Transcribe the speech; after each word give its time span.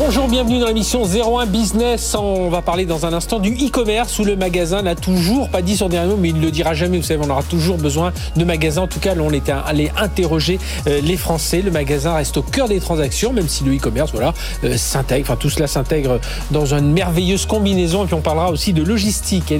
Bonjour, 0.00 0.28
bienvenue 0.28 0.60
dans 0.60 0.68
l'émission 0.68 1.02
01 1.02 1.46
Business. 1.46 2.14
On 2.14 2.50
va 2.50 2.62
parler 2.62 2.86
dans 2.86 3.04
un 3.04 3.12
instant 3.12 3.40
du 3.40 3.50
e-commerce 3.54 4.16
où 4.20 4.24
le 4.24 4.36
magasin 4.36 4.80
n'a 4.80 4.94
toujours 4.94 5.48
pas 5.48 5.60
dit 5.60 5.76
son 5.76 5.88
dernier 5.88 6.12
mot, 6.12 6.16
mais 6.16 6.28
il 6.28 6.36
ne 6.36 6.40
le 6.40 6.52
dira 6.52 6.72
jamais. 6.72 6.98
Vous 6.98 7.02
savez, 7.02 7.20
on 7.26 7.28
aura 7.28 7.42
toujours 7.42 7.78
besoin 7.78 8.12
de 8.36 8.44
magasins. 8.44 8.82
En 8.82 8.86
tout 8.86 9.00
cas, 9.00 9.14
on 9.18 9.32
était 9.32 9.50
allé 9.50 9.90
interroger 9.98 10.60
euh, 10.86 11.00
les 11.02 11.16
Français. 11.16 11.62
Le 11.62 11.72
magasin 11.72 12.14
reste 12.14 12.36
au 12.36 12.42
cœur 12.42 12.68
des 12.68 12.78
transactions, 12.78 13.32
même 13.32 13.48
si 13.48 13.64
le 13.64 13.74
e-commerce, 13.74 14.12
voilà, 14.12 14.34
euh, 14.62 14.76
s'intègre. 14.76 15.26
Enfin, 15.28 15.36
tout 15.36 15.50
cela 15.50 15.66
s'intègre 15.66 16.20
dans 16.52 16.74
une 16.74 16.92
merveilleuse 16.92 17.46
combinaison. 17.46 18.04
Et 18.04 18.06
puis, 18.06 18.14
on 18.14 18.20
parlera 18.20 18.52
aussi 18.52 18.72
de 18.72 18.84
logistique. 18.84 19.50
Et, 19.50 19.58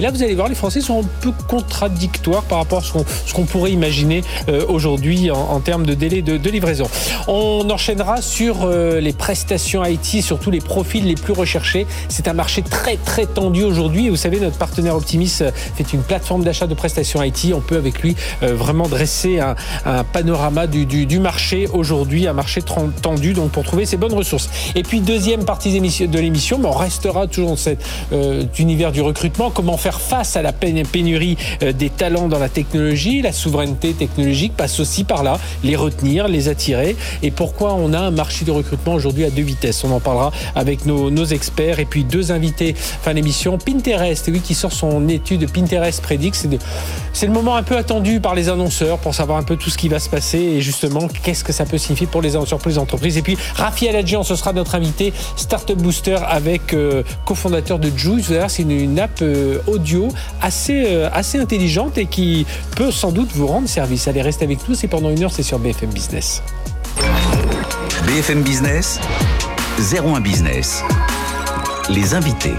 là, 0.00 0.10
vous 0.12 0.22
allez 0.22 0.36
voir, 0.36 0.48
les 0.48 0.54
Français 0.54 0.82
sont 0.82 1.00
un 1.00 1.08
peu 1.20 1.32
contradictoires 1.48 2.44
par 2.44 2.58
rapport 2.58 2.78
à 2.78 2.82
ce 3.26 3.34
qu'on 3.34 3.44
pourrait 3.44 3.72
imaginer 3.72 4.22
euh, 4.48 4.64
aujourd'hui 4.68 5.32
en, 5.32 5.58
termes 5.58 5.84
de 5.84 5.94
délai 5.94 6.22
de, 6.22 6.48
livraison. 6.48 6.88
On 7.26 7.68
enchaînera 7.70 8.22
sur 8.22 8.68
les 8.68 9.12
prestations 9.12 9.79
IT, 9.84 10.22
surtout 10.22 10.50
les 10.50 10.60
profils 10.60 11.04
les 11.04 11.14
plus 11.14 11.32
recherchés. 11.32 11.86
C'est 12.08 12.28
un 12.28 12.32
marché 12.32 12.62
très 12.62 12.96
très 12.96 13.26
tendu 13.26 13.64
aujourd'hui. 13.64 14.08
Vous 14.08 14.16
savez, 14.16 14.40
notre 14.40 14.58
partenaire 14.58 14.96
Optimis 14.96 15.38
euh, 15.40 15.50
fait 15.74 15.92
une 15.92 16.02
plateforme 16.02 16.44
d'achat 16.44 16.66
de 16.66 16.74
prestations 16.74 17.22
IT. 17.22 17.52
On 17.54 17.60
peut 17.60 17.76
avec 17.76 18.00
lui 18.02 18.16
euh, 18.42 18.54
vraiment 18.54 18.88
dresser 18.88 19.40
un, 19.40 19.54
panorama 20.12 20.66
du, 20.66 21.18
marché 21.20 21.68
aujourd'hui, 21.72 22.26
un 22.26 22.32
marché 22.32 22.62
tendu, 22.62 23.32
donc 23.32 23.50
pour 23.50 23.64
trouver 23.64 23.86
ces 23.86 23.96
bonnes 23.96 24.14
ressources. 24.14 24.48
Et 24.74 24.82
puis 24.82 25.00
deuxième 25.00 25.44
partie 25.44 25.72
de 25.72 26.18
l'émission, 26.18 26.58
mais 26.58 26.66
on 26.66 26.72
restera 26.72 27.26
toujours 27.26 27.50
dans 27.50 27.56
cet 27.56 27.84
euh, 28.12 28.44
univers 28.58 28.92
du 28.92 29.00
recrutement. 29.00 29.50
Comment 29.50 29.76
faire 29.76 30.00
face 30.00 30.36
à 30.36 30.42
la 30.42 30.52
pénurie 30.52 31.36
des 31.60 31.90
talents 31.90 32.28
dans 32.28 32.38
la 32.38 32.48
technologie 32.48 33.22
La 33.22 33.32
souveraineté 33.32 33.92
technologique 33.92 34.56
passe 34.56 34.80
aussi 34.80 35.04
par 35.04 35.22
là. 35.22 35.38
Les 35.62 35.76
retenir, 35.76 36.28
les 36.28 36.48
attirer. 36.48 36.96
Et 37.22 37.30
pourquoi 37.30 37.74
on 37.74 37.92
a 37.92 37.98
un 37.98 38.10
marché 38.10 38.44
de 38.44 38.50
recrutement 38.50 38.94
aujourd'hui 38.94 39.24
à 39.24 39.30
deux 39.30 39.42
vitesses? 39.42 39.59
On 39.84 39.92
en 39.92 40.00
parlera 40.00 40.32
avec 40.54 40.86
nos, 40.86 41.24
experts. 41.24 41.78
Et 41.78 41.84
puis 41.84 42.04
deux 42.04 42.32
invités 42.32 42.74
fin 42.74 43.14
d'émission. 43.14 43.58
Pinterest, 43.58 44.28
oui, 44.32 44.40
qui 44.40 44.54
sort 44.54 44.72
son 44.72 45.08
étude 45.08 45.50
Pinterest 45.50 46.02
Predict. 46.02 46.48
C'est 47.12 47.26
le 47.26 47.32
moment 47.32 47.56
un 47.56 47.62
peu 47.62 47.76
attendu 47.76 48.20
par 48.20 48.34
les 48.34 48.48
annonceurs 48.48 48.98
pour 48.98 49.14
savoir 49.14 49.38
un 49.38 49.42
peu 49.42 49.56
tout 49.56 49.70
ce 49.70 49.78
qui 49.78 49.88
va 49.88 49.98
se 49.98 50.08
passer 50.08 50.38
et 50.38 50.60
justement 50.60 51.08
qu'est-ce 51.22 51.44
que 51.44 51.52
ça 51.52 51.64
peut 51.64 51.78
signifier 51.78 52.06
pour 52.06 52.22
les 52.22 52.36
entreprises. 52.36 53.16
Et 53.16 53.22
puis 53.22 53.36
Raphaël 53.54 53.96
Adjian, 53.96 54.22
ce 54.22 54.36
sera 54.36 54.52
notre 54.52 54.74
invité 54.74 55.12
Startup 55.36 55.76
Booster 55.76 56.18
avec 56.26 56.74
euh, 56.74 57.02
cofondateur 57.24 57.78
de 57.78 57.90
Juice. 57.96 58.32
C'est 58.48 58.62
une, 58.62 58.70
une, 58.70 58.98
app 58.98 59.20
euh, 59.22 59.58
audio 59.66 60.08
assez, 60.40 60.84
euh, 60.86 61.08
assez 61.12 61.38
intelligente 61.38 61.98
et 61.98 62.06
qui 62.06 62.46
peut 62.76 62.90
sans 62.90 63.12
doute 63.12 63.30
vous 63.34 63.46
rendre 63.46 63.68
service. 63.68 64.08
Allez, 64.08 64.22
restez 64.22 64.44
avec 64.44 64.68
nous. 64.68 64.74
C'est 64.74 64.88
pendant 64.88 65.10
une 65.10 65.22
heure, 65.22 65.32
c'est 65.32 65.42
sur 65.42 65.58
BFM 65.58 65.90
Business. 65.90 66.42
BFM 68.06 68.42
Business 68.42 68.98
01 69.80 70.20
Business. 70.20 70.84
Les 71.88 72.12
invités. 72.12 72.54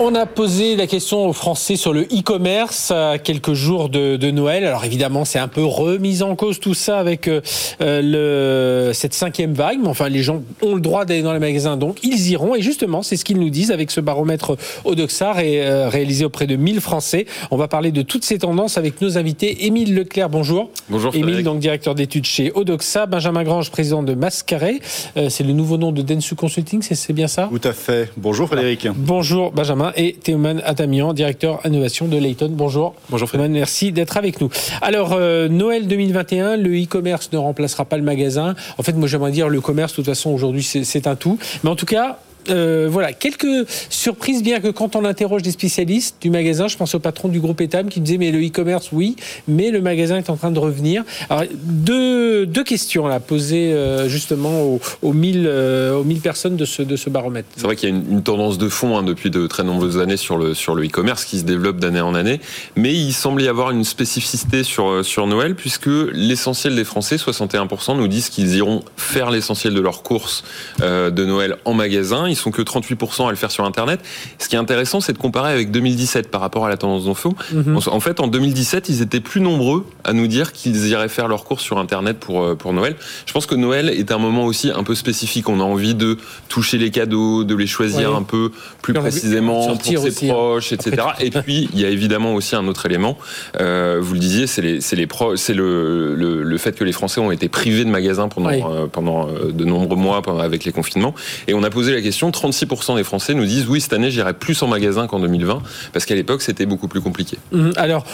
On 0.00 0.14
a 0.14 0.26
posé 0.26 0.76
la 0.76 0.86
question 0.86 1.26
aux 1.26 1.32
Français 1.32 1.74
sur 1.74 1.92
le 1.92 2.02
e-commerce 2.02 2.92
à 2.92 3.18
quelques 3.18 3.54
jours 3.54 3.88
de, 3.88 4.30
Noël. 4.30 4.64
Alors 4.64 4.84
évidemment, 4.84 5.24
c'est 5.24 5.40
un 5.40 5.48
peu 5.48 5.64
remis 5.64 6.22
en 6.22 6.36
cause 6.36 6.60
tout 6.60 6.74
ça 6.74 7.00
avec 7.00 7.26
euh, 7.26 7.40
le, 7.80 8.92
cette 8.92 9.12
cinquième 9.12 9.54
vague. 9.54 9.78
Mais 9.82 9.88
enfin, 9.88 10.08
les 10.08 10.22
gens 10.22 10.44
ont 10.62 10.76
le 10.76 10.80
droit 10.80 11.04
d'aller 11.04 11.22
dans 11.22 11.32
les 11.32 11.40
magasins, 11.40 11.76
donc 11.76 11.98
ils 12.04 12.30
iront. 12.30 12.54
Et 12.54 12.62
justement, 12.62 13.02
c'est 13.02 13.16
ce 13.16 13.24
qu'ils 13.24 13.40
nous 13.40 13.50
disent 13.50 13.72
avec 13.72 13.90
ce 13.90 14.00
baromètre 14.00 14.56
Odoxar 14.84 15.40
et, 15.40 15.66
euh, 15.66 15.88
réalisé 15.88 16.24
auprès 16.24 16.46
de 16.46 16.54
1000 16.54 16.80
Français. 16.80 17.26
On 17.50 17.56
va 17.56 17.66
parler 17.66 17.90
de 17.90 18.02
toutes 18.02 18.24
ces 18.24 18.38
tendances 18.38 18.78
avec 18.78 19.00
nos 19.00 19.18
invités. 19.18 19.66
Émile 19.66 19.96
Leclerc, 19.96 20.28
bonjour. 20.28 20.70
Bonjour. 20.88 21.12
Émile, 21.12 21.42
donc 21.42 21.58
directeur 21.58 21.96
d'études 21.96 22.24
chez 22.26 22.52
Odoxa. 22.54 23.06
Benjamin 23.06 23.42
Grange, 23.42 23.72
président 23.72 24.04
de 24.04 24.14
Mascaré. 24.14 24.80
Euh, 25.16 25.28
c'est 25.28 25.42
le 25.42 25.54
nouveau 25.54 25.76
nom 25.76 25.90
de 25.90 26.02
Densu 26.02 26.36
Consulting, 26.36 26.82
c'est 26.82 27.12
bien 27.12 27.26
ça? 27.26 27.48
Tout 27.50 27.68
à 27.68 27.72
fait. 27.72 28.12
Bonjour 28.16 28.46
Frédéric. 28.46 28.86
Bonjour 28.94 29.50
Benjamin 29.50 29.87
et 29.96 30.14
Théoman 30.14 30.62
Atamian, 30.64 31.12
directeur 31.12 31.60
innovation 31.64 32.08
de 32.08 32.16
Layton. 32.16 32.50
Bonjour. 32.52 32.94
Bonjour 33.10 33.28
Frédéric. 33.28 33.52
Merci 33.52 33.92
d'être 33.92 34.16
avec 34.16 34.40
nous. 34.40 34.50
Alors, 34.82 35.12
euh, 35.12 35.48
Noël 35.48 35.86
2021, 35.86 36.56
le 36.56 36.82
e-commerce 36.82 37.30
ne 37.32 37.38
remplacera 37.38 37.84
pas 37.84 37.96
le 37.96 38.02
magasin. 38.02 38.54
En 38.78 38.82
fait, 38.82 38.92
moi 38.92 39.08
j'aimerais 39.08 39.30
dire 39.30 39.48
le 39.48 39.60
commerce, 39.60 39.92
de 39.92 39.96
toute 39.96 40.06
façon, 40.06 40.30
aujourd'hui, 40.30 40.62
c'est 40.62 41.06
un 41.06 41.16
tout. 41.16 41.38
Mais 41.62 41.70
en 41.70 41.76
tout 41.76 41.86
cas, 41.86 42.18
euh, 42.50 42.88
voilà, 42.90 43.12
quelques 43.12 43.68
surprises, 43.90 44.42
bien 44.42 44.60
que 44.60 44.68
quand 44.68 44.96
on 44.96 45.04
interroge 45.04 45.42
des 45.42 45.50
spécialistes 45.50 46.16
du 46.20 46.30
magasin, 46.30 46.68
je 46.68 46.76
pense 46.76 46.94
au 46.94 46.98
patron 46.98 47.28
du 47.28 47.40
groupe 47.40 47.60
Etam 47.60 47.88
qui 47.88 48.00
disait 48.00 48.18
mais 48.18 48.30
le 48.30 48.44
e-commerce, 48.44 48.90
oui, 48.92 49.16
mais 49.46 49.70
le 49.70 49.80
magasin 49.80 50.16
est 50.16 50.30
en 50.30 50.36
train 50.36 50.50
de 50.50 50.58
revenir. 50.58 51.04
Alors, 51.30 51.44
deux, 51.62 52.46
deux 52.46 52.64
questions 52.64 53.06
à 53.06 53.20
poser 53.20 53.72
euh, 53.72 54.08
justement 54.08 54.62
aux, 54.62 54.80
aux, 55.02 55.12
1000, 55.12 55.44
euh, 55.46 55.94
aux 55.94 56.04
1000 56.04 56.20
personnes 56.20 56.56
de 56.56 56.64
ce, 56.64 56.82
de 56.82 56.96
ce 56.96 57.10
baromètre. 57.10 57.48
C'est 57.56 57.64
vrai 57.64 57.76
qu'il 57.76 57.88
y 57.88 57.92
a 57.92 57.94
une, 57.94 58.22
tendance 58.22 58.58
de 58.58 58.68
fond 58.68 58.98
hein, 58.98 59.02
depuis 59.02 59.30
de 59.30 59.46
très 59.46 59.64
nombreuses 59.64 59.98
années 59.98 60.16
sur 60.16 60.36
le, 60.36 60.54
sur 60.54 60.74
le 60.74 60.84
e-commerce 60.84 61.24
qui 61.24 61.38
se 61.38 61.44
développe 61.44 61.78
d'année 61.78 62.00
en 62.00 62.14
année, 62.14 62.40
mais 62.76 62.94
il 62.94 63.12
semble 63.12 63.42
y 63.42 63.48
avoir 63.48 63.70
une 63.70 63.84
spécificité 63.84 64.64
sur, 64.64 65.04
sur 65.04 65.26
Noël 65.26 65.54
puisque 65.54 65.88
l'essentiel 66.12 66.74
des 66.74 66.84
Français, 66.84 67.16
61%, 67.16 67.96
nous 67.96 68.08
disent 68.08 68.28
qu'ils 68.28 68.54
iront 68.56 68.82
faire 68.96 69.30
l'essentiel 69.30 69.74
de 69.74 69.80
leurs 69.80 70.02
courses 70.02 70.44
de 70.80 71.24
Noël 71.24 71.56
en 71.64 71.74
magasin 71.74 72.26
sont 72.38 72.50
que 72.50 72.62
38% 72.62 73.26
à 73.26 73.30
le 73.30 73.36
faire 73.36 73.50
sur 73.50 73.64
Internet. 73.64 74.00
Ce 74.38 74.48
qui 74.48 74.56
est 74.56 74.58
intéressant, 74.58 75.00
c'est 75.00 75.12
de 75.12 75.18
comparer 75.18 75.52
avec 75.52 75.70
2017 75.70 76.30
par 76.30 76.40
rapport 76.40 76.66
à 76.66 76.68
la 76.68 76.76
tendance 76.76 77.06
d'info. 77.06 77.34
Mhm. 77.52 77.78
En 77.86 78.00
fait, 78.00 78.20
en 78.20 78.26
2017, 78.26 78.88
ils 78.88 79.02
étaient 79.02 79.20
plus 79.20 79.40
nombreux 79.40 79.86
à 80.04 80.12
nous 80.12 80.26
dire 80.26 80.52
qu'ils 80.52 80.86
iraient 80.88 81.08
faire 81.08 81.28
leurs 81.28 81.44
courses 81.44 81.62
sur 81.62 81.78
Internet 81.78 82.18
pour, 82.18 82.42
euh, 82.42 82.54
pour 82.54 82.72
Noël. 82.72 82.96
Je 83.26 83.32
pense 83.32 83.46
que 83.46 83.54
Noël 83.54 83.88
est 83.88 84.12
un 84.12 84.18
moment 84.18 84.44
aussi 84.44 84.70
un 84.70 84.82
peu 84.82 84.94
spécifique. 84.94 85.48
On 85.48 85.60
a 85.60 85.64
envie 85.64 85.94
de 85.94 86.18
toucher 86.48 86.78
les 86.78 86.90
cadeaux, 86.90 87.44
de 87.44 87.54
les 87.54 87.66
choisir 87.66 88.14
un 88.14 88.22
peu 88.22 88.50
plus 88.82 88.94
précisément 88.94 89.76
pour 89.76 89.82
ses 89.82 90.30
hein. 90.30 90.32
proches, 90.32 90.72
etc. 90.72 90.96
Et 91.20 91.30
puis, 91.30 91.68
il 91.72 91.80
y 91.80 91.84
a 91.84 91.88
évidemment 91.88 92.34
aussi 92.34 92.56
un 92.56 92.66
autre 92.68 92.86
élément. 92.86 93.18
Euh, 93.60 93.98
vous 94.00 94.14
le 94.14 94.20
disiez, 94.20 94.46
c'est 94.46 94.62
les, 94.62 94.80
c'est 94.80 95.54
le, 95.54 96.14
le, 96.14 96.58
fait 96.58 96.72
que 96.72 96.84
les 96.84 96.92
Français 96.92 97.20
ont 97.20 97.30
été 97.30 97.48
privés 97.48 97.84
de 97.84 97.90
magasins 97.90 98.28
pendant, 98.28 98.50
euh, 98.50 98.86
pendant 98.86 99.26
de 99.26 99.64
nombreux 99.64 99.96
mois 99.96 100.22
avec 100.40 100.64
les 100.64 100.72
confinements. 100.72 101.14
Et 101.46 101.54
on 101.54 101.62
a 101.62 101.70
posé 101.70 101.92
la 101.92 102.00
question 102.00 102.27
36% 102.30 102.96
des 102.96 103.04
Français 103.04 103.34
nous 103.34 103.44
disent 103.44 103.66
oui, 103.68 103.80
cette 103.80 103.92
année, 103.92 104.10
j'irai 104.10 104.34
plus 104.34 104.62
en 104.62 104.66
magasin 104.66 105.06
qu'en 105.06 105.20
2020, 105.20 105.62
parce 105.92 106.06
qu'à 106.06 106.14
l'époque, 106.14 106.42
c'était 106.42 106.66
beaucoup 106.66 106.88
plus 106.88 107.00
compliqué. 107.00 107.38
Hum, 107.52 107.72
alors, 107.76 108.04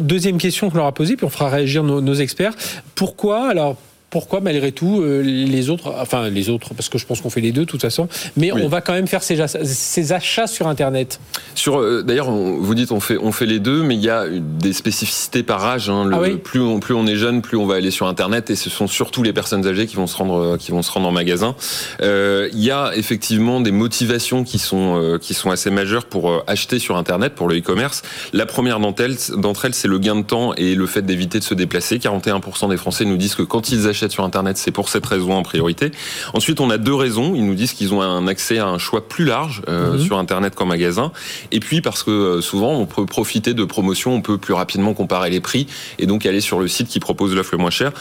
deuxième 0.00 0.38
question 0.38 0.70
qu'on 0.70 0.78
leur 0.78 0.86
a 0.86 0.92
posée, 0.92 1.16
puis 1.16 1.26
on 1.26 1.30
fera 1.30 1.48
réagir 1.48 1.82
nos, 1.82 2.00
nos 2.00 2.14
experts. 2.14 2.54
Pourquoi 2.94 3.48
alors 3.48 3.76
pourquoi 4.12 4.40
malgré 4.40 4.72
tout 4.72 5.00
euh, 5.00 5.22
les 5.22 5.70
autres, 5.70 5.94
enfin 5.98 6.28
les 6.28 6.50
autres, 6.50 6.74
parce 6.74 6.90
que 6.90 6.98
je 6.98 7.06
pense 7.06 7.22
qu'on 7.22 7.30
fait 7.30 7.40
les 7.40 7.50
deux 7.50 7.62
de 7.62 7.66
toute 7.66 7.80
façon, 7.80 8.08
mais 8.36 8.52
on 8.52 8.68
va 8.68 8.82
quand 8.82 8.92
même 8.92 9.08
faire 9.08 9.22
ces, 9.22 10.12
achats 10.12 10.46
sur 10.46 10.68
Internet. 10.68 11.18
Sur, 11.54 11.80
euh, 11.80 12.02
d'ailleurs, 12.02 12.30
vous 12.30 12.74
dites 12.74 12.92
on 12.92 13.00
fait 13.00 13.16
on 13.16 13.32
fait 13.32 13.46
les 13.46 13.58
deux, 13.58 13.82
mais 13.82 13.94
il 13.94 14.02
y 14.02 14.10
a 14.10 14.26
des 14.28 14.74
spécificités 14.74 15.42
par 15.42 15.64
âge. 15.64 15.88
Hein. 15.88 16.04
Le, 16.04 16.14
ah 16.14 16.38
plus 16.44 16.60
on 16.60 16.78
plus 16.78 16.92
on 16.92 17.06
est 17.06 17.16
jeune, 17.16 17.40
plus 17.40 17.56
on 17.56 17.64
va 17.64 17.76
aller 17.76 17.90
sur 17.90 18.06
Internet, 18.06 18.50
et 18.50 18.54
ce 18.54 18.68
sont 18.68 18.86
surtout 18.86 19.22
les 19.22 19.32
personnes 19.32 19.66
âgées 19.66 19.86
qui 19.86 19.96
vont 19.96 20.06
se 20.06 20.16
rendre 20.18 20.38
euh, 20.38 20.56
qui 20.58 20.72
vont 20.72 20.82
se 20.82 20.92
rendre 20.92 21.08
en 21.08 21.12
magasin. 21.12 21.56
Il 22.02 22.62
y 22.62 22.70
a 22.70 22.92
effectivement 22.94 23.62
des 23.62 23.72
motivations 23.72 24.44
qui 24.44 24.58
sont 24.58 25.18
qui 25.22 25.32
sont 25.32 25.50
assez 25.50 25.70
majeures 25.70 26.04
pour 26.04 26.44
acheter 26.46 26.78
sur 26.78 26.98
Internet 26.98 27.34
pour 27.34 27.48
le 27.48 27.56
e-commerce. 27.56 28.02
La 28.34 28.44
première 28.44 28.78
d'entre 28.78 29.04
elles, 29.04 29.16
d'entre 29.38 29.64
elles, 29.64 29.74
c'est 29.74 29.88
le 29.88 29.98
gain 29.98 30.16
de 30.16 30.22
temps 30.22 30.52
et 30.54 30.74
le 30.74 30.86
fait 30.86 31.00
d'éviter 31.00 31.38
de 31.38 31.44
se 31.44 31.54
déplacer. 31.54 31.96
41% 31.96 32.68
des 32.68 32.76
Français 32.76 33.06
nous 33.06 33.16
disent 33.16 33.34
que 33.34 33.42
quand 33.42 33.70
ils 33.70 33.88
achètent 33.88 34.01
sur 34.10 34.24
Internet, 34.24 34.56
c'est 34.56 34.70
pour 34.70 34.88
cette 34.88 35.06
raison 35.06 35.34
en 35.34 35.42
priorité. 35.42 35.92
Ensuite, 36.34 36.60
on 36.60 36.70
a 36.70 36.78
deux 36.78 36.94
raisons. 36.94 37.34
Ils 37.34 37.46
nous 37.46 37.54
disent 37.54 37.72
qu'ils 37.72 37.94
ont 37.94 38.02
un 38.02 38.26
accès 38.26 38.58
à 38.58 38.66
un 38.66 38.78
choix 38.78 39.06
plus 39.08 39.24
large 39.24 39.62
euh, 39.68 39.92
mhm. 39.92 40.00
sur 40.00 40.18
Internet 40.18 40.54
qu'en 40.54 40.66
magasin. 40.66 41.12
Et 41.50 41.60
puis 41.60 41.80
parce 41.80 42.02
que 42.02 42.10
euh, 42.10 42.40
souvent, 42.40 42.72
on 42.72 42.86
peut 42.86 43.06
profiter 43.06 43.54
de 43.54 43.64
promotions, 43.64 44.14
on 44.14 44.20
peut 44.20 44.38
plus 44.38 44.54
rapidement 44.54 44.94
comparer 44.94 45.30
les 45.30 45.40
prix 45.40 45.66
et 45.98 46.06
donc 46.06 46.26
aller 46.26 46.40
sur 46.40 46.58
le 46.58 46.68
site 46.68 46.88
qui 46.88 47.00
propose 47.00 47.34
l'offre 47.34 47.50
le 47.52 47.58
moins 47.58 47.70
cher. 47.70 47.92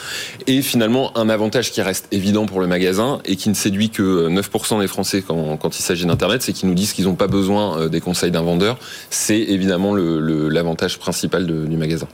Et 0.47 0.61
finalement, 0.61 1.15
un 1.17 1.29
avantage 1.29 1.71
qui 1.71 1.81
reste 1.81 2.07
évident 2.11 2.45
pour 2.45 2.61
le 2.61 2.67
magasin 2.67 3.19
et 3.25 3.35
qui 3.35 3.49
ne 3.49 3.53
séduit 3.53 3.89
que 3.89 4.29
9% 4.29 4.79
des 4.79 4.87
Français 4.87 5.23
quand, 5.25 5.57
quand 5.57 5.77
il 5.77 5.81
s'agit 5.83 6.05
d'Internet, 6.05 6.41
c'est 6.41 6.53
qu'ils 6.53 6.69
nous 6.69 6.75
disent 6.75 6.93
qu'ils 6.93 7.05
n'ont 7.05 7.15
pas 7.15 7.27
besoin 7.27 7.77
euh, 7.77 7.89
des 7.89 8.01
conseils 8.01 8.31
d'un 8.31 8.41
vendeur. 8.41 8.77
C'est 9.09 9.39
évidemment 9.39 9.93
l'avantage 9.95 10.93
le, 10.93 10.99
principal 10.99 11.45
du 11.45 11.77
magasin. 11.77 12.07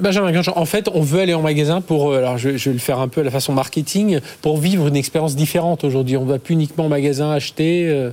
Benjamin 0.00 0.32
en 0.54 0.64
fait, 0.64 0.88
on 0.92 1.02
veut 1.02 1.20
aller 1.20 1.34
en 1.34 1.42
magasin 1.42 1.80
pour, 1.80 2.14
alors 2.14 2.38
je, 2.38 2.56
je 2.56 2.70
vais 2.70 2.74
le 2.74 2.80
faire 2.80 2.98
un 3.00 3.08
peu 3.08 3.20
à 3.20 3.24
la 3.24 3.29
la 3.30 3.32
façon 3.32 3.52
marketing 3.52 4.20
pour 4.42 4.58
vivre 4.58 4.88
une 4.88 4.96
expérience 4.96 5.36
différente 5.36 5.84
aujourd'hui 5.84 6.16
On 6.16 6.24
ne 6.24 6.30
va 6.30 6.38
plus 6.38 6.54
uniquement 6.54 6.86
au 6.86 6.88
magasin 6.88 7.30
acheter. 7.30 7.88
Euh. 7.88 8.10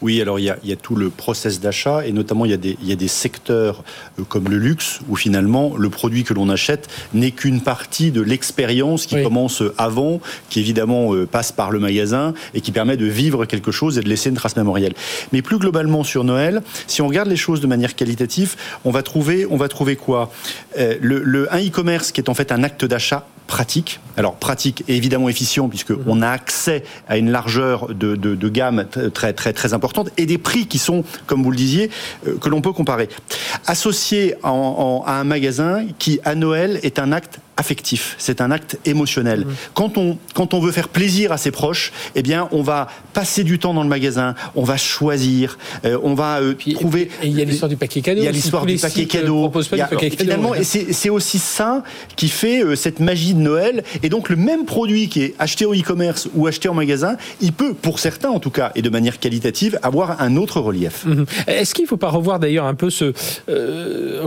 Oui, 0.00 0.20
alors 0.20 0.38
il 0.38 0.44
y, 0.44 0.72
a, 0.72 0.76
tout 0.76 0.94
le 0.94 1.10
process 1.10 1.60
d'achat 1.60 2.06
et 2.06 2.12
notamment 2.12 2.44
il 2.44 2.52
y 2.52 2.54
a 2.54 2.56
des, 2.56 2.78
il 2.80 2.88
y 2.88 2.92
a 2.92 2.96
des 2.96 3.08
secteurs 3.08 3.82
comme 4.28 4.48
le 4.48 4.58
luxe 4.58 5.00
où 5.08 5.16
finalement 5.16 5.76
le 5.76 5.90
produit 5.90 6.24
que 6.24 6.34
l'on 6.34 6.48
achète 6.48 6.88
n'est 7.12 7.32
qu'une 7.32 7.60
partie 7.60 8.12
de 8.12 8.20
l'expérience 8.20 9.06
qui 9.06 9.20
commence 9.22 9.62
avant, 9.76 10.20
qui 10.48 10.60
évidemment 10.60 11.12
passe 11.30 11.52
par 11.52 11.70
le 11.70 11.80
magasin 11.80 12.34
et 12.54 12.60
qui 12.60 12.70
permet 12.70 12.96
de 12.96 13.06
vivre 13.06 13.44
quelque 13.44 13.72
chose 13.72 13.98
et 13.98 14.02
de 14.02 14.08
laisser 14.08 14.30
une 14.30 14.36
trace 14.36 14.56
mémorielle. 14.56 14.94
Mais 15.32 15.42
plus 15.42 15.58
globalement 15.58 16.04
sur 16.04 16.24
Noël, 16.24 16.62
si 16.86 17.02
on 17.02 17.08
regarde 17.08 17.28
les 17.28 17.36
choses 17.36 17.60
de 17.60 17.66
manière 17.66 17.96
qualitative, 17.96 18.56
on 18.84 18.90
va 18.90 19.02
trouver, 19.02 19.46
on 19.50 19.56
va 19.56 19.68
trouver 19.68 19.96
quoi? 19.96 20.30
Euh, 20.78 20.96
le, 21.00 21.52
un 21.52 21.58
e-commerce 21.58 22.12
qui 22.12 22.20
est 22.20 22.28
en 22.28 22.34
fait 22.34 22.52
un 22.52 22.62
acte 22.62 22.84
d'achat 22.84 23.26
pratique. 23.50 23.98
Alors 24.16 24.36
pratique 24.36 24.84
et 24.86 24.96
évidemment 24.96 25.28
efficient 25.28 25.68
puisque 25.68 25.90
mhm. 25.90 26.04
on 26.06 26.22
a 26.22 26.28
accès 26.28 26.84
à 27.08 27.18
une 27.18 27.32
largeur 27.32 27.92
de, 27.92 28.14
de, 28.14 28.48
gamme 28.48 28.86
très 29.12 29.32
très 29.32 29.52
très 29.52 29.74
importante 29.74 30.10
et 30.16 30.24
des 30.24 30.38
prix 30.38 30.66
qui 30.66 30.78
sont, 30.78 31.02
comme 31.26 31.42
vous 31.42 31.50
le 31.50 31.56
disiez, 31.56 31.90
euh, 32.28 32.38
que 32.38 32.48
l'on 32.48 32.60
peut 32.60 32.72
comparer. 32.72 33.08
Associé 33.66 34.36
à 34.44 34.50
un 34.50 35.24
magasin 35.24 35.84
qui 35.98 36.20
à 36.24 36.36
Noël 36.36 36.78
est 36.84 37.00
un 37.00 37.10
acte 37.10 37.40
affectif, 37.60 38.16
c'est 38.18 38.40
un 38.40 38.50
acte 38.50 38.78
émotionnel. 38.86 39.40
Mhm. 39.40 39.54
Quand, 39.74 39.98
on, 39.98 40.18
quand 40.34 40.54
on 40.54 40.60
veut 40.60 40.72
faire 40.72 40.88
plaisir 40.88 41.30
à 41.30 41.36
ses 41.36 41.50
proches, 41.50 41.92
eh 42.14 42.22
bien, 42.22 42.48
on 42.52 42.62
va 42.62 42.88
passer 43.12 43.44
du 43.44 43.58
temps 43.58 43.74
dans 43.74 43.82
le 43.82 43.88
magasin, 43.88 44.34
on 44.56 44.64
va 44.64 44.78
choisir, 44.78 45.58
euh, 45.84 45.98
on 46.02 46.14
va 46.14 46.40
euh, 46.40 46.54
trouver. 46.74 47.10
Et 47.22 47.26
il 47.26 47.38
y 47.38 47.42
a 47.42 47.44
l'histoire 47.44 47.68
du 47.68 47.76
paquet 47.76 48.00
cadeau. 48.00 48.22
Il 48.22 48.24
y 48.24 48.28
a 48.28 48.32
l'histoire 48.32 48.64
du 48.64 48.76
paquet 48.76 49.06
cadeau. 49.06 49.52
finalement, 50.18 50.54
et 50.54 50.64
c'est 50.64 51.10
aussi 51.10 51.38
ça 51.38 51.84
qui 52.16 52.28
fait 52.28 52.64
euh, 52.64 52.76
cette 52.76 52.98
magie 52.98 53.34
de 53.34 53.40
Noël. 53.40 53.84
Et 54.02 54.08
donc, 54.08 54.30
le 54.30 54.36
même 54.36 54.64
produit 54.64 55.08
qui 55.08 55.22
est 55.22 55.34
acheté 55.38 55.66
au 55.66 55.74
e-commerce 55.74 56.28
ou 56.34 56.46
acheté 56.46 56.68
en 56.70 56.74
magasin, 56.74 57.16
il 57.42 57.52
peut, 57.52 57.74
pour 57.74 57.98
certains 57.98 58.30
en 58.30 58.40
tout 58.40 58.50
cas, 58.50 58.72
et 58.74 58.80
de 58.80 58.88
manière 58.88 59.18
qualitative, 59.18 59.78
avoir 59.82 60.22
un 60.22 60.36
autre 60.36 60.60
relief. 60.60 61.04
Mhm. 61.04 61.26
Est-ce 61.46 61.74
qu'il 61.74 61.84
ne 61.84 61.88
faut 61.88 61.98
pas 61.98 62.08
revoir 62.08 62.40
d'ailleurs 62.40 62.64
un 62.64 62.74
peu 62.74 62.88
ce. 62.88 63.12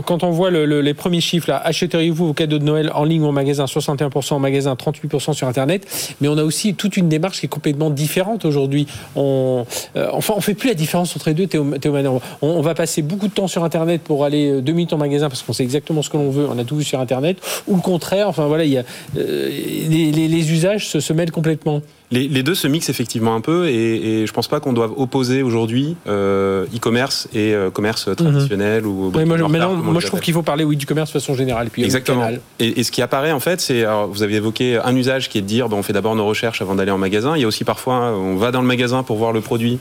quand 0.06 0.22
on 0.22 0.30
voit 0.30 0.52
les 0.52 0.94
premiers 0.94 1.20
chiffres, 1.20 1.48
là, 1.50 1.60
achèteriez-vous 1.64 2.28
vos 2.28 2.32
cadeaux 2.32 2.60
de 2.60 2.64
Noël 2.64 2.92
en 2.94 3.04
ligne 3.04 3.23
au 3.28 3.32
magasin, 3.32 3.64
61% 3.64 4.34
en 4.34 4.38
magasin, 4.38 4.74
38% 4.74 5.32
sur 5.32 5.48
Internet. 5.48 5.86
Mais 6.20 6.28
on 6.28 6.36
a 6.38 6.44
aussi 6.44 6.74
toute 6.74 6.96
une 6.96 7.08
démarche 7.08 7.40
qui 7.40 7.46
est 7.46 7.48
complètement 7.48 7.90
différente 7.90 8.44
aujourd'hui. 8.44 8.86
On, 9.16 9.64
euh, 9.96 10.08
enfin, 10.12 10.34
on 10.36 10.40
fait 10.40 10.54
plus 10.54 10.68
la 10.68 10.74
différence 10.74 11.14
entre 11.16 11.28
les 11.28 11.34
deux, 11.34 11.46
Théo, 11.46 11.64
Théo 11.78 11.94
on, 11.96 12.20
on, 12.42 12.60
va 12.60 12.74
passer 12.74 13.02
beaucoup 13.02 13.28
de 13.28 13.32
temps 13.32 13.48
sur 13.48 13.64
Internet 13.64 14.02
pour 14.02 14.24
aller 14.24 14.50
euh, 14.50 14.60
deux 14.60 14.72
minutes 14.72 14.92
en 14.92 14.98
magasin 14.98 15.28
parce 15.28 15.42
qu'on 15.42 15.52
sait 15.52 15.62
exactement 15.62 16.02
ce 16.02 16.10
que 16.10 16.16
l'on 16.16 16.30
veut. 16.30 16.46
On 16.48 16.58
a 16.58 16.64
tout 16.64 16.76
vu 16.76 16.84
sur 16.84 17.00
Internet. 17.00 17.38
Ou 17.66 17.76
le 17.76 17.82
contraire. 17.82 18.28
Enfin 18.28 18.46
voilà, 18.46 18.64
il 18.64 18.72
y 18.72 18.78
a, 18.78 18.84
euh, 19.16 19.48
les, 19.88 20.52
usages 20.52 20.88
se 20.88 21.12
mêlent 21.12 21.30
complètement. 21.30 21.80
Les, 22.14 22.42
deux 22.42 22.54
se 22.54 22.68
mixent 22.68 22.88
effectivement 22.88 23.34
un 23.34 23.40
peu 23.40 23.68
et, 23.68 24.22
et 24.22 24.26
je 24.26 24.32
pense 24.32 24.48
pas 24.48 24.60
qu'on 24.60 24.72
doive 24.72 24.92
opposer 24.96 25.42
aujourd'hui 25.42 25.96
euh, 26.06 26.66
e-commerce 26.74 27.28
et 27.34 27.54
euh, 27.54 27.70
commerce 27.70 28.06
mhm. 28.06 28.14
traditionnel 28.14 28.86
ou. 28.86 29.10
moi, 29.10 29.36
moi 29.36 30.00
je 30.00 30.06
trouve 30.06 30.20
qu'il 30.20 30.34
faut 30.34 30.42
parler 30.42 30.64
oui 30.64 30.76
du 30.76 30.86
commerce 30.86 31.10
de 31.10 31.18
façon 31.18 31.34
générale. 31.34 31.70
Puis, 31.70 31.84
Exactement. 31.84 32.28
Et, 32.58 32.80
et, 32.80 32.84
ce 32.84 32.92
qui 32.92 33.02
apparaît 33.02 33.32
en 33.32 33.40
fait, 33.40 33.60
c'est 33.60 33.84
vous 34.10 34.22
avez 34.22 34.36
évoqué 34.36 34.78
un 34.78 34.94
usage 34.94 35.28
qui 35.28 35.38
est 35.38 35.42
de 35.42 35.46
dire 35.46 35.68
on 35.72 35.82
fait 35.82 35.92
d'abord 35.92 36.14
nos 36.14 36.26
recherches 36.26 36.62
avant 36.62 36.74
d'aller 36.74 36.92
en 36.92 36.98
magasin. 36.98 37.36
Il 37.36 37.42
y 37.42 37.44
a 37.44 37.48
aussi 37.48 37.64
parfois 37.64 38.12
on 38.12 38.36
va 38.36 38.50
dans 38.50 38.60
le 38.60 38.66
magasin 38.66 39.02
pour 39.02 39.16
voir 39.16 39.32
le 39.32 39.40
produit 39.40 39.78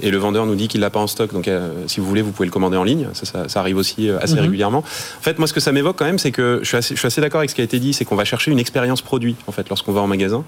et 0.00 0.10
le 0.10 0.18
vendeur 0.18 0.46
nous 0.46 0.54
dit 0.54 0.68
qu'il 0.68 0.80
l'a 0.80 0.90
pas 0.90 1.00
en 1.00 1.06
stock. 1.06 1.32
Donc, 1.32 1.48
euh, 1.48 1.70
si 1.86 2.00
vous 2.00 2.06
voulez, 2.06 2.22
vous 2.22 2.32
pouvez 2.32 2.46
le 2.46 2.52
commander 2.52 2.76
en 2.76 2.84
ligne. 2.84 3.08
Ça, 3.14 3.48
ça, 3.48 3.60
arrive 3.60 3.76
aussi 3.76 4.08
euh, 4.08 4.18
assez 4.20 4.34
mhm. 4.34 4.40
régulièrement. 4.40 4.78
En 4.78 5.22
fait, 5.22 5.38
moi, 5.38 5.48
ce 5.48 5.52
que 5.52 5.60
ça 5.60 5.72
m'évoque 5.72 5.96
quand 5.96 6.04
même, 6.04 6.18
c'est 6.18 6.32
que 6.32 6.60
je 6.62 6.68
suis 6.68 6.76
assez, 6.76 6.94
assez 7.06 7.20
d'accord 7.20 7.40
avec 7.40 7.50
ce 7.50 7.54
qui 7.54 7.62
a 7.62 7.64
été 7.64 7.78
dit, 7.78 7.92
c'est 7.92 8.04
qu'on 8.04 8.16
va 8.16 8.24
chercher 8.24 8.50
une 8.50 8.58
expérience 8.58 9.00
produit 9.00 9.36
en 9.46 9.52
fait 9.52 9.68
lorsqu'on 9.68 9.92
va 9.92 10.02
en 10.02 10.06
magasin. 10.06 10.44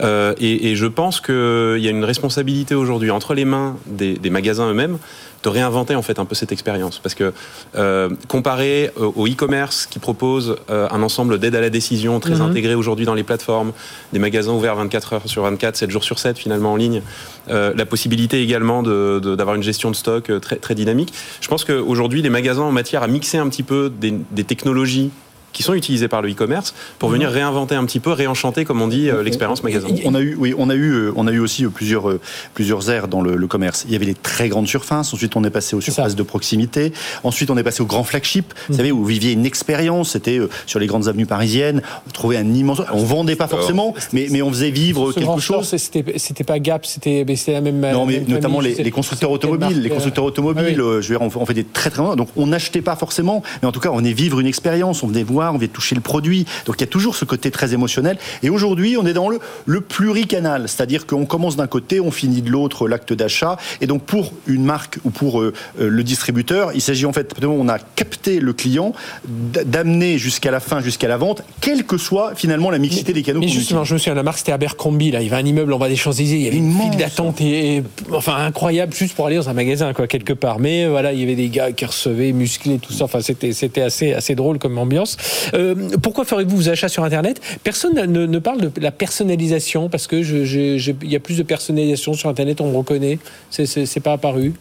Euh, 0.00 0.34
et, 0.38 0.70
et, 0.70 0.76
je 0.76 0.86
pense 0.86 1.20
qu'il 1.20 1.34
y 1.34 1.86
a 1.86 1.90
une 1.90 2.04
responsabilité 2.04 2.74
aujourd'hui 2.74 3.10
entre 3.10 3.34
les 3.34 3.44
mains 3.44 3.76
des, 3.86 4.14
des 4.14 4.30
magasins 4.30 4.70
eux-mêmes 4.70 4.98
de 5.42 5.48
réinventer 5.48 5.94
en 5.94 6.02
fait 6.02 6.18
un 6.18 6.24
peu 6.24 6.34
cette 6.34 6.52
expérience. 6.52 6.98
Parce 6.98 7.14
que 7.14 7.32
euh, 7.76 8.10
comparé 8.28 8.90
au 8.96 9.26
e-commerce 9.26 9.86
qui 9.86 9.98
propose 9.98 10.56
euh, 10.70 10.88
un 10.90 11.02
ensemble 11.02 11.38
d'aides 11.38 11.54
à 11.54 11.60
la 11.60 11.70
décision 11.70 12.20
très 12.20 12.36
mhm. 12.36 12.42
intégré 12.42 12.74
aujourd'hui 12.74 13.06
dans 13.06 13.14
les 13.14 13.22
plateformes, 13.22 13.72
des 14.12 14.18
magasins 14.18 14.52
ouverts 14.52 14.76
24 14.76 15.12
heures 15.12 15.22
sur 15.26 15.42
24, 15.42 15.76
7 15.76 15.90
jours 15.90 16.04
sur 16.04 16.18
7 16.18 16.38
finalement 16.38 16.72
en 16.72 16.76
ligne, 16.76 17.02
euh, 17.50 17.72
la 17.74 17.86
possibilité 17.86 18.42
également 18.42 18.82
d'avoir 18.82 19.20
de, 19.20 19.36
d'avoir 19.36 19.56
une 19.56 19.62
gestion 19.62 19.90
de 19.90 19.96
stock 19.96 20.30
très, 20.40 20.56
très 20.56 20.74
dynamique. 20.74 21.12
Je 21.40 21.48
pense 21.48 21.64
qu'aujourd'hui 21.64 22.22
les 22.22 22.30
magasins 22.30 22.62
en 22.62 22.72
matière 22.72 23.02
à 23.02 23.08
mixer 23.08 23.38
un 23.38 23.48
petit 23.48 23.62
peu 23.62 23.90
des, 23.90 24.14
des 24.30 24.44
technologies 24.44 25.10
qui 25.52 25.62
sont 25.62 25.74
utilisés 25.74 26.08
par 26.08 26.22
le 26.22 26.30
e-commerce 26.30 26.74
pour 26.98 27.08
venir 27.08 27.30
réinventer 27.30 27.74
un 27.74 27.84
petit 27.84 28.00
peu, 28.00 28.12
réenchanter, 28.12 28.64
comme 28.64 28.80
on 28.82 28.88
dit, 28.88 29.10
euh, 29.10 29.22
l'expérience 29.22 29.62
magasin. 29.62 29.88
On 30.04 30.14
a 30.14 30.20
eu, 30.20 30.36
oui, 30.38 30.54
on 30.56 30.70
a 30.70 30.74
eu, 30.74 30.92
euh, 30.92 31.12
on 31.16 31.26
a 31.26 31.32
eu 31.32 31.40
aussi 31.40 31.64
euh, 31.64 31.68
plusieurs, 31.68 32.18
plusieurs 32.54 32.90
aires 32.90 33.08
dans 33.08 33.22
le, 33.22 33.48
commerce. 33.48 33.84
Il 33.86 33.92
y 33.92 33.96
avait 33.96 34.04
les 34.04 34.14
très 34.14 34.48
grandes 34.48 34.68
surfaces. 34.68 35.14
Ensuite, 35.14 35.34
on 35.34 35.42
est 35.42 35.50
passé 35.50 35.74
aux 35.74 35.80
surfaces 35.80 36.14
de 36.14 36.22
proximité. 36.22 36.92
Ensuite, 37.24 37.50
on 37.50 37.56
est 37.56 37.62
passé 37.62 37.82
aux 37.82 37.86
grands 37.86 38.04
flagships. 38.04 38.52
Vous 38.68 38.74
mm. 38.74 38.76
savez, 38.76 38.92
où 38.92 38.98
vous 38.98 39.06
viviez 39.06 39.32
une 39.32 39.46
expérience. 39.46 40.10
C'était 40.10 40.38
sur 40.66 40.78
les 40.78 40.86
grandes 40.86 41.08
avenues 41.08 41.24
parisiennes. 41.24 41.80
Vous 42.04 42.12
trouvez 42.12 42.36
un 42.36 42.52
immense. 42.52 42.82
On 42.92 43.02
vendait 43.04 43.36
pas 43.36 43.48
forcément, 43.48 43.94
mais, 44.12 44.28
mais 44.30 44.42
on 44.42 44.50
faisait 44.50 44.70
vivre 44.70 45.12
quelque 45.12 45.40
chose. 45.40 45.74
C'était 45.76 46.44
pas 46.44 46.58
Gap, 46.58 46.84
c'était 46.84 47.24
la 47.48 47.60
même. 47.60 47.80
Non, 47.80 48.04
mais 48.04 48.22
notamment 48.28 48.60
les, 48.60 48.90
constructeurs 48.90 49.30
automobiles. 49.30 49.80
Les 49.80 49.88
constructeurs 49.88 50.24
automobiles, 50.24 50.76
je 50.76 50.82
veux 50.82 51.18
dire, 51.18 51.22
on, 51.22 51.46
fait 51.46 51.54
des 51.54 51.64
très 51.64 51.90
très. 51.90 52.02
Donc, 52.16 52.28
on 52.36 52.46
n'achetait 52.46 52.82
pas 52.82 52.96
forcément, 52.96 53.42
mais 53.62 53.68
en 53.68 53.72
tout 53.72 53.80
cas, 53.80 53.90
on 53.92 54.04
est 54.04 54.12
vivre 54.12 54.40
une 54.40 54.46
expérience. 54.46 55.02
On 55.02 55.06
venait 55.06 55.22
voir 55.22 55.37
on 55.52 55.58
vient 55.58 55.68
toucher 55.68 55.94
le 55.94 56.00
produit. 56.00 56.46
Donc 56.66 56.76
il 56.78 56.80
y 56.80 56.84
a 56.84 56.88
toujours 56.88 57.16
ce 57.16 57.24
côté 57.24 57.50
très 57.50 57.74
émotionnel. 57.74 58.18
Et 58.42 58.50
aujourd'hui, 58.50 58.96
on 58.96 59.06
est 59.06 59.12
dans 59.12 59.28
le, 59.28 59.38
le 59.66 59.80
pluricanal, 59.80 60.68
c'est-à-dire 60.68 61.06
qu'on 61.06 61.26
commence 61.26 61.56
d'un 61.56 61.66
côté, 61.66 62.00
on 62.00 62.10
finit 62.10 62.42
de 62.42 62.50
l'autre 62.50 62.88
l'acte 62.88 63.12
d'achat. 63.12 63.56
Et 63.80 63.86
donc 63.86 64.02
pour 64.02 64.32
une 64.46 64.64
marque 64.64 64.98
ou 65.04 65.10
pour 65.10 65.40
euh, 65.40 65.52
euh, 65.80 65.88
le 65.88 66.02
distributeur, 66.02 66.72
il 66.74 66.80
s'agit 66.80 67.06
en 67.06 67.12
fait, 67.12 67.34
on 67.44 67.68
a 67.68 67.78
capté 67.78 68.40
le 68.40 68.52
client, 68.52 68.92
d'amener 69.26 70.18
jusqu'à 70.18 70.50
la 70.50 70.60
fin, 70.60 70.80
jusqu'à 70.80 71.08
la 71.08 71.16
vente, 71.16 71.42
quelle 71.60 71.84
que 71.84 71.98
soit 71.98 72.34
finalement 72.34 72.70
la 72.70 72.78
mixité 72.78 73.12
des 73.12 73.22
canaux. 73.22 73.40
Mais 73.40 73.48
justement, 73.48 73.84
je 73.84 73.94
me 73.94 73.98
souviens, 73.98 74.14
la 74.14 74.22
marque 74.22 74.38
c'était 74.38 74.52
Abercrombie, 74.52 75.10
là, 75.10 75.20
il 75.20 75.28
y 75.28 75.32
avait 75.32 75.42
un 75.42 75.46
immeuble 75.46 75.72
en 75.72 75.78
bas 75.78 75.88
des 75.88 75.96
Champs-Élysées, 75.96 76.36
il 76.36 76.42
y 76.42 76.48
avait 76.48 76.56
une 76.56 76.72
file 76.72 76.96
d'attente 76.96 77.40
et, 77.40 77.82
enfin 78.12 78.36
incroyable 78.36 78.94
juste 78.94 79.14
pour 79.14 79.26
aller 79.26 79.36
dans 79.36 79.48
un 79.48 79.52
magasin 79.52 79.92
quoi 79.92 80.06
quelque 80.06 80.32
part. 80.32 80.58
Mais 80.58 80.84
euh, 80.84 80.90
voilà, 80.90 81.12
il 81.12 81.20
y 81.20 81.22
avait 81.22 81.34
des 81.34 81.48
gars 81.48 81.72
qui 81.72 81.84
recevaient 81.84 82.32
musclés 82.32 82.78
tout 82.78 82.92
ça. 82.92 83.04
Enfin 83.04 83.20
c'était 83.20 83.52
c'était 83.52 83.82
assez 83.82 84.12
assez 84.12 84.34
drôle 84.34 84.58
comme 84.58 84.78
ambiance. 84.78 85.16
Euh, 85.54 85.74
pourquoi 86.02 86.24
ferez-vous 86.24 86.56
vos 86.56 86.68
achats 86.68 86.88
sur 86.88 87.04
Internet? 87.04 87.40
Personne 87.64 87.94
ne, 87.94 88.38
parle 88.38 88.60
de 88.60 88.80
la 88.80 88.90
personnalisation 88.90 89.88
parce 89.88 90.06
que 90.06 90.16
il 90.16 91.10
y 91.10 91.16
a 91.16 91.20
plus 91.20 91.36
de 91.36 91.42
personnalisation 91.42 92.14
sur 92.14 92.28
Internet, 92.28 92.60
on 92.60 92.70
me 92.70 92.76
reconnaît. 92.76 93.18
C'est 93.50 94.00
pas 94.00 94.12
apparu. 94.12 94.52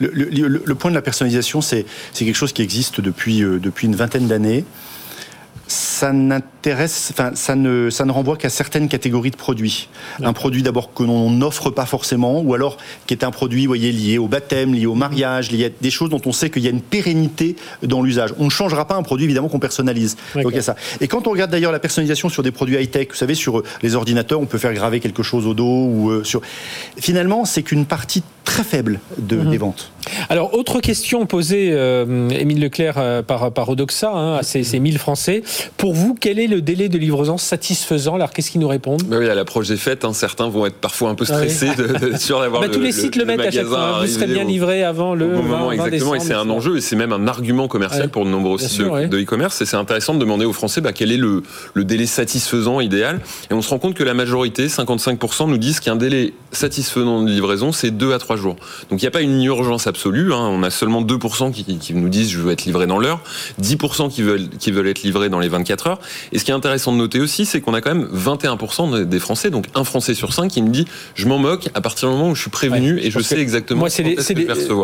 Le, 0.00 0.74
point 0.74 0.90
de 0.90 0.96
la 0.96 1.02
personnalisation, 1.02 1.60
c'est 1.60 1.84
quelque 2.14 2.34
chose 2.34 2.52
qui 2.52 2.62
existe 2.62 3.00
depuis, 3.00 3.42
euh, 3.42 3.58
depuis 3.58 3.86
une 3.86 3.96
vingtaine 3.96 4.26
d'années 4.26 4.64
ça 5.68 6.12
n'intéresse, 6.12 7.10
enfin, 7.12 7.32
ça 7.34 7.54
ne, 7.54 7.90
ça 7.90 8.06
ne 8.06 8.10
renvoie 8.10 8.36
qu'à 8.36 8.48
certaines 8.48 8.88
catégories 8.88 9.30
de 9.30 9.36
produits. 9.36 9.88
Un 10.22 10.32
produit 10.32 10.62
d'abord 10.62 10.94
que 10.94 11.02
l'on 11.02 11.30
n'offre 11.30 11.70
pas 11.70 11.84
forcément, 11.84 12.40
ou 12.40 12.54
alors 12.54 12.78
qui 13.06 13.14
est 13.14 13.22
un 13.22 13.30
produit, 13.30 13.66
voyez, 13.66 13.92
lié 13.92 14.18
au 14.18 14.28
baptême, 14.28 14.74
lié 14.74 14.86
au 14.86 14.94
mariage, 14.94 15.52
lié 15.52 15.66
à 15.66 15.68
des 15.68 15.90
choses 15.90 16.08
dont 16.08 16.22
on 16.24 16.32
sait 16.32 16.48
qu'il 16.48 16.62
y 16.62 16.66
a 16.66 16.70
une 16.70 16.80
pérennité 16.80 17.56
dans 17.82 18.02
l'usage. 18.02 18.34
On 18.38 18.46
ne 18.46 18.50
changera 18.50 18.86
pas 18.86 18.94
un 18.94 19.02
produit 19.02 19.26
évidemment 19.26 19.48
qu'on 19.48 19.58
personnalise. 19.58 20.16
Donc 20.34 20.46
il 20.50 20.56
y 20.56 20.58
a 20.58 20.62
ça. 20.62 20.76
Et 21.00 21.08
quand 21.08 21.26
on 21.26 21.30
regarde 21.30 21.50
d'ailleurs 21.50 21.72
la 21.72 21.80
personnalisation 21.80 22.30
sur 22.30 22.42
des 22.42 22.50
produits 22.50 22.76
high-tech, 22.76 23.08
vous 23.10 23.16
savez, 23.16 23.34
sur 23.34 23.58
euh, 23.58 23.64
les 23.82 23.94
ordinateurs, 23.94 24.40
on 24.40 24.46
peut 24.46 24.58
faire 24.58 24.72
graver 24.72 25.00
quelque 25.00 25.22
chose 25.22 25.46
au 25.46 25.52
dos 25.52 25.84
ou 25.84 26.10
euh, 26.10 26.24
sur. 26.24 26.40
Finalement, 26.96 27.44
c'est 27.44 27.62
qu'une 27.62 27.84
partie 27.84 28.22
très 28.48 28.64
faible 28.64 29.00
de, 29.18 29.36
mhm. 29.36 29.50
des 29.50 29.58
ventes. 29.58 29.92
Alors, 30.30 30.54
autre 30.54 30.80
question 30.80 31.26
posée, 31.26 31.68
euh, 31.72 32.28
Émile 32.30 32.60
Leclerc, 32.60 32.94
euh, 32.96 33.22
par, 33.22 33.52
par 33.52 33.68
Odoxa, 33.68 34.10
hein, 34.10 34.36
à 34.36 34.42
ces, 34.42 34.64
ces 34.64 34.80
1000 34.80 34.98
Français. 34.98 35.42
Pour 35.76 35.94
vous, 35.94 36.16
quel 36.18 36.38
est 36.38 36.46
le 36.46 36.60
délai 36.60 36.88
de 36.88 36.98
livraison 36.98 37.38
satisfaisant 37.38 38.14
Alors, 38.16 38.30
qu'est-ce 38.30 38.50
qu'ils 38.50 38.60
nous 38.60 38.68
répondent 38.68 39.02
bah 39.04 39.16
Oui, 39.18 39.28
à 39.28 39.34
l'approche 39.34 39.68
des 39.68 39.76
fêtes, 39.76 40.04
hein, 40.04 40.12
certains 40.12 40.48
vont 40.48 40.66
être 40.66 40.76
parfois 40.76 41.10
un 41.10 41.14
peu 41.14 41.24
stressés 41.24 41.70
ah 41.78 41.98
de, 41.98 42.16
sûr 42.16 42.40
d'avoir 42.40 42.62
bah, 42.62 42.68
Tous 42.68 42.80
les 42.80 42.92
sites 42.92 43.16
le, 43.16 43.24
mettent 43.24 43.40
à 43.40 43.50
chaque 43.50 43.66
fois. 43.66 44.00
Vous 44.00 44.06
serez 44.06 44.26
bien 44.26 44.44
livré 44.44 44.84
avant 44.84 45.14
le. 45.14 45.28
moment, 45.28 45.72
exactement. 45.72 46.14
et 46.14 46.20
c'est 46.20 46.34
un 46.34 46.48
enjeu, 46.50 46.76
et 46.76 46.80
c'est 46.80 46.96
même 46.96 47.12
un 47.12 47.26
argument 47.26 47.68
commercial 47.68 48.08
pour 48.08 48.24
de 48.24 48.30
nombreux 48.30 48.58
sites 48.58 48.82
de 48.82 49.18
e-commerce. 49.20 49.60
et 49.60 49.66
c'est 49.66 49.76
intéressant 49.76 50.14
de 50.14 50.18
demander 50.18 50.44
aux 50.44 50.52
Français 50.52 50.80
bah, 50.80 50.92
quel 50.92 51.12
est 51.12 51.16
le, 51.16 51.42
le 51.74 51.84
délai 51.84 52.06
satisfaisant 52.06 52.80
idéal. 52.80 53.20
Et 53.50 53.54
on 53.54 53.62
se 53.62 53.70
rend 53.70 53.78
compte 53.78 53.94
que 53.94 54.04
la 54.04 54.14
majorité, 54.14 54.66
55%, 54.66 55.48
nous 55.48 55.58
disent 55.58 55.80
qu'un 55.80 55.96
délai 55.96 56.34
satisfaisant 56.52 57.22
de 57.22 57.30
livraison, 57.30 57.72
c'est 57.72 57.90
2 57.90 58.12
à 58.12 58.18
3 58.18 58.36
jours. 58.36 58.56
Donc 58.90 59.00
il 59.00 59.04
n'y 59.04 59.08
a 59.08 59.10
pas 59.10 59.20
une 59.20 59.42
urgence 59.42 59.86
absolue. 59.86 60.32
Hein. 60.32 60.48
On 60.50 60.62
a 60.62 60.70
seulement 60.70 61.02
2% 61.02 61.52
qui, 61.52 61.78
qui, 61.78 61.94
nous 61.94 62.08
disent 62.08 62.30
je 62.30 62.40
veux 62.40 62.52
être 62.52 62.64
livré 62.64 62.86
dans 62.86 62.98
l'heure, 62.98 63.20
10% 63.62 64.10
qui 64.10 64.22
veulent, 64.22 64.48
qui 64.58 64.70
veulent 64.70 64.88
être 64.88 65.02
livrés 65.02 65.28
dans 65.28 65.40
les 65.40 65.47
24 65.48 65.58
24 65.58 65.86
heures. 65.86 66.00
Et 66.32 66.38
ce 66.38 66.44
qui 66.44 66.50
est 66.50 66.54
intéressant 66.54 66.92
de 66.92 66.98
noter 66.98 67.20
aussi, 67.20 67.44
c'est 67.44 67.60
qu'on 67.60 67.74
a 67.74 67.80
quand 67.80 67.94
même 67.94 68.08
21% 68.14 69.04
des 69.04 69.18
Français, 69.18 69.50
donc 69.50 69.66
un 69.74 69.84
Français 69.84 70.14
sur 70.14 70.32
cinq, 70.32 70.48
qui 70.48 70.62
me 70.62 70.70
dit 70.70 70.86
je 71.14 71.26
m'en 71.26 71.38
moque 71.38 71.68
à 71.74 71.80
partir 71.80 72.08
du 72.08 72.14
moment 72.14 72.30
où 72.30 72.34
je 72.34 72.42
suis 72.42 72.50
prévenu 72.50 72.98
et 73.00 73.10
je 73.10 73.18
sais 73.20 73.38
exactement 73.38 73.78
moi, 73.78 73.90
c'est 73.90 74.02
les, 74.02 74.16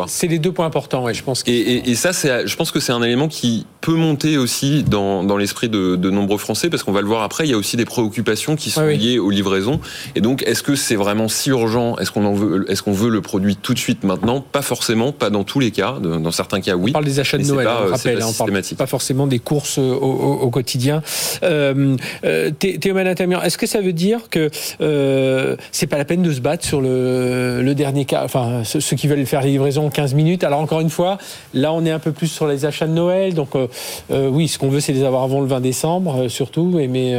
C'est 0.07 0.27
les 0.27 0.39
deux 0.39 0.53
points 0.53 0.67
importants, 0.67 1.05
ouais, 1.05 1.15
je 1.15 1.23
pense. 1.23 1.43
et, 1.47 1.91
et, 1.91 1.95
ça, 1.95 2.13
je 2.13 2.57
pense 2.57 2.71
que 2.71 2.81
c'est 2.81 2.93
un 2.93 3.03
élément 3.03 3.29
qui 3.29 3.67
peut 3.81 3.95
monter 3.95 4.39
aussi 4.39 4.83
dans, 4.83 5.25
dans 5.25 5.37
l'esprit 5.37 5.69
de, 5.69 5.97
de, 5.97 6.11
nombreux 6.11 6.39
Français, 6.39 6.71
parce 6.71 6.83
qu'on 6.83 6.93
va 6.93 7.03
le 7.03 7.07
voir 7.07 7.23
après, 7.23 7.45
il 7.45 7.51
y 7.51 7.55
a 7.55 7.57
aussi 7.57 7.77
des 7.77 7.85
préoccupations 7.85 8.57
qui 8.57 8.71
sont 8.71 8.87
liées 8.87 9.19
aux 9.19 9.31
livraisons. 9.31 9.81
Et 10.15 10.21
donc, 10.21 10.43
est-ce 10.45 10.63
que 10.63 10.75
c'est 10.75 10.97
vraiment 10.97 11.29
si 11.29 11.51
urgent? 11.51 11.97
Est-ce 11.99 12.11
qu'on 12.11 12.33
veut 12.33 12.65
Est-ce 12.71 12.83
qu'on 12.83 12.93
veut 12.93 13.11
le 13.11 13.21
produit 13.21 13.57
tout 13.57 13.75
de 13.75 13.79
suite 13.79 14.05
maintenant? 14.05 14.41
Pas 14.41 14.63
forcément, 14.63 15.13
pas 15.13 15.31
dans 15.31 15.45
tous 15.45 15.61
les 15.61 15.71
cas. 15.71 15.99
Dans 16.01 16.31
certains 16.31 16.61
cas, 16.61 16.77
oui. 16.77 16.91
On 16.91 16.95
parle 16.95 17.05
des 17.05 17.21
achats 17.21 17.39
de 17.39 17.45
Noël, 17.45 17.69
on 17.69 17.91
rappelle, 17.91 18.19
pas, 18.19 18.25
hein, 18.25 18.29
on 18.29 18.33
parle 18.33 18.63
pas 18.77 18.87
forcément 18.87 19.27
des 19.27 19.39
courses 19.39 19.79
au, 19.79 19.83
au, 19.83 20.51
quotidien. 20.55 21.03
Euh, 21.43 21.97
euh, 22.25 22.51
est-ce 22.63 23.59
que 23.59 23.67
ça 23.67 23.81
veut 23.81 23.93
dire 23.93 24.31
que 24.31 24.51
euh, 24.81 25.57
c'est 25.73 25.89
pas 25.89 25.99
la 25.99 26.05
peine 26.05 26.23
de 26.23 26.33
se 26.33 26.41
battre 26.41 26.65
sur 26.65 26.81
le, 26.81 27.75
dernier 27.75 28.05
cas, 28.05 28.23
enfin 28.25 28.63
ceux 28.65 28.97
qui 28.97 29.09
veulent 29.09 29.27
faire 29.27 29.43
les 29.43 29.51
livraisons 29.51 29.87
en 29.87 29.91
15 29.91 30.15
minutes? 30.15 30.45
Alors 30.45 30.61
encore 30.61 30.81
une 30.81 30.91
fois, 30.91 31.19
là 31.55 31.73
on 31.73 31.85
est 31.85 31.91
un 31.91 31.99
peu 31.99 32.13
plus 32.13 32.29
sur 32.29 32.47
les 32.47 32.67
achats 32.67 32.87
de 32.87 32.93
Noël, 32.93 33.35
donc 33.35 33.57
euh, 33.57 33.67
euh, 34.13 34.29
oui, 34.29 34.47
ce 34.47 34.59
qu'on 34.59 34.69
veut 34.69 34.79
c'est 34.79 34.93
les 34.93 35.03
avoir 35.03 35.25
avant 35.25 35.41
le 35.41 35.49
20 35.49 35.61
décembre 35.61 36.29
surtout, 36.29 36.79
et, 36.79 36.87
mais 36.87 37.15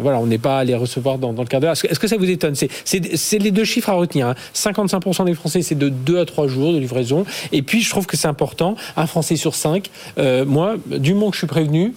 voilà, 0.00 0.20
on 0.20 0.26
n'est 0.26 0.38
pas 0.38 0.58
à 0.58 0.64
les 0.64 0.76
recevoir 0.76 1.18
dans, 1.18 1.32
le 1.32 1.44
quart 1.46 1.60
d'heure. 1.60 1.72
Est-ce 1.72 1.98
que, 1.98 2.08
ça 2.08 2.16
vous 2.16 2.30
étonne? 2.30 2.54
C'est 2.54 3.38
les 3.38 3.50
deux 3.50 3.64
chiffres 3.64 3.90
à 3.90 3.94
retenir. 3.94 4.34
55% 4.54 5.22
hein. 5.22 5.24
des 5.24 5.34
Français 5.34 5.62
c'est 5.62 5.74
de 5.74 5.88
2 5.88 6.20
à 6.20 6.24
3 6.24 6.46
jours 6.46 6.72
de 6.72 6.78
livraison, 6.78 7.24
et 7.50 7.62
puis 7.62 7.82
je 7.82 7.90
trouve 7.90 8.06
que 8.06 8.16
c'est 8.16 8.28
important, 8.28 8.76
un 8.96 9.06
Français 9.06 9.36
sur 9.36 9.56
5, 9.56 9.90
moi, 10.46 10.76
du 10.86 11.14
moment 11.14 11.30
que 11.30 11.34
je 11.34 11.40
suis 11.40 11.46
prévenu, 11.48 11.94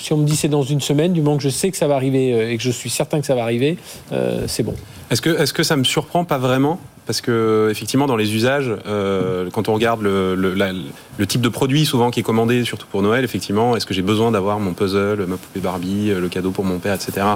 si 0.00 0.12
on 0.12 0.16
me 0.16 0.24
dit 0.24 0.36
c'est 0.36 0.48
dans 0.48 0.62
une 0.62 0.80
semaine, 0.80 1.12
du 1.12 1.20
moment 1.20 1.36
que 1.36 1.42
je 1.42 1.48
sais 1.48 1.70
que 1.70 1.76
ça 1.76 1.86
va 1.86 1.94
arriver 1.94 2.32
euh, 2.32 2.50
et 2.50 2.56
que 2.56 2.62
je 2.62 2.70
suis 2.70 2.90
certain 2.90 3.20
que 3.20 3.26
ça 3.26 3.34
va 3.34 3.42
arriver, 3.42 3.76
euh, 4.12 4.44
c'est 4.46 4.62
bon. 4.62 4.74
Est-ce 5.10 5.20
que, 5.20 5.30
est 5.30 5.52
que 5.52 5.62
ça 5.62 5.76
me 5.76 5.84
surprend 5.84 6.24
pas 6.24 6.38
vraiment? 6.38 6.80
Parce 7.06 7.20
que 7.20 7.68
effectivement 7.70 8.06
dans 8.06 8.16
les 8.16 8.34
usages, 8.34 8.72
euh, 8.86 9.50
quand 9.52 9.68
on 9.68 9.74
regarde 9.74 10.00
le, 10.00 10.34
le, 10.36 11.26
type 11.26 11.40
de 11.40 11.48
produit 11.48 11.84
souvent 11.84 12.10
qui 12.10 12.20
est 12.20 12.22
commandé, 12.22 12.64
surtout 12.64 12.86
pour 12.86 13.02
Noël, 13.02 13.24
effectivement, 13.24 13.76
est-ce 13.76 13.84
que 13.84 13.94
j'ai 13.94 14.02
besoin 14.02 14.30
d'avoir 14.30 14.60
mon 14.60 14.74
puzzle, 14.74 15.26
ma 15.26 15.36
poupée 15.36 15.60
Barbie, 15.60 16.12
le 16.14 16.28
cadeau 16.28 16.52
pour 16.52 16.64
mon 16.64 16.78
père, 16.78 16.94
etc. 16.94 17.26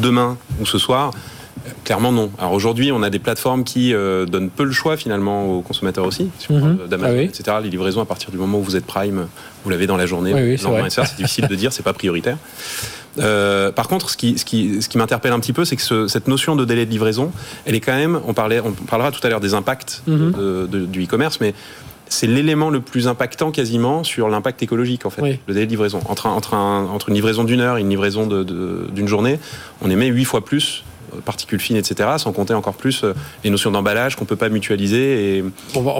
demain 0.00 0.36
ou 0.60 0.66
ce 0.66 0.78
soir? 0.78 1.12
Clairement 1.84 2.12
non. 2.12 2.30
Alors 2.38 2.52
aujourd'hui, 2.52 2.92
on 2.92 3.02
a 3.02 3.10
des 3.10 3.18
plateformes 3.18 3.64
qui 3.64 3.94
euh, 3.94 4.26
donnent 4.26 4.50
peu 4.50 4.64
le 4.64 4.72
choix 4.72 4.96
finalement 4.96 5.46
aux 5.46 5.62
consommateurs 5.62 6.04
aussi, 6.04 6.30
sur 6.38 6.54
mhm. 6.54 6.86
d'Amazon, 6.88 7.16
ah 7.18 7.22
etc. 7.22 7.56
Les 7.62 7.70
livraisons 7.70 8.00
à 8.00 8.04
partir 8.04 8.30
du 8.30 8.36
moment 8.36 8.58
où 8.58 8.62
vous 8.62 8.76
êtes 8.76 8.86
Prime, 8.86 9.26
vous 9.66 9.70
l'avez 9.70 9.88
dans 9.88 9.96
la 9.96 10.06
journée. 10.06 10.32
Oui, 10.32 10.58
c'est 10.88 11.16
difficile 11.16 11.48
de 11.48 11.54
dire, 11.56 11.72
c'est 11.72 11.82
pas 11.82 11.92
prioritaire. 11.92 12.38
Euh, 13.18 13.72
par 13.72 13.88
contre, 13.88 14.10
ce 14.10 14.16
qui, 14.16 14.38
ce 14.38 14.44
qui, 14.44 14.80
ce 14.80 14.88
qui 14.88 14.96
m'interpelle 14.96 15.32
un 15.32 15.40
petit 15.40 15.52
peu, 15.52 15.64
c'est 15.64 15.74
que 15.74 16.06
cette 16.06 16.28
notion 16.28 16.54
de 16.54 16.64
délai 16.64 16.86
de 16.86 16.90
livraison, 16.92 17.32
elle 17.64 17.74
est 17.74 17.80
quand 17.80 17.96
même, 17.96 18.20
on, 18.28 18.32
parlait, 18.32 18.60
on 18.60 18.70
parlera 18.70 19.10
tout 19.10 19.26
à 19.26 19.28
l'heure 19.28 19.40
des 19.40 19.54
impacts 19.54 20.04
mhm. 20.06 20.68
du 20.68 21.04
e-commerce, 21.04 21.40
mais 21.40 21.52
c'est 22.08 22.28
l'élément 22.28 22.70
le 22.70 22.80
plus 22.80 23.08
impactant 23.08 23.50
quasiment 23.50 24.04
sur 24.04 24.28
l'impact 24.28 24.62
écologique 24.62 25.04
en 25.04 25.10
fait, 25.10 25.40
le 25.48 25.54
délai 25.54 25.66
de 25.66 25.70
livraison. 25.70 26.00
Entre, 26.08 26.26
entre, 26.26 26.54
entre 26.54 27.08
une 27.08 27.16
livraison 27.16 27.42
d'une 27.42 27.60
heure 27.60 27.78
et 27.78 27.80
une 27.80 27.90
livraison 27.90 28.28
d'une 28.28 29.08
journée, 29.08 29.40
on 29.82 29.90
émet 29.90 30.06
huit 30.06 30.26
fois 30.26 30.44
plus 30.44 30.84
particules 31.24 31.60
fines, 31.60 31.76
etc., 31.76 32.08
sans 32.18 32.32
compter 32.32 32.54
encore 32.54 32.74
plus 32.74 33.02
euh, 33.04 33.14
les 33.44 33.50
notions 33.50 33.70
d'emballage 33.70 34.16
qu'on 34.16 34.24
ne 34.24 34.28
peut 34.28 34.36
pas 34.36 34.48
mutualiser. 34.48 35.38
Et, 35.38 35.44
on, 35.74 35.82
va, 35.82 35.94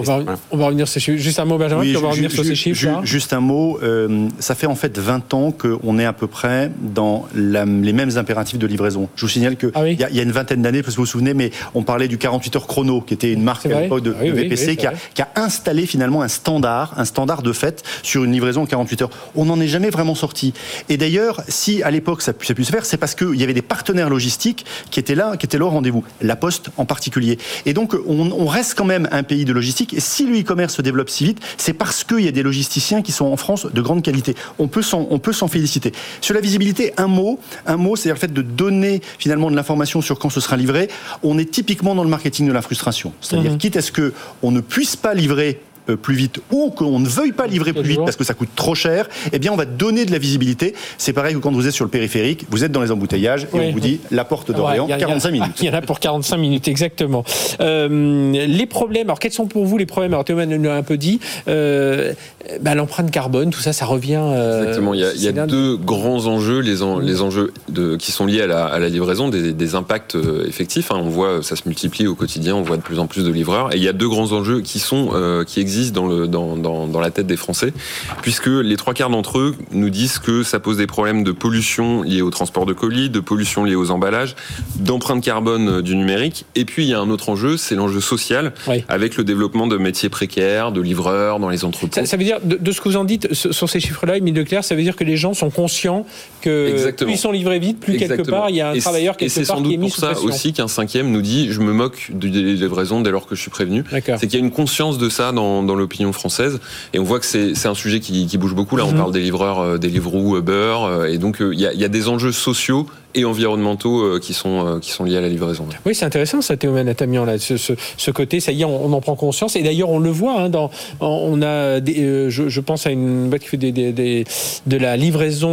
on, 0.51 0.57
va, 0.57 0.65
revenir 0.65 0.87
sur 0.87 1.01
Juste 1.17 1.39
un 1.39 1.45
mot, 1.45 1.57
Benjamin, 1.57 1.83
on 1.95 2.01
va 2.01 2.09
revenir 2.09 2.31
sur 2.31 2.43
ces 2.43 2.55
chiffres. 2.55 3.01
juste 3.03 3.33
un 3.33 3.39
mot, 3.39 3.79
euh, 3.81 4.27
ça 4.39 4.55
fait 4.55 4.67
en 4.67 4.75
fait 4.75 4.97
20 4.97 5.33
ans 5.33 5.51
qu'on 5.51 5.99
est 5.99 6.05
à 6.05 6.13
peu 6.13 6.27
près 6.27 6.71
dans 6.81 7.27
les 7.35 7.93
mêmes 7.93 8.17
impératifs 8.17 8.59
de 8.59 8.67
livraison. 8.67 9.09
Je 9.15 9.21
vous 9.21 9.29
signale 9.29 9.57
qu'il 9.57 9.71
ah 9.75 9.87
y, 9.87 10.19
a 10.19 10.23
une 10.23 10.31
vingtaine 10.31 10.61
d'années, 10.61 10.81
parce 10.81 10.95
que 10.95 10.97
vous 10.97 11.05
vous 11.05 11.11
souvenez, 11.11 11.33
mais 11.33 11.51
on 11.73 11.83
parlait 11.83 12.07
du 12.07 12.17
48 12.17 12.55
heures 12.55 12.67
chrono, 12.67 13.01
qui 13.01 13.13
était 13.13 13.31
une 13.31 13.43
marque 13.43 13.65
à 13.65 13.81
l'époque 13.81 14.03
de, 14.03 14.15
ah 14.19 14.23
VPC, 14.23 14.75
qui, 14.75 14.87
a, 14.87 14.93
qui, 15.13 15.21
a, 15.21 15.29
installé 15.35 15.85
finalement 15.85 16.21
un 16.21 16.27
standard, 16.27 16.93
un 16.97 17.05
standard 17.05 17.41
de 17.41 17.53
fait 17.53 17.83
sur 18.03 18.23
une 18.23 18.31
livraison 18.31 18.63
en 18.63 18.65
48 18.65 19.01
heures. 19.03 19.09
On 19.35 19.45
n'en 19.45 19.59
est 19.59 19.67
jamais 19.67 19.89
vraiment 19.89 20.15
sorti. 20.15 20.53
Et 20.89 20.97
d'ailleurs, 20.97 21.41
si 21.47 21.83
à 21.83 21.91
l'époque 21.91 22.21
ça, 22.21 22.33
ça 22.41 22.51
a 22.51 22.55
pu 22.55 22.63
se 22.63 22.71
faire, 22.71 22.85
c'est 22.85 22.97
parce 22.97 23.15
qu'il 23.15 23.35
y 23.35 23.43
avait 23.43 23.53
des 23.53 23.61
partenaires 23.61 24.09
logistiques 24.09 24.65
qui 24.91 24.96
étaient 24.99 25.15
là, 25.15 25.37
qui 25.37 25.45
étaient 25.45 25.57
là 25.57 25.65
au 25.65 25.69
rendez-vous. 25.69 26.03
La 26.21 26.35
Poste 26.35 26.69
en 26.77 26.85
particulier. 26.85 27.37
Et 27.65 27.73
donc, 27.73 27.95
on, 28.07 28.47
reste 28.47 28.75
quand 28.75 28.85
même 28.85 29.09
un 29.11 29.23
pays 29.23 29.45
de 29.45 29.53
logistique. 29.53 29.93
Et 29.93 29.99
si 29.99 30.25
le 30.25 30.39
e-commerce 30.39 30.75
se 30.75 30.81
développe 30.81 31.09
si 31.09 31.25
vite, 31.25 31.39
c'est 31.57 31.73
parce 31.73 32.03
qu'il 32.03 32.21
y 32.21 32.27
a 32.27 32.31
des 32.31 32.43
logisticiens 32.43 33.01
qui 33.01 33.11
sont 33.11 33.25
en 33.25 33.37
France 33.37 33.65
de 33.65 33.81
grande 33.81 34.01
qualité. 34.03 34.35
On 34.57 34.67
peut 34.67 34.81
s'en, 34.81 35.07
on 35.09 35.19
peut 35.19 35.33
s'en 35.33 35.47
féliciter. 35.47 35.91
Sur 36.21 36.33
la 36.33 36.41
visibilité, 36.41 36.93
un 36.97 37.07
mot, 37.07 37.39
un 37.65 37.77
mot, 37.77 37.95
c'est 37.95 38.09
le 38.09 38.15
fait 38.15 38.31
de 38.31 38.41
donner 38.41 39.01
finalement 39.19 39.51
de 39.51 39.55
l'information 39.55 40.01
sur 40.01 40.19
quand 40.19 40.29
ce 40.29 40.39
sera 40.39 40.55
livré. 40.55 40.87
On 41.23 41.37
est 41.37 41.49
typiquement 41.49 41.95
dans 41.95 42.03
le 42.03 42.09
marketing 42.09 42.47
de 42.47 42.53
la 42.53 42.61
frustration. 42.61 43.13
C'est-à-dire, 43.21 43.53
mmh. 43.53 43.57
quitte 43.57 43.77
à 43.77 43.81
ce 43.81 43.91
que 43.91 44.13
on 44.41 44.51
ne 44.51 44.61
puisse 44.61 44.95
pas 44.95 45.13
livrer 45.13 45.59
plus 45.95 46.15
vite 46.15 46.39
ou 46.51 46.69
qu'on 46.69 46.99
ne 46.99 47.07
veuille 47.07 47.31
pas 47.31 47.47
livrer 47.47 47.73
plus 47.73 47.83
vite 47.83 47.99
parce 47.99 48.15
que 48.15 48.23
ça 48.23 48.33
coûte 48.33 48.49
trop 48.55 48.75
cher, 48.75 49.07
eh 49.31 49.39
bien 49.39 49.51
on 49.51 49.55
va 49.55 49.65
donner 49.65 50.05
de 50.05 50.11
la 50.11 50.17
visibilité. 50.17 50.73
C'est 50.97 51.13
pareil 51.13 51.35
que 51.35 51.39
quand 51.39 51.51
vous 51.51 51.67
êtes 51.67 51.73
sur 51.73 51.85
le 51.85 51.91
périphérique, 51.91 52.45
vous 52.49 52.63
êtes 52.63 52.71
dans 52.71 52.81
les 52.81 52.91
embouteillages 52.91 53.47
et 53.53 53.59
on 53.59 53.71
vous 53.71 53.79
dit 53.79 53.99
la 54.11 54.25
porte 54.25 54.51
d'Orient, 54.51 54.87
45 54.87 55.31
minutes. 55.31 55.55
Il 55.61 55.65
y 55.65 55.69
en 55.69 55.73
a 55.73 55.81
pour 55.81 55.99
45 55.99 56.37
minutes, 56.37 56.67
exactement. 56.67 57.23
Euh, 57.61 58.31
les 58.31 58.65
problèmes, 58.65 59.07
alors 59.07 59.19
quels 59.19 59.31
sont 59.31 59.47
pour 59.47 59.65
vous 59.65 59.77
les 59.77 59.85
problèmes? 59.85 60.13
Alors 60.13 60.25
Théo 60.25 60.43
nous 60.45 60.63
l'a 60.63 60.75
un 60.75 60.83
peu 60.83 60.97
dit, 60.97 61.19
euh, 61.47 62.13
bah, 62.61 62.75
l'empreinte 62.75 63.11
carbone, 63.11 63.49
tout 63.49 63.59
ça, 63.59 63.73
ça 63.73 63.85
revient. 63.85 64.21
exactement, 64.59 64.93
il 64.93 65.01
y 65.01 65.27
a, 65.27 65.47
deux 65.47 65.77
grands 65.77 66.25
enjeux, 66.25 66.59
les, 66.59 66.77
les 67.01 67.21
enjeux 67.21 67.53
de, 67.69 67.95
qui 67.95 68.11
sont 68.11 68.25
liés 68.25 68.41
à 68.41 68.47
la, 68.79 68.89
livraison, 68.89 69.29
des, 69.29 69.75
impacts 69.75 70.17
effectifs. 70.47 70.91
Hein. 70.91 71.01
on 71.03 71.09
voit, 71.09 71.43
ça 71.43 71.55
se 71.55 71.63
multiplie 71.65 72.07
au 72.07 72.15
quotidien, 72.15 72.55
on 72.55 72.61
voit 72.61 72.77
de 72.77 72.81
plus 72.81 72.99
en 72.99 73.07
plus 73.07 73.23
de 73.23 73.31
livreurs. 73.31 73.73
Et 73.73 73.77
il 73.77 73.83
y 73.83 73.87
a 73.87 73.93
deux 73.93 74.07
grands 74.07 74.31
enjeux 74.31 74.61
qui, 74.61 74.79
sont, 74.79 75.09
qui 75.45 75.59
existent 75.59 75.76
dans, 75.91 76.07
le, 76.07 76.27
dans, 76.27 76.57
dans, 76.57 76.87
dans, 76.87 76.99
la 76.99 77.11
tête 77.11 77.27
des 77.27 77.37
Français, 77.37 77.73
puisque 78.21 78.47
les 78.47 78.75
trois 78.77 78.93
quarts 78.93 79.09
d'entre 79.09 79.39
eux 79.39 79.55
nous 79.71 79.89
disent 79.89 80.19
que 80.19 80.43
ça 80.43 80.59
pose 80.59 80.77
des 80.77 80.87
problèmes 80.87 81.23
de 81.23 81.31
pollution 81.31 82.03
liés 82.03 82.21
au 82.21 82.29
transport 82.29 82.65
de 82.65 82.73
colis, 82.73 83.09
de 83.09 83.19
pollution 83.19 83.63
liée 83.63 83.75
aux 83.75 83.91
emballages, 83.91 84.35
d'empreinte 84.75 85.23
carbone 85.23 85.69
euh, 85.69 85.81
du 85.81 85.95
numérique. 85.95 86.45
Et 86.55 86.65
puis 86.65 86.83
il 86.83 86.89
y 86.89 86.93
a 86.93 86.99
un 86.99 87.09
autre 87.09 87.29
enjeu, 87.29 87.57
c'est 87.57 87.75
l'enjeu 87.75 88.01
social, 88.01 88.53
avec 88.87 89.17
le 89.17 89.23
développement 89.23 89.67
de 89.67 89.77
métiers 89.77 90.09
précaires, 90.09 90.71
de 90.71 90.81
livreurs 90.81 91.39
dans 91.39 91.49
les 91.49 91.65
entreprises. 91.65 92.05
Ça, 92.05 92.17
veut 92.17 92.23
dire, 92.23 92.39
de, 92.43 92.71
ce 92.71 92.81
que 92.81 92.89
vous 92.89 92.97
en 92.97 93.03
dites 93.05 93.33
sur 93.33 93.69
ces 93.69 93.79
chiffres-là, 93.79 94.17
Émile 94.17 94.35
Leclerc, 94.35 94.63
ça 94.63 94.75
veut 94.75 94.83
dire 94.83 94.95
que 94.95 95.03
les 95.03 95.17
gens 95.17 95.33
sont 95.33 95.49
conscients 95.49 96.05
que 96.41 96.91
plus 96.91 97.11
ils 97.13 97.17
sont 97.17 97.31
livrés 97.31 97.59
vite, 97.59 97.79
plus 97.79 97.97
quelque 97.97 98.21
part 98.21 98.49
il 98.49 98.57
y 98.57 98.61
a 98.61 98.71
un 98.71 98.77
travailleur 98.77 99.17
quelque 99.17 99.45
part 99.47 99.61
qui 99.63 99.73
est 99.73 99.77
pression. 99.77 99.91
C'est 99.97 100.09
sans 100.09 100.11
doute 100.11 100.19
pour 100.19 100.25
ça 100.25 100.27
aussi 100.27 100.53
qu'un 100.53 100.67
cinquième 100.67 101.11
nous 101.11 101.21
dit 101.21 101.51
je 101.51 101.59
me 101.59 101.73
moque 101.73 102.11
des 102.13 102.29
livraisons 102.29 103.01
dès 103.01 103.11
lors 103.11 103.27
que 103.27 103.35
je 103.35 103.41
suis 103.41 103.51
prévenu. 103.51 103.83
C'est 103.91 104.27
qu'il 104.27 104.33
y 104.33 104.41
a 104.41 104.45
une 104.45 104.51
conscience 104.51 104.97
de 104.97 105.09
ça 105.09 105.31
dans, 105.31 105.63
dans 105.67 105.75
l'opinion 105.75 106.11
française. 106.13 106.59
Et 106.93 106.99
on 106.99 107.03
voit 107.03 107.19
que 107.19 107.25
c'est 107.25 107.67
un 107.67 107.75
sujet 107.75 107.99
qui, 107.99 108.37
bouge 108.37 108.55
beaucoup. 108.55 108.77
Là, 108.77 108.85
on 108.85 108.91
mhm. 108.91 108.97
parle 108.97 109.11
des 109.11 109.21
livreurs, 109.21 109.59
euh, 109.59 109.77
des 109.77 109.89
livres 109.89 110.15
Uber. 110.37 110.77
Euh, 110.81 111.05
et 111.05 111.17
donc, 111.17 111.41
euh, 111.41 111.53
il 111.53 111.59
y 111.59 111.85
a 111.85 111.87
des 111.87 112.07
enjeux 112.09 112.31
sociaux 112.31 112.87
et 113.17 113.25
environnementaux 113.25 114.01
euh, 114.01 114.19
qui 114.19 114.33
sont, 114.33 114.65
euh, 114.65 114.79
qui 114.79 114.91
sont 114.91 115.03
liés 115.03 115.17
à 115.17 115.21
la 115.21 115.29
livraison. 115.29 115.65
Oui, 115.85 115.95
c'est 115.95 116.05
intéressant 116.05 116.41
ça, 116.41 116.55
Théo 116.55 116.71
Manatamian, 116.71 117.25
là, 117.25 117.37
ce, 117.37 117.57
ce, 117.57 118.11
côté, 118.11 118.39
ça 118.39 118.51
y 118.51 118.61
est, 118.61 118.65
on, 118.65 118.93
en 118.93 119.01
prend 119.01 119.15
conscience. 119.15 119.55
Et 119.55 119.63
d'ailleurs, 119.63 119.89
on 119.89 119.99
le 119.99 120.09
voit, 120.09 120.39
hein, 120.39 120.49
dans, 120.49 120.69
on 120.99 121.41
a 121.41 121.79
des, 121.79 122.03
euh, 122.03 122.29
je, 122.29 122.59
pense 122.59 122.85
à 122.85 122.91
une 122.91 123.29
boîte 123.29 123.41
qui 123.41 123.49
fait 123.49 123.57
des, 123.57 123.71
des, 123.71 124.25
de 124.65 124.77
la 124.77 124.97
livraison 124.97 125.47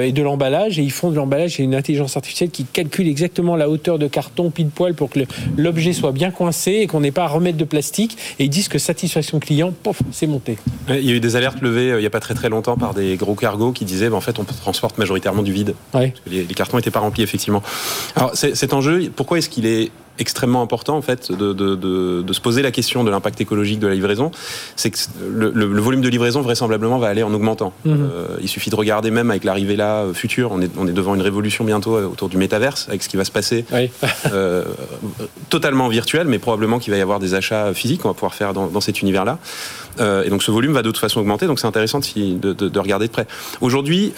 et 0.00 0.12
de 0.12 0.22
l'emballage, 0.22 0.78
et 0.78 0.82
ils 0.82 0.90
font 0.90 1.10
de 1.10 1.16
l'emballage, 1.16 1.60
et 1.60 1.62
une 1.62 1.74
intelligence 1.74 2.16
artificielle 2.16 2.50
qui 2.50 2.64
calcule 2.64 3.08
exactement 3.08 3.56
la 3.56 3.68
hauteur 3.70 3.98
de 3.98 4.06
carton 4.06 4.50
pile 4.50 4.68
poil 4.68 4.94
pour 4.94 5.10
que 5.10 5.20
l'objet 5.56 5.92
soit 5.92 6.12
bien 6.12 6.30
coincé 6.30 6.72
et 6.72 6.86
qu'on 6.86 7.00
n'ait 7.00 7.10
pas 7.10 7.24
à 7.24 7.28
remettre 7.28 7.58
de 7.58 7.64
plastique. 7.64 8.16
Et 8.38 8.44
ils 8.44 8.50
disent 8.50 8.68
que 8.68 8.78
satisfaction 8.78 9.37
client, 9.38 9.72
pof, 9.82 10.02
c'est 10.12 10.26
monté. 10.26 10.58
Il 10.88 11.04
y 11.04 11.10
a 11.10 11.14
eu 11.14 11.20
des 11.20 11.36
alertes 11.36 11.60
levées 11.60 11.90
il 11.90 12.00
n'y 12.00 12.06
a 12.06 12.10
pas 12.10 12.20
très 12.20 12.34
très 12.34 12.48
longtemps 12.48 12.76
par 12.76 12.94
des 12.94 13.16
gros 13.16 13.34
cargos 13.34 13.72
qui 13.72 13.84
disaient, 13.84 14.08
ben, 14.08 14.16
en 14.16 14.20
fait, 14.20 14.38
on 14.38 14.44
transporte 14.44 14.98
majoritairement 14.98 15.42
du 15.42 15.52
vide. 15.52 15.74
Parce 15.92 16.20
que 16.24 16.30
les, 16.30 16.44
les 16.44 16.54
cartons 16.54 16.78
étaient 16.78 16.90
pas 16.90 17.00
rempli 17.00 17.22
effectivement. 17.22 17.62
Alors 18.16 18.32
cet 18.34 18.72
enjeu, 18.72 19.10
pourquoi 19.14 19.38
est-ce 19.38 19.48
qu'il 19.48 19.66
est 19.66 19.90
extrêmement 20.18 20.62
important 20.62 20.96
en 20.96 21.02
fait 21.02 21.32
de, 21.32 21.52
de, 21.52 21.74
de, 21.74 22.22
de 22.22 22.32
se 22.32 22.40
poser 22.40 22.62
la 22.62 22.70
question 22.70 23.04
de 23.04 23.10
l'impact 23.10 23.40
écologique 23.40 23.78
de 23.78 23.86
la 23.86 23.94
livraison, 23.94 24.30
c'est 24.76 24.90
que 24.90 24.98
le, 25.30 25.50
le, 25.50 25.80
volume 25.80 26.00
de 26.00 26.08
livraison 26.08 26.40
vraisemblablement 26.42 26.98
va 26.98 27.08
aller 27.08 27.22
en 27.22 27.32
augmentant. 27.32 27.72
Mhm. 27.84 28.10
Euh, 28.12 28.26
il 28.40 28.48
suffit 28.48 28.70
de 28.70 28.76
regarder 28.76 29.10
même 29.10 29.30
avec 29.30 29.44
l'arrivée 29.44 29.76
là 29.76 30.02
euh, 30.02 30.14
future, 30.14 30.50
on 30.52 30.60
est, 30.60 30.70
on 30.76 30.86
est 30.86 30.92
devant 30.92 31.14
une 31.14 31.22
révolution 31.22 31.64
bientôt 31.64 31.96
euh, 31.96 32.06
autour 32.06 32.28
du 32.28 32.36
métaverse, 32.36 32.86
avec 32.88 33.02
ce 33.02 33.08
qui 33.08 33.16
va 33.16 33.24
se 33.24 33.30
passer, 33.30 33.64
euh, 34.32 34.64
totalement 35.48 35.88
virtuel, 35.88 36.26
mais 36.26 36.38
probablement 36.38 36.78
qu'il 36.78 36.92
va 36.92 36.98
y 36.98 37.02
avoir 37.02 37.18
des 37.18 37.34
achats 37.34 37.72
physiques 37.74 38.02
qu'on 38.02 38.08
va 38.08 38.14
pouvoir 38.14 38.34
faire 38.34 38.52
dans, 38.52 38.66
dans 38.66 38.80
cet 38.80 39.02
univers-là. 39.02 39.38
Euh, 40.00 40.24
et 40.24 40.30
donc 40.30 40.42
ce 40.42 40.50
volume 40.50 40.72
va 40.72 40.82
de 40.82 40.90
toute 40.90 40.98
façon 40.98 41.20
augmenter, 41.20 41.46
donc 41.46 41.58
c'est 41.58 41.66
intéressant 41.66 41.98
de, 41.98 42.52
de, 42.52 42.68
de, 42.68 42.78
regarder 42.78 43.06
de 43.06 43.12
près. 43.12 43.26
Aujourd'hui, 43.60 44.12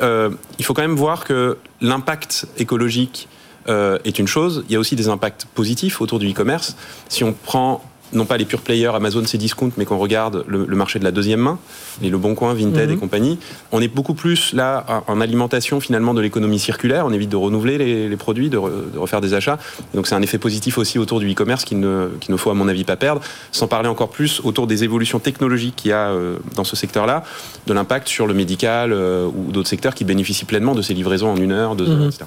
il 0.59 0.64
faut 0.64 0.75
quand 0.75 0.83
même 0.83 0.97
voir 0.97 1.25
que 1.25 1.57
l'impact 1.80 2.47
écologique 2.59 3.28
euh, 3.69 3.99
est 4.05 4.19
une 4.19 4.29
chose. 4.29 4.64
Il 4.69 4.73
y 4.73 4.76
a 4.76 4.79
aussi 4.79 4.97
des 4.97 5.09
impacts 5.09 5.47
positifs 5.55 6.00
autour 6.00 6.19
du 6.19 6.31
e-commerce. 6.31 6.76
Si 7.09 7.25
on 7.25 7.33
prend 7.33 7.83
non 8.12 8.25
pas 8.25 8.37
les 8.37 8.45
pure 8.45 8.61
players, 8.61 8.93
Amazon, 8.95 9.23
c'est 9.26 9.38
discount, 9.38 9.71
mais 9.76 9.85
qu'on 9.85 9.99
regarde 9.99 10.45
le, 10.47 10.67
marché 10.67 10.99
de 10.99 11.05
la 11.05 11.12
deuxième 11.12 11.40
main, 11.40 11.59
les 12.02 12.11
Le 12.11 12.19
Bon 12.19 12.35
Coin, 12.35 12.55
Vinted 12.55 12.90
et 12.90 12.95
mhm. 12.95 12.99
compagnie, 12.99 13.38
on 13.73 13.81
est 13.81 13.88
beaucoup 13.88 14.14
plus 14.14 14.52
là 14.52 15.05
en 15.07 15.21
alimentation 15.21 15.81
finalement 15.81 16.14
de 16.14 16.21
l'économie 16.21 16.59
circulaire. 16.59 17.07
On 17.07 17.12
évite 17.12 17.31
de 17.31 17.37
renouveler 17.37 17.79
les, 18.09 18.17
produits, 18.17 18.50
de, 18.50 18.57
refaire 18.57 19.21
des 19.21 19.35
achats. 19.35 19.59
donc 19.95 20.07
c'est 20.07 20.14
un 20.14 20.23
effet 20.23 20.38
positif 20.38 20.79
aussi 20.79 20.99
autour 20.99 21.21
du 21.21 21.31
e-commerce 21.31 21.64
qu'il 21.64 21.81
ne, 21.81 22.09
ne 22.29 22.37
faut 22.37 22.50
à 22.50 22.55
mon 22.55 22.69
avis 22.69 22.85
pas 22.85 22.97
perdre. 22.97 23.21
Sans 23.52 23.69
parler 23.69 23.88
encore 23.88 24.11
plus 24.11 24.40
autour 24.45 24.67
des 24.67 24.85
évolutions 24.85 25.19
technologiques 25.19 25.76
qu'il 25.76 25.90
y 25.90 25.95
a 25.95 26.09
euh, 26.09 26.37
dans 26.57 26.64
ce 26.64 26.76
secteur-là, 26.76 27.25
de 27.67 27.73
l'impact 27.73 28.09
sur 28.09 28.26
le 28.26 28.35
médical 28.35 28.93
euh, 28.93 29.26
ou 29.26 29.52
d'autres 29.52 29.69
secteurs 29.69 29.95
qui 29.95 30.05
bénéficient 30.05 30.45
pleinement 30.45 30.75
de 30.75 30.83
ces 30.83 30.95
livraisons 30.95 31.31
en 31.31 31.37
une 31.37 31.52
heure, 31.52 31.76
deux 31.76 31.88
heures, 31.88 31.99
mhm. 31.99 32.09
etc. 32.09 32.25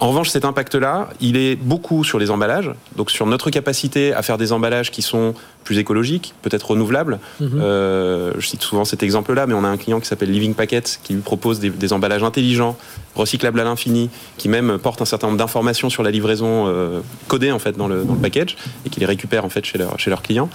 En 0.00 0.08
revanche, 0.08 0.30
cet 0.30 0.46
impact-là, 0.46 1.10
il 1.20 1.36
est 1.36 1.56
beaucoup 1.56 2.04
sur 2.04 2.18
les 2.18 2.30
emballages, 2.30 2.70
donc 2.96 3.10
sur 3.10 3.26
notre 3.26 3.50
capacité 3.50 4.14
à 4.14 4.22
faire 4.22 4.38
des 4.38 4.50
emballages 4.50 4.90
qui 4.90 5.02
sont 5.02 5.34
plus 5.64 5.78
écologiques, 5.78 6.34
peut-être 6.42 6.70
renouvelables. 6.70 7.18
Mhm. 7.40 7.60
Euh, 7.60 8.32
je 8.38 8.46
cite 8.46 8.62
souvent 8.62 8.84
cet 8.84 9.02
exemple-là, 9.02 9.46
mais 9.46 9.54
on 9.54 9.64
a 9.64 9.68
un 9.68 9.76
client 9.76 10.00
qui 10.00 10.06
s'appelle 10.06 10.30
Living 10.30 10.54
Packet 10.54 11.00
qui 11.02 11.14
lui 11.14 11.20
propose 11.20 11.60
des, 11.60 11.92
emballages 11.92 12.22
intelligents, 12.22 12.76
recyclables 13.14 13.58
à 13.60 13.64
l'infini, 13.64 14.10
qui 14.36 14.48
même 14.48 14.78
porte 14.78 15.02
un 15.02 15.04
certain 15.04 15.26
nombre 15.26 15.38
d'informations 15.38 15.90
sur 15.90 16.02
la 16.02 16.10
livraison 16.10 16.66
euh, 16.68 17.00
codée 17.28 17.52
en 17.52 17.58
fait 17.58 17.76
dans 17.76 17.88
le, 17.88 18.04
package 18.22 18.56
et 18.84 18.90
qui 18.90 19.00
les 19.00 19.06
récupère 19.06 19.44
en 19.44 19.48
fait 19.48 19.64
chez, 19.64 19.78
leur, 19.78 19.98
chez 19.98 20.10
leurs 20.10 20.22
clients. 20.22 20.48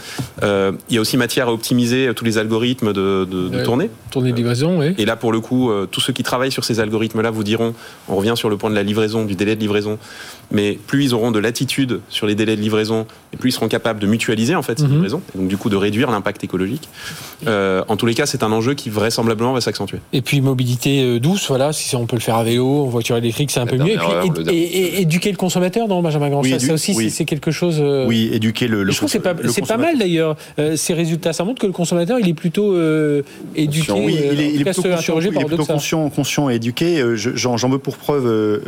Euh, 0.44 0.72
il 0.90 0.96
y 0.96 0.98
a 0.98 1.02
aussi 1.02 1.18
matière 1.18 1.48
à 1.48 1.54
optimiser 1.54 2.12
tous 2.16 2.26
les 2.26 2.38
algorithmes 2.38 2.94
de, 2.94 3.26
de, 3.26 3.64
tournée. 3.64 3.90
Tournée 4.12 4.32
de 4.32 4.38
livraison, 4.38 4.80
oui. 4.80 4.94
Et 4.98 5.06
là, 5.06 5.16
pour 5.16 5.32
le 5.32 5.40
coup, 5.40 5.72
tous 5.92 6.02
ceux 6.02 6.14
qui 6.14 6.24
travaillent 6.24 6.52
sur 6.52 6.64
ces 6.64 6.80
algorithmes-là 6.80 7.32
vous 7.32 7.44
diront, 7.44 7.74
on 8.08 8.16
revient 8.16 8.34
sur 8.36 8.50
le 8.50 8.58
point 8.58 8.70
de 8.70 8.76
la 8.76 8.84
livraison, 8.84 9.26
du 9.26 9.36
délai 9.36 9.56
de 9.56 9.62
livraison, 9.62 9.98
mais 10.52 10.78
plus 10.88 11.06
ils 11.06 11.14
auront 11.14 11.32
de 11.32 11.40
latitude 11.40 12.02
sur 12.10 12.28
les 12.28 12.36
délais 12.36 12.56
de 12.56 12.62
livraison, 12.62 13.08
et 13.34 13.38
plus 13.38 13.50
ils 13.50 13.54
seront 13.54 13.68
capables 13.68 14.00
de 14.00 14.08
mutualiser 14.08 14.56
en 14.56 14.62
fait 14.62 14.80
ces 14.80 14.86
mhm. 14.96 15.04
livraisons, 15.04 15.22
et 15.34 15.38
donc 15.38 15.48
du 15.48 15.58
coup 15.58 15.70
de 15.70 15.76
réduire 15.76 16.12
l'impact 16.12 16.44
écologique. 16.44 16.90
Euh, 17.48 17.84
en 17.88 17.98
tous 17.98 18.06
les 18.06 18.14
cas, 18.14 18.26
c'est 18.26 18.44
un 18.44 18.52
enjeu 18.52 18.74
qui 18.74 18.90
vraisemblablement 18.90 19.54
va 19.54 19.62
s'accentuer. 19.62 20.00
Et 20.14 20.22
puis 20.22 20.42
mobilité 20.42 21.04
euh, 21.04 21.20
douce, 21.20 21.48
voilà, 21.48 21.74
si 21.74 21.96
on 21.96 22.06
peut 22.06 22.16
le 22.16 22.22
faire 22.22 22.36
à 22.36 22.44
vélo, 22.44 22.84
en 22.84 22.88
voiture 22.88 23.18
électrique, 23.18 23.52
c'est 23.52 23.60
un 23.60 23.66
peu 23.66 23.78
mieux. 23.78 23.98
Et, 24.52 25.02
éduquer 25.02 25.32
le 25.32 25.38
consommateur, 25.38 25.88
non, 25.88 26.02
Benjamin 26.02 26.30
Grand, 26.30 26.44
ça, 26.44 26.74
aussi, 26.74 27.10
c'est 27.10 27.26
quelque 27.26 27.52
chose. 27.52 27.78
Euh, 27.80 28.08
oui, 28.08 28.30
éduquer 28.34 28.68
le. 28.68 28.90
je 28.90 28.98
trouve 28.98 29.10
c'est 29.10 29.20
pas, 29.20 29.34
pas, 29.34 29.78
mal 29.78 29.98
d'ailleurs. 29.98 30.36
ces 30.76 30.94
résultats, 30.94 31.34
ça 31.34 31.44
montre 31.44 31.62
que 31.62 31.68
le 31.68 31.74
consommateur, 31.74 32.20
il 32.20 32.28
est 32.28 32.34
plutôt 32.34 32.76
éduqué. 33.56 33.92
Oui, 33.92 34.18
il 34.32 34.62
est, 34.62 34.64
plutôt, 34.64 34.82
conscient, 34.82 35.20
il 35.20 35.28
est 35.28 35.32
plutôt 35.32 35.66
conscient, 35.66 36.10
conscient, 36.10 36.50
et 36.50 36.56
éduqué. 36.56 37.04
J'en 37.16 37.70
veux 37.70 37.80
pour 37.80 37.98
preuve, 37.98 38.62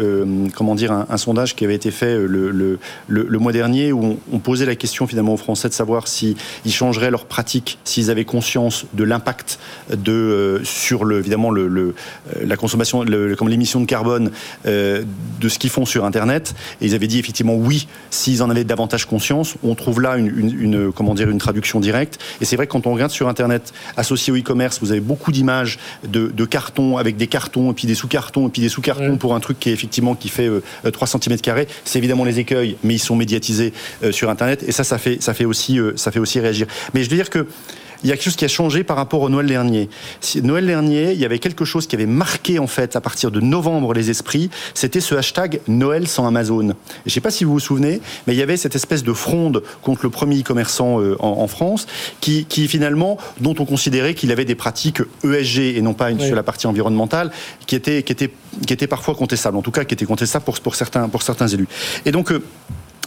comment 0.55 0.75
dire, 0.75 0.91
un, 0.91 1.17
sondage 1.17 1.55
qui 1.55 1.65
avait 1.65 1.75
été 1.75 1.91
fait 1.91 2.13
euh, 2.13 2.25
le, 2.25 2.79
le, 3.07 3.39
mois 3.39 3.51
dernier 3.51 3.91
où 3.91 4.17
on, 4.31 4.39
posait 4.39 4.65
la 4.65 4.75
question 4.75 5.07
finalement 5.07 5.33
aux 5.33 5.37
Français 5.37 5.67
de 5.67 5.73
savoir 5.73 6.07
s'ils 6.17 6.73
changeraient 6.73 7.11
leur 7.11 7.25
pratique, 7.25 7.77
s'ils 7.83 8.09
avaient 8.09 8.25
conscience 8.25 8.85
de 8.93 9.03
l'impact 9.03 9.59
de 9.91 10.11
euh, 10.11 10.63
sur 10.63 11.05
le 11.05 11.19
évidemment 11.19 11.51
le, 11.51 11.67
euh, 11.67 11.93
la 12.41 12.57
consommation, 12.57 13.05
comme 13.37 13.49
l'émission 13.49 13.79
de 13.79 13.85
carbone 13.85 14.31
de 14.65 15.49
ce 15.49 15.59
qu'ils 15.59 15.69
font 15.69 15.85
sur 15.85 16.05
Internet. 16.05 16.55
Et 16.81 16.87
ils 16.87 16.95
avaient 16.95 17.07
dit 17.07 17.19
effectivement 17.19 17.55
oui 17.55 17.87
s'ils 18.09 18.43
en 18.43 18.49
avaient 18.49 18.63
davantage 18.63 19.05
conscience. 19.05 19.55
On 19.63 19.75
trouve 19.75 20.01
là 20.01 20.17
une, 20.17 20.91
comment 20.91 21.15
dire 21.15 21.29
une 21.29 21.37
traduction 21.37 21.79
directe. 21.79 22.19
Et 22.41 22.45
c'est 22.45 22.55
vrai 22.55 22.67
que 22.67 22.71
quand 22.71 22.87
on 22.87 22.93
regarde 22.93 23.11
sur 23.11 23.27
Internet 23.27 23.73
associé 23.95 24.33
au 24.33 24.37
e-commerce, 24.37 24.79
vous 24.81 24.91
avez 24.91 25.01
beaucoup 25.01 25.31
d'images 25.31 25.79
de, 26.07 26.45
cartons 26.45 26.97
avec 26.97 27.17
des 27.17 27.27
cartons 27.27 27.71
et 27.71 27.73
puis 27.73 27.87
des 27.87 27.95
sous-cartons 27.95 28.47
et 28.47 28.51
puis 28.51 28.61
des 28.61 28.69
sous-cartons 28.69 29.17
pour 29.17 29.35
un 29.35 29.39
truc 29.39 29.59
qui 29.59 29.69
est 29.69 29.73
effectivement 29.73 30.15
qui 30.15 30.29
fait 30.29 30.49
3 30.91 31.07
cm 31.07 31.37
carrés. 31.39 31.67
C'est 31.83 31.99
évidemment 31.99 32.23
les 32.23 32.39
écueils, 32.39 32.77
mais 32.83 32.95
ils 32.95 32.99
sont 32.99 33.15
médiatisés 33.15 33.73
euh, 34.03 34.11
sur 34.11 34.29
Internet. 34.29 34.63
Et 34.67 34.71
ça, 34.71 34.83
ça 34.83 34.97
fait, 34.97 35.21
ça 35.21 35.33
fait, 35.33 35.45
aussi, 35.45 35.79
euh, 35.79 35.93
ça 36.07 36.11
fait 36.13 36.19
aussi 36.19 36.39
réagir. 36.39 36.67
Mais 36.93 37.03
je 37.03 37.09
veux 37.09 37.17
dire 37.17 37.29
que 37.29 37.45
il 38.03 38.09
y 38.09 38.13
a 38.13 38.15
quelque 38.15 38.25
chose 38.25 38.35
qui 38.37 38.45
a 38.45 38.47
changé 38.47 38.83
par 38.83 38.95
rapport 38.95 39.21
au 39.23 39.29
Noël 39.29 39.47
dernier. 39.47 39.89
Noël 40.43 40.65
dernier, 40.65 41.11
il 41.11 41.19
y 41.19 41.25
avait 41.25 41.39
quelque 41.39 41.65
chose 41.65 41.85
qui 41.87 41.95
avait 41.95 42.05
marqué 42.05 42.59
en 42.59 42.67
fait 42.67 42.95
à 42.95 43.01
partir 43.01 43.29
de 43.31 43.41
novembre 43.41 43.93
les 43.93 44.09
esprits. 44.09 44.49
C'était 44.73 45.01
ce 45.01 45.15
hashtag 45.15 45.59
Noël 45.67 46.07
sans 46.07 46.25
Amazon. 46.25 46.67
je 46.67 46.73
ne 47.07 47.09
sais 47.09 47.19
pas 47.19 47.31
si 47.31 47.43
vous 47.43 47.53
vous 47.53 47.59
souvenez, 47.59 47.99
mais 48.25 48.35
il 48.35 48.37
y 48.37 48.41
avait 48.43 48.55
cette 48.55 48.75
espèce 48.75 49.03
de 49.03 49.11
fronde 49.13 49.63
contre 49.81 50.01
le 50.03 50.11
premier 50.11 50.39
e-commerçant 50.39 51.01
euh, 51.01 51.17
en, 51.19 51.47
France, 51.47 51.87
qui, 52.21 52.45
finalement, 52.67 53.17
dont 53.41 53.55
on 53.57 53.65
considérait 53.65 54.13
qu'il 54.13 54.31
avait 54.31 54.45
des 54.45 54.55
pratiques 54.55 55.01
ESG 55.23 55.75
et 55.75 55.81
non 55.81 55.93
pas 55.93 56.17
sur 56.19 56.35
la 56.35 56.43
partie 56.43 56.67
environnementale, 56.67 57.31
qui 57.65 57.75
étaient, 57.75 58.03
qui 58.03 58.11
étaient, 58.11 58.31
qui 58.65 58.73
étaient 58.73 58.87
parfois 58.87 59.15
contestables. 59.15 59.57
En 59.57 59.61
tout 59.63 59.71
cas, 59.71 59.83
qui 59.83 59.95
étaient 59.95 60.05
contestables 60.05 60.45
pour, 60.45 60.59
pour 60.59 60.75
certains, 60.75 61.09
pour 61.09 61.23
certains 61.23 61.47
élus. 61.47 61.67
Et 62.05 62.11
donc 62.11 62.31
euh, 62.31 62.43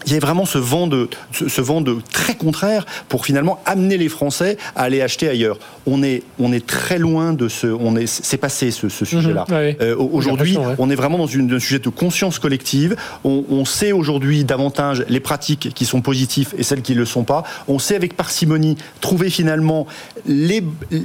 il 0.06 0.12
y 0.12 0.16
a 0.16 0.18
vraiment 0.18 0.46
ce 0.46 0.58
vent 0.58 0.86
de 0.86 1.08
ce 1.32 1.60
vent 1.60 1.80
de 1.80 1.98
très 2.12 2.34
contraire 2.34 2.86
pour 3.08 3.26
finalement 3.26 3.60
amener 3.66 3.96
les 3.96 4.08
Français 4.08 4.56
à 4.76 4.82
aller 4.82 5.02
acheter 5.02 5.28
ailleurs. 5.28 5.58
On 5.86 6.02
est 6.02 6.22
on 6.38 6.52
est 6.52 6.66
très 6.66 6.98
loin 6.98 7.32
de 7.32 7.48
ce 7.48 7.66
on 7.66 7.96
est 7.96 8.06
c'est 8.06 8.36
passé 8.36 8.70
ce, 8.70 8.88
ce 8.88 9.04
sujet-là. 9.04 9.44
Mhm. 9.48 9.74
Euh, 9.80 9.96
aujourd'hui, 9.96 10.56
on 10.78 10.90
est 10.90 10.94
vraiment 10.94 11.18
dans 11.18 11.26
une, 11.26 11.52
un 11.52 11.58
sujet 11.58 11.78
de 11.78 11.88
conscience 11.88 12.38
collective. 12.38 12.96
On, 13.24 13.44
on 13.50 13.64
sait 13.64 13.92
aujourd'hui 13.92 14.44
davantage 14.44 15.04
les 15.08 15.20
pratiques 15.20 15.72
qui 15.74 15.84
sont 15.84 16.00
positives 16.00 16.54
et 16.56 16.62
celles 16.62 16.82
qui 16.82 16.92
ne 16.94 16.98
le 16.98 17.04
sont 17.06 17.24
pas. 17.24 17.44
On 17.68 17.78
sait 17.78 17.96
avec 17.96 18.16
parcimonie 18.16 18.76
trouver 19.00 19.30
finalement 19.30 19.86
les, 20.26 20.62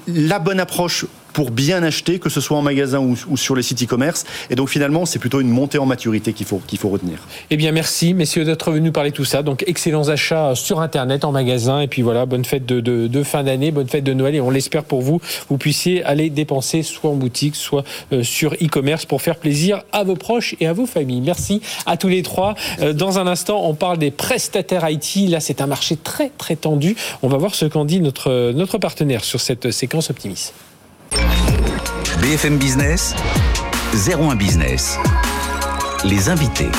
la 0.08 0.40
bonne 0.40 0.60
approche 0.60 1.06
pour 1.36 1.52
bien 1.52 1.84
acheter, 1.84 2.18
que 2.18 2.30
ce 2.30 2.40
soit 2.40 2.58
en 2.58 2.62
magasin 2.62 3.00
ou, 3.00 3.36
sur 3.36 3.58
les 3.58 3.62
sites 3.62 3.84
e-commerce. 3.84 4.24
Et 4.50 4.56
donc 4.56 4.70
finalement, 4.70 5.06
c'est 5.06 5.20
plutôt 5.20 5.42
une 5.42 5.50
montée 5.50 5.78
en 5.78 5.86
maturité 5.86 6.32
qu'il 6.32 6.46
faut, 6.46 6.62
qu'il 6.66 6.80
faut 6.80 6.88
retenir. 6.88 7.20
Eh 7.50 7.58
bien, 7.58 7.74
merci 7.74 8.14
messieurs 8.14 8.46
d'être 8.46 8.72
venus 8.72 8.94
parler 8.94 9.12
de 9.12 9.16
tout 9.16 9.26
ça. 9.26 9.44
Donc 9.44 9.62
excellents 9.68 10.08
achats 10.08 10.56
sur 10.56 10.80
Internet, 10.80 11.26
en 11.26 11.34
magasin. 11.34 11.82
Et 11.82 11.88
puis 11.88 12.04
voilà, 12.04 12.26
bonne 12.26 12.46
fête 12.46 12.66
de, 12.66 13.24
fin 13.24 13.44
d'année, 13.44 13.72
bonne 13.72 13.90
fête 13.90 14.06
de 14.06 14.14
Noël. 14.14 14.36
Et 14.36 14.40
on 14.40 14.50
l'espère 14.50 14.86
pour 14.86 15.02
vous, 15.02 15.20
vous 15.50 15.58
puissiez 15.58 16.06
aller 16.06 16.30
dépenser 16.30 16.84
soit 16.84 17.10
en 17.10 17.16
boutique, 17.16 17.58
soit 17.58 17.84
euh, 18.14 18.24
sur 18.24 18.54
e-commerce 18.54 19.06
pour 19.06 19.22
faire 19.22 19.36
plaisir 19.36 19.84
à 19.92 20.06
vos 20.06 20.16
proches 20.16 20.56
et 20.62 20.68
à 20.68 20.74
vos 20.74 20.86
familles. 20.86 21.20
Merci 21.20 21.62
à 21.86 21.98
tous 21.98 22.08
les 22.08 22.24
trois. 22.24 22.56
Euh, 22.80 22.94
dans 22.94 23.20
un 23.20 23.28
instant, 23.28 23.62
on 23.66 23.74
parle 23.74 23.98
des 23.98 24.12
prestataires 24.12 24.90
IT. 24.90 25.30
Là, 25.30 25.42
c'est 25.42 25.60
un 25.60 25.68
marché 25.68 25.98
très 25.98 26.32
très 26.38 26.56
tendu. 26.56 26.96
On 27.24 27.28
va 27.28 27.36
voir 27.36 27.56
ce 27.56 27.66
qu'en 27.66 27.84
dit 27.84 28.00
notre, 28.00 28.54
notre 28.54 28.78
partenaire 28.78 29.26
sur 29.26 29.42
cette 29.42 29.72
séquence 29.72 30.10
optimiste. 30.10 30.54
BFM 32.22 32.58
Business, 32.58 33.16
01 33.94 34.36
Business. 34.36 34.98
Les 36.04 36.30
invités. 36.30 36.70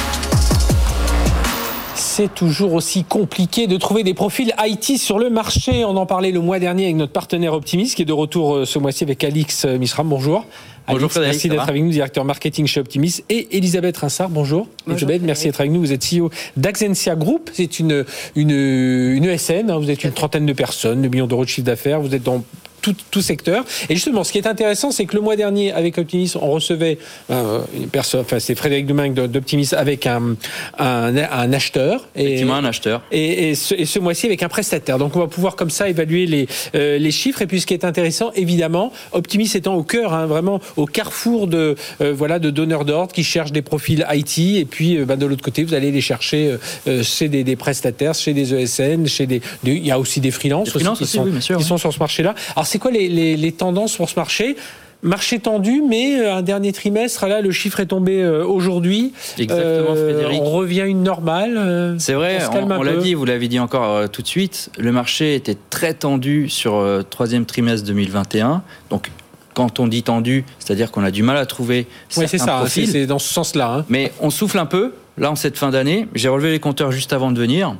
C'est 1.94 2.35
toujours 2.35 2.75
aussi 2.75 3.05
compliqué 3.05 3.66
de 3.66 3.77
trouver 3.77 4.03
des 4.03 4.14
profils 4.14 4.53
IT 4.59 4.99
sur 4.99 5.18
le 5.18 5.31
marché. 5.31 5.85
On 5.85 5.96
en 5.96 6.07
parlait 6.07 6.31
le 6.33 6.40
mois 6.40 6.59
dernier 6.59 6.85
avec 6.85 6.96
notre 6.96 7.12
partenaire 7.12 7.53
Optimis 7.53 7.92
qui 7.94 8.03
est 8.03 8.07
de 8.07 8.12
retour 8.12 8.55
euh, 8.55 8.64
ce 8.64 8.79
mois-ci 8.79 9.05
avec 9.05 9.22
Alix 9.22 9.64
euh, 9.64 9.79
Misram. 9.79 10.09
Bonjour. 10.09 10.44
Bonjour 10.88 11.11
Frédéric, 11.11 11.35
merci 11.35 11.49
d'être 11.49 11.68
avec 11.68 11.83
nous, 11.83 11.90
directeur 11.90 12.25
marketing 12.25 12.66
chez 12.66 12.81
Optimis. 12.81 13.22
Et 13.29 13.57
Elisabeth 13.57 13.96
Rinsard, 13.96 14.29
bonjour. 14.29 14.68
bonjour 14.87 15.09
Elisabeth, 15.09 15.22
merci 15.22 15.46
d'être 15.46 15.61
avec 15.61 15.72
nous. 15.72 15.81
Vous 15.81 15.92
êtes 15.92 16.05
CEO 16.05 16.31
d'Axensia 16.57 17.16
Group. 17.16 17.51
C'est 17.53 17.81
une, 17.81 18.05
une, 18.37 18.51
une 18.51 19.25
ESN. 19.25 19.70
Hein. 19.70 19.79
Vous 19.79 19.90
êtes 19.90 20.05
une 20.05 20.12
trentaine 20.12 20.46
de 20.46 20.53
personnes, 20.53 21.03
de 21.03 21.09
millions 21.09 21.27
d'euros 21.27 21.44
de 21.44 21.49
chiffre 21.49 21.66
d'affaires. 21.66 22.01
Vous 22.01 22.14
êtes 22.14 22.22
dans 22.22 22.44
tout, 22.92 23.20
secteur. 23.20 23.64
Et 23.88 23.94
justement, 23.94 24.25
ce 24.25 24.33
qui 24.33 24.38
est 24.38 24.46
intéressant, 24.46 24.90
c'est 24.90 25.05
que 25.07 25.16
le 25.16 25.22
mois 25.22 25.37
dernier, 25.37 25.72
avec 25.72 25.99
Optimis, 25.99 26.33
on 26.40 26.51
recevait 26.51 26.99
euh, 27.31 27.61
une 27.75 27.88
personne, 27.88 28.20
enfin 28.20 28.38
c'est 28.38 28.55
Frédéric 28.55 28.87
Domingue 28.87 29.14
d'Optimis 29.14 29.70
avec 29.72 30.07
un, 30.07 30.37
un, 30.79 31.53
acheteur. 31.53 32.07
Et, 32.14 32.25
Effectivement, 32.25 32.55
un 32.57 32.64
acheteur. 32.64 33.03
Et, 33.11 33.55
ce, 33.55 33.99
mois-ci 33.99 34.27
avec 34.27 34.42
un 34.42 34.49
prestataire. 34.49 34.99
Donc 34.99 35.16
on 35.16 35.20
va 35.20 35.27
pouvoir 35.27 35.57
comme 35.57 35.70
ça 35.70 35.88
évaluer 35.88 36.27
les, 36.27 36.46
euh, 36.75 36.99
les 36.99 37.11
chiffres. 37.11 37.42
Et 37.42 37.46
puis 37.46 37.61
ce 37.61 37.66
qui 37.66 37.75
est 37.75 37.85
intéressant, 37.85 38.31
évidemment, 38.35 38.92
Optimis 39.12 39.51
étant 39.55 39.75
au 39.75 39.83
cœur, 39.83 40.12
hein, 40.12 40.27
vraiment 40.27 40.61
au 40.77 40.87
carrefour 40.87 41.46
de 41.46 41.77
euh, 42.01 42.12
voilà 42.12 42.38
de 42.38 42.51
donneurs 42.51 42.85
d'ordre 42.85 43.12
qui 43.12 43.25
cherchent 43.25 43.53
des 43.53 43.62
profils 43.62 44.07
IT. 44.12 44.38
Et 44.38 44.64
puis 44.64 44.99
bah, 44.99 45.16
de 45.16 45.27
l'autre 45.27 45.42
côté, 45.42 45.64
vous 45.64 45.75
allez 45.75 45.90
les 45.90 46.01
chercher 46.01 46.57
chez 47.03 47.29
des, 47.29 47.57
prestataires, 47.57 48.14
chez 48.14 48.33
des 48.35 48.55
ESN, 48.55 49.07
chez 49.07 49.27
des, 49.27 49.40
il 49.64 49.87
y 49.87 49.90
a 49.90 49.99
aussi 49.99 50.20
des 50.20 50.31
freelances, 50.31 50.75
aussi, 50.75 50.87
qui, 50.96 51.07
sont, 51.07 51.27
qui 51.59 51.64
sont 51.64 51.79
sur 51.79 51.92
ce 51.92 51.99
marché-là. 51.99 52.35
Alors 52.55 52.66
c'est 52.77 52.81
quoi 52.81 52.91
les, 52.91 53.53
tendances 53.53 53.97
pour 53.97 54.11
ce 54.11 54.17
marché? 54.17 54.55
Marché 55.03 55.39
tendu, 55.39 55.83
mais 55.89 56.21
euh, 56.21 56.37
un 56.37 56.43
dernier 56.43 56.73
trimestre, 56.73 57.27
là, 57.27 57.41
le 57.41 57.51
chiffre 57.51 57.81
est 57.81 57.87
tombé 57.87 58.23
euh, 58.23 58.45
aujourd'hui. 58.45 59.15
Exactement, 59.39 59.95
euh, 59.97 60.12
Frédéric. 60.12 60.43
On 60.43 60.51
revient 60.51 60.83
à 60.83 60.87
une 60.87 61.03
normale. 61.03 61.97
C'est 61.99 62.12
vrai, 62.12 62.39
on, 62.53 62.83
l'a 62.83 62.97
dit, 62.97 63.15
vous 63.15 63.25
l'avez 63.25 63.49
dit 63.49 63.59
encore 63.59 64.11
tout 64.11 64.21
de 64.21 64.27
suite. 64.27 64.71
Le 64.79 64.93
marché 64.93 65.35
était 65.35 65.57
très 65.71 65.95
tendu 65.95 66.51
sur 66.51 66.83
le 66.83 67.03
troisième 67.03 67.47
trimestre 67.47 67.87
2021. 67.87 68.62
Donc, 68.91 69.11
quand 69.55 69.81
on 69.81 69.87
dit 69.87 70.03
tendu, 70.03 70.45
c'est-à-dire 70.59 70.91
qu'on 70.91 71.05
a 71.05 71.11
du 71.11 71.23
mal 71.23 71.39
à 71.39 71.47
trouver 71.47 71.87
oui, 72.19 72.25
c'est 72.29 72.37
ça, 72.37 72.65
c'est 72.69 73.07
dans 73.07 73.19
ce 73.19 73.33
sens-là. 73.33 73.77
Hein. 73.79 73.85
Mais 73.89 74.12
on 74.21 74.29
souffle 74.29 74.59
un 74.59 74.67
peu, 74.67 74.93
là, 75.17 75.31
en 75.31 75.37
cette 75.37 75.57
fin 75.57 75.71
d'année. 75.71 76.09
J'ai 76.15 76.29
relevé 76.29 76.51
les 76.51 76.61
compteurs 76.61 76.93
juste 76.93 77.15
avant 77.15 77.31
de 77.31 77.41
venir. 77.41 77.75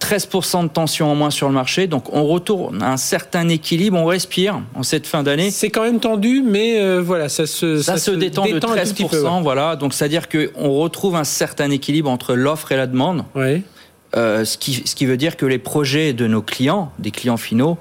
13% 0.00 0.64
de 0.64 0.68
tension 0.68 1.10
en 1.10 1.14
moins 1.14 1.30
sur 1.30 1.48
le 1.48 1.54
marché. 1.54 1.86
Donc 1.86 2.12
on 2.12 2.24
retourne 2.26 2.82
à 2.82 2.92
un 2.92 2.96
certain 2.96 3.48
équilibre, 3.48 3.98
on 3.98 4.04
respire 4.04 4.60
en 4.74 4.82
cette 4.82 5.06
fin 5.06 5.22
d'année. 5.22 5.50
C'est 5.50 5.70
quand 5.70 5.82
même 5.82 6.00
tendu, 6.00 6.42
mais 6.44 6.80
euh, 6.80 7.00
voilà, 7.00 7.28
ça 7.28 7.46
se, 7.46 7.82
ça, 7.82 7.98
se, 7.98 8.10
détend, 8.10 8.46
de 8.46 8.58
13%. 8.58 9.42
Voilà, 9.42 9.76
donc 9.76 9.94
c'est-à-dire 9.94 10.28
qu'on 10.28 10.70
retrouve 10.70 11.16
un 11.16 11.24
certain 11.24 11.70
équilibre 11.70 12.10
entre 12.10 12.34
l'offre 12.34 12.72
et 12.72 12.76
la 12.76 12.86
demande. 12.86 13.24
Oui. 13.34 13.62
ce, 14.14 14.56
qui, 14.56 14.74
ce 14.86 14.94
qui 14.94 15.06
veut 15.06 15.16
dire 15.16 15.36
que 15.36 15.46
les 15.46 15.58
projets 15.58 16.12
de 16.12 16.26
nos 16.26 16.42
clients, 16.42 16.92
des 16.98 17.10
clients 17.10 17.36
finaux, 17.36 17.78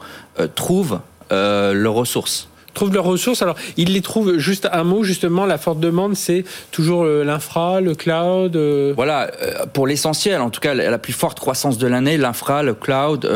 trouvent 0.55 0.99
leurs 1.29 1.93
ressources 1.93 2.49
trouvent 2.77 2.93
leurs 2.93 3.05
ressources. 3.05 3.41
Alors, 3.41 3.55
ils 3.75 3.91
les 3.91 4.01
trouvent, 4.01 4.37
juste 4.37 4.69
un 4.71 4.83
mot, 4.83 5.03
justement, 5.03 5.45
la 5.45 5.57
forte 5.57 5.79
demande, 5.79 6.15
c'est 6.15 6.45
toujours 6.71 7.03
euh, 7.03 7.23
l'infra, 7.23 7.81
le 7.81 7.95
cloud 7.95 8.55
euh. 8.55 8.93
Voilà, 8.95 9.31
euh, 9.41 9.65
pour 9.73 9.87
l'essentiel, 9.87 10.41
en 10.41 10.51
tout 10.51 10.61
cas, 10.61 10.75
la 10.75 10.97
plus 10.99 11.13
forte 11.13 11.39
croissance 11.39 11.79
de 11.79 11.87
l'année, 11.87 12.17
l'infra, 12.17 12.61
le 12.61 12.75
cloud, 12.75 13.27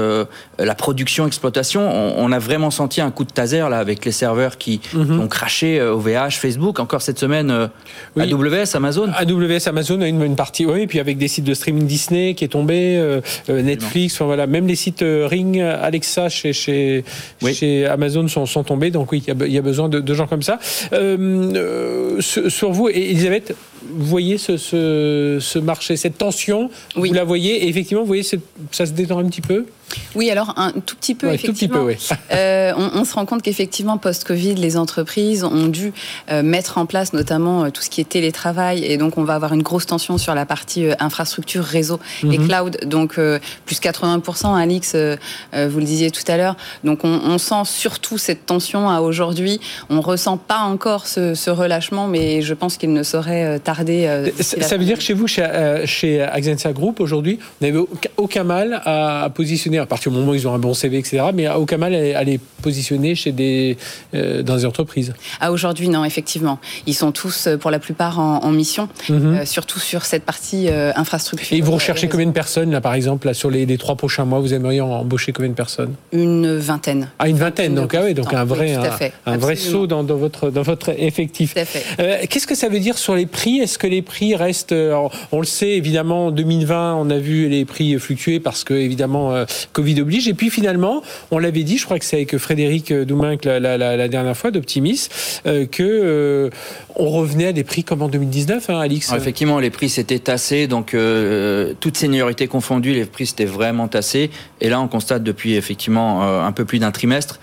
la 0.59 0.75
production, 0.75 1.25
exploitation. 1.25 1.81
On, 1.81 2.31
a 2.31 2.39
vraiment 2.39 2.71
senti 2.71 3.01
un 3.01 3.11
coup 3.11 3.23
de 3.23 3.31
taser, 3.31 3.57
là, 3.57 3.79
avec 3.79 4.05
les 4.05 4.11
serveurs 4.11 4.57
qui 4.57 4.79
mhm. 4.93 5.19
ont 5.19 5.27
craché 5.27 5.81
OVH, 5.81 6.33
Facebook, 6.33 6.79
encore 6.79 7.01
cette 7.01 7.19
semaine, 7.19 7.69
AWS, 8.17 8.75
Amazon. 8.75 9.09
AWS, 9.17 9.67
Amazon 9.67 10.01
a 10.01 10.07
une, 10.07 10.21
une, 10.21 10.35
partie, 10.35 10.65
oui, 10.65 10.85
puis 10.85 10.99
avec 10.99 11.17
des 11.17 11.27
sites 11.27 11.45
de 11.45 11.53
streaming 11.53 11.87
Disney 11.87 12.35
qui 12.35 12.45
est 12.45 12.49
tombé, 12.49 13.19
Netflix, 13.49 14.15
enfin, 14.15 14.25
voilà, 14.25 14.45
même 14.45 14.67
les 14.67 14.75
sites 14.75 15.03
Ring, 15.03 15.59
Alexa 15.59 16.29
chez, 16.29 16.53
chez, 16.53 17.03
chez 17.51 17.87
Amazon 17.87 18.27
sont, 18.27 18.45
sont 18.45 18.63
tombés, 18.63 18.91
donc 18.91 19.11
oui, 19.11 19.23
il 19.25 19.30
y 19.39 19.57
a 19.57 19.61
besoin 19.61 19.89
de, 19.89 20.13
gens 20.13 20.27
comme 20.27 20.41
ça. 20.41 20.59
Euh, 20.93 21.17
euh, 21.55 22.21
sur 22.21 22.71
vous, 22.71 22.89
Elisabeth, 22.89 23.55
vous 23.89 24.05
voyez 24.05 24.37
ce, 24.37 24.57
ce, 24.57 25.59
marché, 25.59 25.97
cette 25.97 26.17
tension, 26.17 26.69
vous 26.95 27.11
la 27.13 27.23
voyez, 27.23 27.63
et 27.63 27.67
effectivement, 27.67 28.01
vous 28.01 28.07
voyez, 28.07 28.23
ça 28.23 28.85
se 28.85 28.91
détend 28.91 29.19
un 29.19 29.25
petit 29.25 29.41
peu 29.41 29.65
oui, 30.15 30.29
alors 30.29 30.53
un 30.57 30.71
tout 30.71 30.95
petit 30.95 31.15
peu, 31.15 31.31
effectivement. 31.31 31.87
Euh, 32.31 32.71
on, 32.75 33.03
se 33.03 33.13
rend 33.13 33.25
compte 33.25 33.41
qu'effectivement, 33.41 33.97
post-Covid, 33.97 34.55
les 34.55 34.77
entreprises 34.77 35.43
ont 35.43 35.67
dû 35.67 35.91
euh, 36.29 36.43
mettre 36.43 36.77
en 36.77 36.85
place 36.85 37.13
notamment 37.13 37.65
euh, 37.65 37.69
tout 37.69 37.81
ce 37.81 37.89
qui 37.89 37.99
est 37.99 38.07
télétravail, 38.07 38.85
et 38.85 38.97
donc 38.97 39.17
on 39.17 39.23
va 39.23 39.35
avoir 39.35 39.53
une 39.53 39.63
grosse 39.63 39.85
tension 39.85 40.17
sur 40.17 40.33
la 40.33 40.45
partie 40.45 40.85
infrastructure, 40.99 41.63
réseau 41.63 41.99
et 42.23 42.37
mhm. 42.37 42.47
cloud, 42.47 42.79
donc 42.85 43.19
plus 43.65 43.79
80%, 43.79 44.55
Alix, 44.55 44.95
vous 44.95 45.79
le 45.79 45.83
disiez 45.83 46.11
tout 46.11 46.23
à 46.27 46.37
l'heure. 46.37 46.55
Donc 46.83 47.03
on, 47.03 47.37
sent 47.37 47.65
surtout 47.65 48.17
cette 48.17 48.45
tension 48.45 48.89
à 48.89 49.01
aujourd'hui. 49.01 49.59
On 49.89 50.01
ressent 50.01 50.37
pas 50.37 50.59
encore 50.59 51.07
ce, 51.07 51.49
relâchement, 51.49 52.07
mais 52.07 52.41
je 52.41 52.53
pense 52.53 52.77
qu'il 52.77 52.93
ne 52.93 53.03
saurait 53.03 53.59
tarder. 53.59 53.70
Ça, 54.39 54.77
veut 54.77 54.85
dire 54.85 54.97
que 54.97 55.03
chez 55.03 55.13
vous, 55.13 55.27
chez, 55.27 55.45
chez 55.85 56.27
Group, 56.73 56.99
aujourd'hui, 56.99 57.39
vous 57.59 57.67
n'avez 57.67 57.79
aucun 58.17 58.43
mal 58.43 58.81
à 58.85 59.29
positionner 59.33 59.79
à 59.79 59.85
partir 59.85 60.11
du 60.11 60.17
moment 60.17 60.31
où 60.31 60.35
ils 60.35 60.47
ont 60.47 60.53
un 60.53 60.59
bon 60.59 60.73
CV, 60.73 60.97
etc. 60.97 61.23
Mais 61.33 61.47
aucun 61.49 61.77
mal 61.77 61.93
à 61.93 62.23
les 62.23 62.39
positionner 62.61 63.15
chez 63.15 63.31
des, 63.31 63.77
euh, 64.13 64.43
dans 64.43 64.55
des 64.55 64.65
entreprises. 64.65 65.13
Ah, 65.41 65.51
aujourd'hui, 65.51 65.89
non, 65.89 66.05
effectivement. 66.05 66.59
Ils 66.85 66.93
sont 66.93 67.11
tous, 67.11 67.47
euh, 67.47 67.57
pour 67.57 67.71
la 67.71 67.79
plupart, 67.79 68.19
en, 68.19 68.51
mission, 68.51 68.87
mhm. 69.09 69.25
euh, 69.25 69.45
surtout 69.45 69.79
sur 69.79 70.05
cette 70.05 70.23
partie 70.23 70.69
infrastructure. 70.69 71.57
Et 71.57 71.61
vous 71.61 71.71
recherchez 71.71 72.07
combien 72.07 72.27
de 72.27 72.31
personnes, 72.31 72.71
là, 72.71 72.81
par 72.81 72.93
exemple, 72.93 73.27
là, 73.27 73.33
sur 73.33 73.49
les, 73.49 73.65
les, 73.65 73.77
trois 73.77 73.95
prochains 73.95 74.25
mois 74.25 74.39
Vous 74.39 74.53
aimeriez 74.53 74.81
embaucher 74.81 75.31
combien 75.31 75.49
de 75.49 75.55
personnes? 75.55 75.93
Une 76.11 76.57
vingtaine. 76.57 77.09
Ah, 77.17 77.27
une 77.27 77.37
vingtaine, 77.37 77.73
donc, 77.73 77.95
ah 77.95 78.01
oui, 78.05 78.13
donc 78.13 78.33
un 78.33 78.45
vrai, 78.45 78.77
un, 79.25 79.37
vrai 79.37 79.55
saut 79.55 79.87
dans, 79.87 80.03
dans, 80.03 80.17
votre, 80.17 80.49
dans 80.49 80.61
votre 80.61 80.89
effectif. 80.89 81.55
Qu'est-ce 81.55 82.47
que 82.47 82.55
ça 82.55 82.69
veut 82.69 82.79
dire 82.79 82.97
sur 82.97 83.15
les 83.15 83.25
prix 83.25 83.60
Est-ce 83.61 83.77
que 83.77 83.87
les 83.87 84.01
prix 84.01 84.35
restent. 84.35 84.73
on 85.31 85.39
le 85.39 85.45
sait, 85.45 85.71
évidemment, 85.71 86.27
en 86.27 86.31
2020, 86.31 86.95
on 86.95 87.09
a 87.09 87.17
vu 87.17 87.47
les 87.47 87.65
prix 87.65 87.99
fluctuer 87.99 88.39
parce 88.39 88.63
que, 88.63 88.73
évidemment, 88.73 89.45
Covid 89.73 90.01
oblige. 90.01 90.27
Et 90.27 90.33
puis 90.33 90.49
finalement, 90.49 91.01
on 91.31 91.39
l'avait 91.39 91.63
dit, 91.63 91.77
je 91.77 91.85
crois 91.85 91.99
que 91.99 92.05
c'est 92.05 92.17
avec 92.17 92.37
Frédéric 92.37 92.91
Doumain 92.93 93.37
la, 93.45 93.77
la, 93.77 94.07
dernière 94.07 94.35
fois 94.35 94.51
d'Optimis, 94.51 95.09
euh, 95.45 95.65
que 95.65 95.83
euh, 95.83 96.49
on 96.95 97.09
revenait 97.09 97.47
à 97.47 97.53
des 97.53 97.63
prix 97.63 97.83
comme 97.83 98.01
en 98.01 98.07
2019, 98.07 98.69
hein, 98.69 98.79
Alix. 98.79 99.11
effectivement, 99.13 99.59
les 99.59 99.69
prix 99.69 99.89
s'étaient 99.89 100.19
tassés, 100.19 100.67
donc 100.67 100.93
euh, 100.93 101.73
toutes 101.79 101.97
seniorités 101.97 102.47
confondues, 102.47 102.93
les 102.93 103.05
prix 103.05 103.27
s'étaient 103.27 103.45
vraiment 103.45 103.87
tassés. 103.87 104.29
Et 104.59 104.69
là, 104.69 104.79
on 104.81 104.87
constate 104.87 105.23
depuis 105.23 105.55
effectivement 105.55 106.23
un 106.23 106.51
peu 106.51 106.65
plus 106.65 106.79
d'un 106.79 106.91
trimestre 106.91 107.39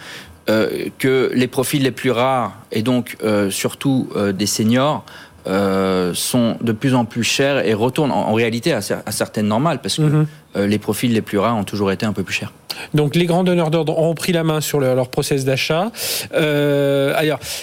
que 0.46 1.30
les 1.34 1.46
profils 1.46 1.82
les 1.82 1.90
plus 1.90 2.10
rares 2.10 2.56
et 2.72 2.82
donc 2.82 3.18
surtout 3.50 4.08
des 4.32 4.46
seniors 4.46 5.04
euh, 5.48 6.12
sont 6.12 6.56
de 6.60 6.72
plus 6.72 6.94
en 6.94 7.06
plus 7.06 7.24
chers 7.24 7.66
et 7.66 7.72
retournent 7.72 8.12
en, 8.12 8.34
réalité 8.34 8.72
à, 8.72 8.82
certaines 8.82 9.46
normales 9.46 9.80
parce 9.82 9.96
que 9.96 10.02
mhm. 10.02 10.26
euh, 10.56 10.66
les 10.66 10.78
profils 10.78 11.10
les 11.10 11.22
plus 11.22 11.38
rares 11.38 11.56
ont 11.56 11.64
toujours 11.64 11.90
été 11.90 12.04
un 12.04 12.12
peu 12.12 12.22
plus 12.22 12.34
chers. 12.34 12.52
Donc 12.92 13.16
les 13.16 13.24
grands 13.24 13.44
donneurs 13.44 13.70
d'ordre 13.70 13.98
ont 13.98 14.14
pris 14.14 14.32
la 14.32 14.44
main 14.44 14.60
sur 14.60 14.78
leur 14.78 15.08
process 15.08 15.46
d'achat. 15.46 15.90
Euh, 16.34 17.14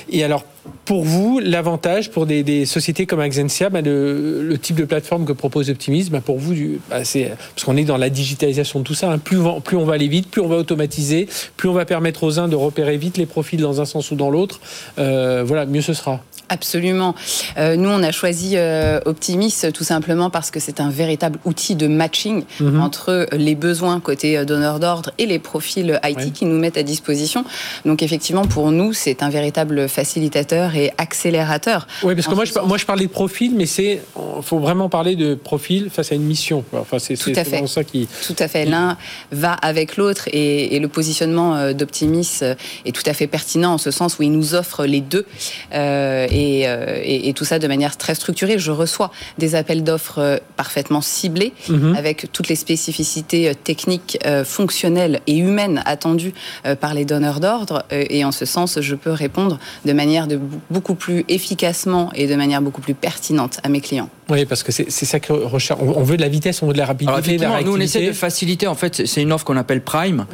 et 0.10 0.24
alors 0.24 0.46
pour 0.86 1.04
vous, 1.04 1.40
l'avantage 1.40 2.10
pour 2.10 2.26
des, 2.26 2.66
sociétés 2.66 3.06
comme 3.06 3.20
Axentia, 3.20 3.70
bah, 3.70 3.82
le, 3.82 4.58
type 4.60 4.78
de 4.78 4.86
plateforme 4.86 5.26
que 5.26 5.34
propose 5.34 5.70
Optimisme, 5.70 6.14
bah, 6.14 6.22
pour 6.26 6.40
vous, 6.40 6.56
bah, 6.90 7.06
c'est 7.06 7.32
parce 7.54 7.66
qu'on 7.66 7.78
est 7.78 7.84
dans 7.84 7.98
la 7.98 8.10
digitalisation 8.10 8.80
de 8.80 8.84
tout 8.84 8.96
ça. 8.96 9.12
Hein, 9.12 9.20
plus, 9.20 9.38
on, 9.38 9.62
plus 9.62 9.78
on 9.78 9.86
va 9.86 9.94
aller 9.94 10.08
vite, 10.08 10.30
plus 10.32 10.42
on 10.42 10.48
va 10.48 10.58
automatiser, 10.58 11.30
plus 11.56 11.70
on 11.70 11.74
va 11.74 11.86
permettre 11.86 12.24
aux 12.24 12.40
uns 12.40 12.48
de 12.48 12.56
repérer 12.56 12.98
vite 12.98 13.18
les 13.18 13.28
profils 13.28 13.62
dans 13.62 13.80
un 13.80 13.86
sens 13.86 14.10
ou 14.10 14.16
dans 14.16 14.32
l'autre. 14.32 14.60
voilà, 14.98 15.68
mieux 15.68 15.82
ce 15.82 15.94
sera. 15.94 16.20
Absolument. 16.50 17.16
Euh, 17.58 17.76
nous, 17.76 17.90
on 17.90 18.04
a 18.04 18.12
choisi 18.12 18.54
euh, 18.56 19.00
Optimis 19.06 19.54
tout 19.74 19.84
simplement 19.84 20.30
parce 20.30 20.52
que 20.52 20.60
c'est 20.60 20.80
un 20.80 20.90
véritable 20.90 21.40
outil 21.46 21.76
de 21.76 21.88
matching 21.88 22.44
mhm. 22.60 22.82
entre 22.82 23.28
les 23.32 23.56
besoins 23.56 24.00
côté 24.00 24.38
euh, 24.38 24.46
donneur 24.46 24.80
d'ordre 24.80 25.12
et 25.18 25.26
les 25.26 25.40
profils 25.40 26.00
IT 26.04 26.34
qui 26.34 26.46
nous 26.46 26.58
mettent 26.58 26.78
à 26.78 26.84
disposition. 26.84 27.46
Donc, 27.86 28.04
effectivement, 28.04 28.46
pour 28.46 28.72
nous, 28.72 28.94
c'est 28.94 29.24
un 29.24 29.30
véritable 29.30 29.90
facilitateur 29.90 30.76
et 30.76 30.92
accélérateur. 30.98 31.88
Oui, 32.04 32.16
parce 32.16 32.28
que 32.28 32.36
moi 32.36 32.46
je, 32.46 32.54
moi, 32.60 32.78
je 32.78 32.86
parlais 32.86 33.06
de 33.06 33.12
profil, 33.12 33.54
mais 33.56 33.66
c'est 33.66 34.02
faut 34.42 34.60
vraiment 34.60 34.90
parler 34.90 35.16
de 35.16 35.36
profil 35.36 35.90
face 35.90 36.12
à 36.12 36.16
une 36.16 36.24
mission. 36.24 36.64
Enfin, 36.74 37.00
c'est 37.00 37.16
vraiment 37.16 37.68
ça 37.68 37.84
qui. 37.84 38.08
Tout 38.26 38.36
à 38.40 38.48
fait. 38.48 38.66
L'un 38.66 38.98
va 39.32 39.54
avec 39.54 39.98
l'autre 39.98 40.28
et, 40.32 40.80
le 40.80 40.88
positionnement 40.88 41.72
d'Optimis 41.74 42.42
est 42.86 42.92
tout 42.92 43.04
à 43.06 43.14
fait 43.14 43.28
pertinent 43.28 43.74
en 43.74 43.78
ce 43.78 43.92
sens 43.92 44.20
où 44.20 44.24
il 44.24 44.32
nous 44.32 44.54
offre 44.54 44.86
les 44.86 45.02
deux. 45.02 45.26
Euh, 45.74 46.28
et, 46.36 47.34
tout 47.36 47.46
ça 47.46 47.60
de 47.60 47.68
manière 47.68 47.98
très 47.98 48.16
structurée. 48.16 48.60
Je 48.60 48.72
reçois 48.72 49.12
des 49.38 49.56
appels 49.56 49.84
d'offres 49.84 50.20
euh, 50.20 50.38
parfaitement 50.56 51.02
ciblés, 51.02 51.54
mhm. 51.70 51.96
avec 51.98 52.32
toutes 52.32 52.48
les 52.48 52.56
spécificités 52.56 53.50
euh, 53.50 53.54
techniques, 53.54 54.18
fonctionnelles 54.44 55.22
et 55.28 55.38
humaines 55.38 55.82
attendues 55.86 56.34
par 56.80 56.94
les 56.94 57.06
donneurs 57.06 57.40
d'ordre. 57.40 57.84
Et 57.92 58.24
en 58.26 58.32
ce 58.32 58.46
sens, 58.46 58.80
je 58.82 58.96
peux 58.96 59.12
répondre 59.12 59.60
de 59.86 59.94
manière 59.94 60.28
de 60.28 60.40
beaucoup 60.70 60.96
plus 60.96 61.26
efficacement 61.28 62.12
et 62.14 62.28
de 62.28 62.36
manière 62.36 62.62
beaucoup 62.62 62.82
plus 62.82 62.94
pertinente 62.94 63.60
à 63.64 63.70
mes 63.70 63.82
clients. 63.82 64.10
Oui, 64.30 64.46
parce 64.46 64.64
que 64.64 64.72
c'est 64.72 64.90
ça 64.90 65.20
que 65.20 65.34
recherche. 65.34 65.80
On 65.82 66.04
veut 66.04 66.18
de 66.18 66.22
la 66.22 66.30
vitesse, 66.30 66.62
on 66.62 66.68
veut 66.68 66.74
de 66.74 66.78
la 66.78 66.86
rapidité. 66.86 67.44
Alors, 67.44 67.64
nous, 67.64 67.76
on 67.76 67.80
essaie 67.80 68.08
de 68.08 68.14
faciliter. 68.14 68.68
En 68.68 68.76
fait, 68.76 69.06
c'est 69.06 69.22
une 69.22 69.32
offre 69.32 69.46
qu'on 69.46 69.58
appelle 69.58 69.82
Prime 69.82 70.26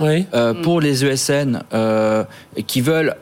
pour 0.64 0.82
les 0.82 1.06
ESN 1.06 1.64
qui 2.68 2.82
veulent 2.82 3.16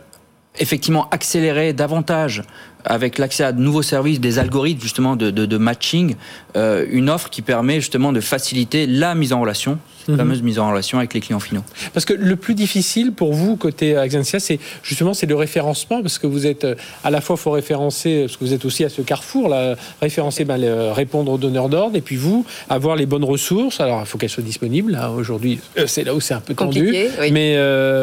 effectivement 0.60 1.08
accélérer 1.12 1.74
davantage 1.74 2.44
avec 2.86 3.18
l'accès 3.18 3.44
à 3.44 3.52
de 3.52 3.62
nouveaux 3.62 3.82
services, 3.82 4.20
des 4.20 4.40
algorithmes 4.40 4.82
justement 4.82 5.16
de, 5.16 5.32
de, 5.32 5.46
de 5.46 5.58
matching, 5.58 6.16
euh, 6.56 6.86
une 6.90 7.10
offre 7.10 7.30
qui 7.30 7.42
permet 7.42 7.76
justement 7.76 8.12
de 8.12 8.22
faciliter 8.22 8.88
la 8.88 9.16
mise 9.16 9.34
en 9.34 9.42
relation, 9.42 9.80
la 10.10 10.14
mhm. 10.14 10.30
fameuse 10.30 10.42
mise 10.42 10.60
en 10.60 10.70
relation 10.70 10.98
avec 10.98 11.14
les 11.14 11.20
clients 11.20 11.40
finaux. 11.40 11.64
Parce 11.94 12.06
que 12.06 12.14
le 12.14 12.36
plus 12.36 12.56
difficile 12.56 13.12
pour 13.12 13.34
vous 13.34 13.56
côté 13.56 13.96
Axentia, 13.96 14.40
c'est 14.40 14.60
justement 14.84 15.14
c'est 15.14 15.28
le 15.28 15.36
référencement, 15.36 16.02
parce 16.02 16.18
que 16.18 16.28
vous 16.28 16.48
êtes 16.48 16.66
euh, 16.66 16.76
à 17.04 17.12
la 17.12 17.22
fois 17.22 17.38
faut 17.38 17.52
référencer, 17.52 18.22
parce 18.22 18.38
que 18.38 18.46
vous 18.46 18.54
êtes 18.54 18.66
aussi 18.66 18.84
à 18.84 18.90
ce 18.90 19.02
carrefour 19.02 19.50
là, 19.50 19.76
référencer, 20.02 20.46
ben, 20.46 20.60
répondre 20.92 21.32
aux 21.32 21.38
donneurs 21.38 21.70
d'ordre, 21.70 21.96
et 21.96 22.02
puis 22.02 22.16
vous 22.16 22.46
avoir 22.70 22.96
les 22.96 23.06
bonnes 23.06 23.24
ressources. 23.24 23.80
Alors 23.80 24.02
il 24.02 24.08
faut 24.08 24.18
qu'elles 24.18 24.30
soient 24.30 24.44
disponibles. 24.44 25.00
Aujourd'hui, 25.16 25.60
euh, 25.78 25.86
c'est 25.88 26.04
là 26.04 26.16
où 26.16 26.22
c'est 26.22 26.34
un 26.34 26.40
peu 26.40 26.54
tendu, 26.54 26.96
mais 27.32 27.58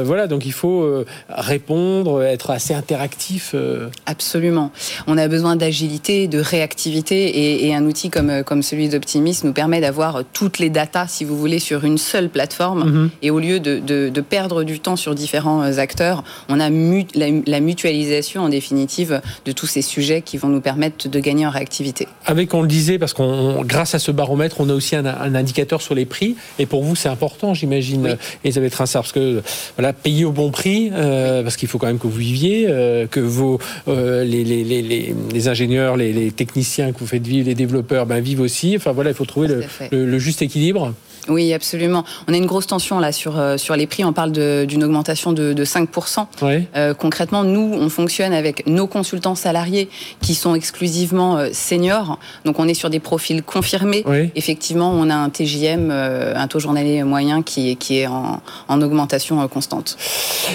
voilà, 0.05 0.27
donc 0.27 0.47
il 0.47 0.53
faut 0.53 1.05
répondre, 1.29 2.23
être 2.23 2.51
assez 2.51 2.75
interactif. 2.75 3.55
Absolument. 4.07 4.71
On 5.07 5.19
a 5.19 5.29
besoin 5.29 5.57
d'agilité, 5.57 6.29
de 6.29 6.39
réactivité 6.39 7.67
et, 7.67 7.75
un 7.75 7.85
outil 7.85 8.11
comme, 8.11 8.43
comme 8.45 8.63
celui 8.63 8.89
d'Optimis 8.89 9.41
nous 9.45 9.53
permet 9.53 9.81
d'avoir 9.81 10.23
toutes 10.33 10.59
les 10.59 10.71
datas, 10.71 11.09
si 11.09 11.25
vous 11.25 11.37
voulez, 11.37 11.59
sur 11.59 11.85
une 11.85 11.96
seule 11.99 12.29
plateforme. 12.29 12.85
Mhm. 12.85 13.11
Et 13.23 13.31
au 13.31 13.39
lieu 13.39 13.61
de, 13.61 14.21
perdre 14.21 14.65
du 14.65 14.81
temps 14.81 14.97
sur 14.97 15.15
différents 15.15 15.79
acteurs, 15.79 16.25
on 16.49 16.61
a 16.61 16.69
la, 16.71 17.61
mutualisation 17.61 18.43
en 18.43 18.49
définitive 18.49 19.21
de 19.45 19.53
tous 19.53 19.67
ces 19.67 19.83
sujets 19.83 20.23
qui 20.23 20.37
vont 20.37 20.49
nous 20.49 20.61
permettre 20.61 21.09
de 21.09 21.21
gagner 21.21 21.47
en 21.47 21.51
réactivité. 21.51 22.09
Avec, 22.25 22.55
on 22.55 22.63
le 22.63 22.69
disait, 22.69 22.99
parce 22.99 23.13
qu'on 23.13 23.63
grâce 23.65 23.95
à 23.95 23.99
ce 23.99 24.11
baromètre, 24.11 24.57
on 24.61 24.69
a 24.69 24.75
aussi 24.75 24.97
un, 24.97 25.07
indicateur 25.35 25.83
sur 25.83 25.95
les 25.95 26.07
prix. 26.07 26.37
Et 26.59 26.67
pour 26.67 26.83
vous, 26.83 26.97
c'est 26.97 27.09
important, 27.09 27.55
j'imagine, 27.55 28.17
Elisabeth 28.45 28.75
Rinsard, 28.75 29.03
parce 29.03 29.13
que 29.13 29.43
voilà, 29.77 29.93
payer 29.93 30.25
au 30.25 30.33
bon 30.33 30.51
prix, 30.51 30.91
euh, 30.93 31.43
parce 31.43 31.57
qu'il 31.57 31.69
faut 31.69 31.79
quand 31.79 31.87
même 31.87 31.99
que 31.99 32.07
vous 32.07 32.19
viviez, 32.19 32.67
euh, 32.69 33.07
que 33.07 33.21
vos, 33.21 33.59
euh, 33.89 34.25
les 34.25 34.45
les, 34.45 35.49
ingénieurs, 35.49 35.97
les, 35.97 36.31
techniciens 36.31 36.93
que 36.93 36.99
vous 36.99 37.07
faites 37.07 37.27
vivre, 37.27 37.47
les 37.47 37.55
développeurs, 37.55 38.07
ben, 38.07 38.21
vivent 38.21 38.41
aussi. 38.41 38.75
Enfin 38.77 38.93
voilà, 38.93 39.11
il 39.11 39.17
faut 39.17 39.25
trouver 39.25 39.49
le 39.91 40.19
juste 40.19 40.43
équilibre. 40.43 40.93
Oui, 41.29 41.53
absolument. 41.53 42.05
On 42.29 42.33
a 42.33 42.37
une 42.37 42.47
grosse 42.47 42.67
tension 42.67 42.99
là 42.99 43.13
sur, 43.13 43.39
euh, 43.39 43.57
sur 43.57 43.77
les 43.77 43.87
prix. 43.87 44.05
On 44.05 44.13
parle 44.13 44.33
d'une 44.33 44.85
augmentation 44.85 45.33
de, 45.33 45.53
de 45.53 45.65
5%. 45.65 46.27
Euh, 46.77 46.95
concrètement, 46.95 47.45
nous, 47.45 47.75
on 47.75 47.89
fonctionne 47.89 48.33
avec 48.33 48.67
nos 48.67 48.87
consultants 48.87 49.35
salariés 49.35 49.89
qui 50.21 50.35
sont 50.35 50.55
exclusivement 50.55 51.37
euh, 51.37 51.49
seniors. 51.53 52.19
Donc, 52.45 52.59
on 52.59 52.69
est 52.69 52.75
sur 52.75 52.91
des 52.91 53.01
profils 53.01 53.43
confirmés. 53.43 54.05
Effectivement, 54.35 54.93
on 54.93 55.11
a 55.11 55.15
un 55.15 55.31
TJM, 55.31 55.91
un 55.91 56.49
taux 56.49 56.59
journalier 56.59 57.03
moyen 57.03 57.43
qui, 57.43 57.77
qui 57.77 57.99
est 57.99 58.07
en, 58.07 58.41
en, 58.69 58.83
augmentation 58.83 59.47
constante. 59.49 59.97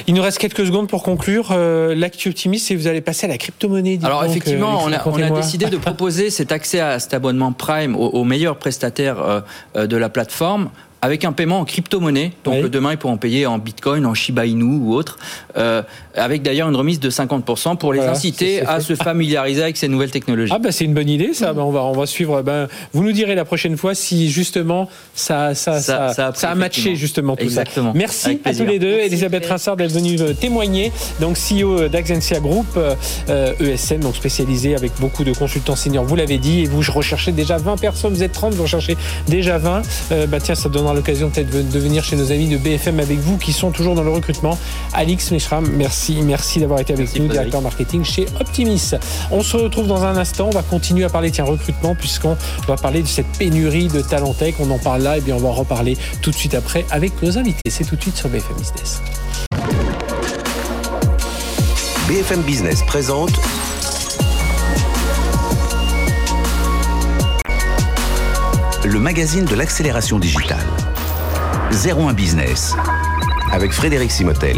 Il 0.08 0.14
nous 0.14 0.22
reste 0.22 0.38
quelques 0.38 0.66
secondes 0.66 0.88
pour 0.88 1.04
conclure. 1.04 1.54
L'actu 1.54 2.30
optimiste, 2.30 2.68
c'est 2.68 2.76
vous 2.76 2.88
allez 2.88 3.02
passer 3.02 3.26
à 3.26 3.30
la 3.30 3.38
crypto-monnaie. 3.38 4.00
Alors, 4.04 4.24
effectivement, 4.24 4.82
on 4.84 4.92
a, 4.92 5.02
on 5.06 5.22
a 5.22 5.30
décidé 5.30 5.66
de 5.66 5.78
proposer 5.92 6.30
cet 6.30 6.52
accès 6.52 6.80
à 6.80 7.00
cet 7.00 7.14
abonnement 7.14 7.52
Prime 7.52 7.96
aux 7.96 8.24
meilleurs 8.24 8.58
prestataires 8.58 9.44
de 9.76 9.98
la 9.98 10.10
plateforme 10.10 10.61
om 10.62 10.91
avec 11.02 11.26
un 11.26 11.32
paiement 11.32 11.60
en 11.60 11.66
crypto-monnaie. 11.66 12.32
Donc 12.44 12.68
demain, 12.68 12.92
ils 12.92 12.98
pourront 12.98 13.18
payer 13.18 13.48
en 13.48 13.58
bitcoin, 13.58 14.06
en 14.06 14.14
Shiba 14.14 14.46
Inu 14.46 14.64
ou 14.64 14.94
autre. 14.94 15.18
Euh, 15.58 15.82
avec 16.16 16.44
d'ailleurs 16.44 16.70
une 16.70 16.76
remise 16.76 17.00
de 17.00 17.10
50% 17.10 17.78
pour 17.78 17.94
les 17.94 18.02
inciter 18.02 18.62
à 18.66 18.80
se 18.80 18.96
familiariser 18.96 19.64
avec 19.64 19.78
ces 19.78 19.88
nouvelles 19.88 20.12
technologies. 20.12 20.52
Ah 20.56 20.60
bah 20.60 20.72
c'est 20.72 20.86
une 20.86 20.94
bonne 20.94 21.10
idée 21.10 21.34
ça. 21.34 21.54
Bah, 21.54 21.64
on 21.64 21.72
va 21.72 21.82
on 21.84 21.94
va 21.94 22.06
suivre. 22.06 22.42
Ben, 22.44 22.68
vous 22.94 23.04
nous 23.04 23.14
direz 23.14 23.34
la 23.34 23.46
prochaine 23.46 23.78
fois 23.78 23.96
si 23.96 24.30
justement 24.30 24.90
ça 25.16 25.56
ça 25.56 25.80
ça, 25.80 26.14
ça, 26.14 26.50
a, 26.50 26.56
matché 26.56 26.96
justement 26.96 27.36
tout 27.36 27.44
Exactement. 27.44 27.94
Merci 27.96 28.40
à 28.46 28.54
tous 28.54 28.66
les 28.66 28.78
deux. 28.78 29.00
Elisabeth 29.00 29.46
Rinsard 29.46 29.78
d'être 29.78 29.92
venue 29.92 30.20
euh, 30.20 30.34
témoigner. 30.34 30.92
Donc 31.20 31.38
CEO 31.38 31.88
d'Axensia 31.88 32.40
Group 32.40 32.68
euh, 32.78 33.54
ESN 33.60 34.02
donc 34.02 34.16
spécialisé 34.16 34.76
avec 34.76 34.92
beaucoup 35.00 35.24
de 35.24 35.34
consultants 35.34 35.76
seniors. 35.76 36.04
Vous 36.04 36.16
l'avez 36.16 36.38
dit 36.38 36.62
et 36.62 36.66
vous 36.66 36.84
je 36.84 36.92
recherchez 36.92 37.32
déjà 37.32 37.58
20 37.58 37.78
personnes. 37.78 38.14
Vous 38.14 38.24
êtes 38.24 38.34
30, 38.34 38.54
vous 38.54 38.64
recherchez 38.64 38.98
déjà 39.28 39.58
20. 39.58 39.82
bah 40.28 40.40
tiens 40.40 40.56
ça 40.56 40.70
donnera 40.70 40.91
l'occasion 40.94 41.30
peut-être 41.30 41.50
de 41.50 41.80
venir 41.80 42.04
chez 42.04 42.16
nos 42.16 42.32
amis 42.32 42.48
de 42.48 42.58
BFM 42.58 43.00
avec 43.00 43.20
vous 43.20 43.38
qui 43.38 43.54
sont 43.54 43.72
toujours 43.72 43.96
dans 43.96 44.04
le 44.04 44.10
recrutement. 44.10 44.58
Alix 44.94 45.32
Mishram, 45.32 45.68
merci, 45.74 46.22
merci 46.22 46.60
d'avoir 46.60 46.80
été 46.80 46.94
avec 46.94 47.18
nous, 47.18 47.28
directeur 47.28 47.62
marketing 47.62 48.04
chez 48.04 48.26
Optimis. 48.40 48.92
On 49.32 49.42
se 49.42 49.58
retrouve 49.58 49.88
dans 49.88 50.04
un 50.04 50.18
instant, 50.18 50.48
on 50.48 50.56
va 50.56 50.64
continuer 50.64 51.06
à 51.06 51.10
parler 51.10 51.32
tiens, 51.32 51.46
recrutement 51.46 51.96
puisqu'on 51.96 52.38
va 52.68 52.76
parler 52.76 53.02
de 53.02 53.08
cette 53.08 53.28
pénurie 53.38 53.88
de 53.88 54.02
talent 54.02 54.34
tech. 54.34 54.56
On 54.60 54.70
en 54.72 54.80
parle 54.80 55.02
là 55.04 55.18
et 55.18 55.22
bien 55.22 55.36
on 55.36 55.40
va 55.40 55.50
en 55.50 55.54
reparler 55.54 55.98
tout 56.22 56.32
de 56.32 56.36
suite 56.36 56.56
après 56.56 56.86
avec 56.90 57.22
nos 57.22 57.38
invités. 57.38 57.70
C'est 57.70 57.86
tout 57.86 57.96
de 57.96 58.02
suite 58.02 58.18
sur 58.18 58.30
BFM 58.30 58.58
Business. 58.58 59.02
BFM 62.08 62.42
Business 62.42 62.84
présente 62.84 63.32
le 68.84 69.00
magazine 69.00 69.46
de 69.46 69.56
l'accélération 69.56 70.18
digitale. 70.18 70.66
01 71.72 72.14
Business 72.14 72.76
avec 73.52 73.72
Frédéric 73.72 74.12
Simotel. 74.12 74.58